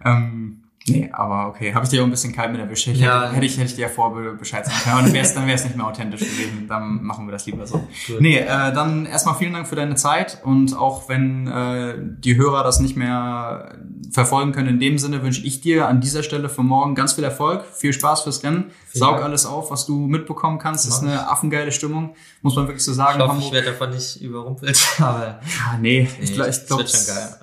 ähm, 0.05 0.64
nee, 0.87 1.09
aber 1.11 1.47
okay. 1.49 1.73
Habe 1.73 1.83
ich 1.85 1.89
dir 1.89 2.01
auch 2.01 2.05
ein 2.05 2.11
bisschen 2.11 2.33
kalt 2.33 2.51
mit 2.51 2.61
erwischt. 2.61 2.87
Ich 2.87 2.99
Ja. 2.99 3.23
hätte, 3.23 3.35
hätte 3.35 3.45
ich, 3.45 3.57
hätte 3.57 3.65
ich 3.67 3.75
dir 3.75 3.89
vorher 3.89 4.33
Bescheid 4.33 4.65
sagen 4.65 4.77
können. 4.83 4.93
Aber 4.95 5.03
dann 5.03 5.13
wäre 5.13 5.25
es 5.25 5.33
dann 5.33 5.47
wär's 5.47 5.63
nicht 5.63 5.75
mehr 5.75 5.87
authentisch 5.87 6.21
gewesen. 6.21 6.65
Dann 6.67 7.03
machen 7.03 7.27
wir 7.27 7.31
das 7.31 7.45
lieber 7.45 7.65
so. 7.67 7.79
Gut. 8.07 8.21
Nee, 8.21 8.37
äh, 8.37 8.47
dann 8.73 9.05
erstmal 9.05 9.35
vielen 9.35 9.53
Dank 9.53 9.67
für 9.67 9.75
deine 9.75 9.95
Zeit 9.95 10.41
und 10.43 10.75
auch 10.77 11.09
wenn 11.09 11.47
äh, 11.47 11.95
die 11.97 12.35
Hörer 12.37 12.63
das 12.63 12.79
nicht 12.79 12.95
mehr 12.95 13.75
verfolgen 14.11 14.51
können 14.51 14.69
in 14.69 14.79
dem 14.79 14.97
Sinne, 14.97 15.23
wünsche 15.23 15.43
ich 15.45 15.61
dir 15.61 15.87
an 15.87 15.99
dieser 16.01 16.23
Stelle 16.23 16.47
für 16.49 16.63
morgen 16.63 16.95
ganz 16.95 17.13
viel 17.13 17.23
Erfolg, 17.23 17.65
viel 17.65 17.91
Spaß 17.91 18.21
fürs 18.21 18.43
Rennen, 18.43 18.65
Vielen 18.87 18.99
saug 18.99 19.11
Dank. 19.13 19.23
alles 19.25 19.45
auf, 19.45 19.71
was 19.71 19.85
du 19.85 20.07
mitbekommen 20.07 20.57
kannst. 20.59 20.87
Das 20.87 20.97
ist 20.97 21.03
eine 21.03 21.29
affengeile 21.29 21.71
Stimmung, 21.71 22.15
muss 22.41 22.55
man 22.55 22.67
wirklich 22.67 22.83
so 22.83 22.93
sagen. 22.93 23.19
Ich 23.19 23.27
hoffe, 23.27 23.39
ich 23.41 23.51
werde 23.51 23.67
davon 23.71 23.89
nicht 23.89 24.21
überrumpelt, 24.21 24.79
aber 24.99 25.39
Ah, 25.67 25.77
nee, 25.81 26.07
ich, 26.21 26.29
Nee, 26.29 26.35
ich 26.35 26.37
das 26.37 26.65
glaube, 26.67 26.85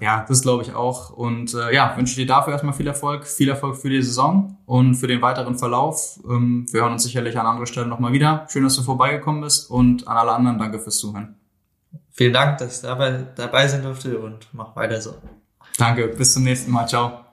ja, 0.01 0.25
das 0.27 0.43
glaube 0.43 0.63
ich 0.63 0.75
auch. 0.75 1.11
Und 1.11 1.53
äh, 1.55 1.75
ja, 1.75 1.95
wünsche 1.97 2.15
dir 2.17 2.27
dafür 2.27 2.53
erstmal 2.55 2.73
viel 2.75 2.87
Erfolg 2.87 3.27
viel 3.33 3.49
Erfolg 3.49 3.77
für 3.77 3.91
die 3.91 4.03
Saison 4.03 4.59
und 4.67 4.95
für 4.95 5.07
den 5.07 5.23
weiteren 5.23 5.57
Verlauf. 5.57 6.21
Ähm, 6.29 6.67
wir 6.71 6.83
hören 6.83 6.93
uns 6.93 7.03
sicherlich 7.03 7.39
an 7.39 7.47
anderer 7.47 7.67
Stelle 7.67 7.87
nochmal 7.87 8.13
wieder. 8.13 8.47
Schön, 8.51 8.65
dass 8.65 8.77
du 8.77 8.83
vorbeigekommen 8.83 9.41
bist 9.41 9.71
und 9.71 10.07
an 10.09 10.17
alle 10.17 10.33
anderen 10.33 10.59
danke 10.59 10.79
fürs 10.79 10.99
Zuhören. 10.99 11.37
Vielen 12.11 12.33
Dank, 12.33 12.59
dass 12.59 12.77
ich 12.77 12.83
dabei, 12.83 13.27
dabei 13.35 13.69
sein 13.69 13.83
durfte 13.83 14.19
und 14.19 14.49
mach 14.53 14.77
weiter 14.77 15.01
so. 15.01 15.15
Danke, 15.79 16.09
bis 16.09 16.35
zum 16.35 16.45
nächsten 16.45 16.71
Mal. 16.71 16.87
Ciao. 16.87 17.25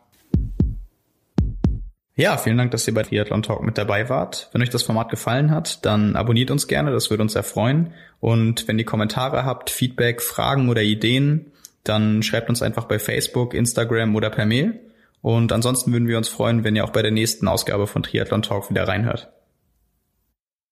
Ja, 2.16 2.36
vielen 2.36 2.58
Dank, 2.58 2.72
dass 2.72 2.86
ihr 2.86 2.93
bei 2.93 3.04
Triathlon 3.04 3.43
Talk 3.43 3.64
mit 3.64 3.78
dabei 3.78 4.10
wart. 4.10 4.50
Wenn 4.52 4.62
euch 4.62 4.70
das 4.70 4.84
Format 4.84 5.10
gefallen 5.10 5.52
hat, 5.52 5.86
dann 5.86 6.18
abonniert 6.18 6.52
uns 6.52 6.68
gerne, 6.68 6.91
das 6.91 7.10
würde 7.10 7.24
uns 7.24 7.32
sehr 7.32 7.43
freuen. 7.43 7.93
Und 8.20 8.68
wenn 8.68 8.78
ihr 8.78 8.86
Kommentare 8.86 9.45
habt, 9.45 9.70
Feedback, 9.70 10.22
Fragen 10.22 10.68
oder 10.68 10.82
Ideen, 10.82 11.54
dann 11.86 12.22
schreibt 12.22 12.50
uns 12.50 12.62
einfach 12.62 12.86
bei 12.86 13.00
Facebook, 13.00 13.54
Instagram 13.54 14.16
oder 14.18 14.30
per 14.30 14.45
Mail. 14.45 14.80
Und 15.22 15.51
ansonsten 15.51 15.91
würden 15.91 16.07
wir 16.07 16.17
uns 16.17 16.30
freuen, 16.30 16.63
wenn 16.63 16.76
ihr 16.76 16.86
auch 16.86 16.91
bei 16.91 17.01
der 17.01 17.11
nächsten 17.11 17.47
Ausgabe 17.47 17.88
von 17.88 18.03
Triathlon 18.03 18.41
Talk 18.41 18.70
wieder 18.70 18.88
reinhört. 18.88 19.32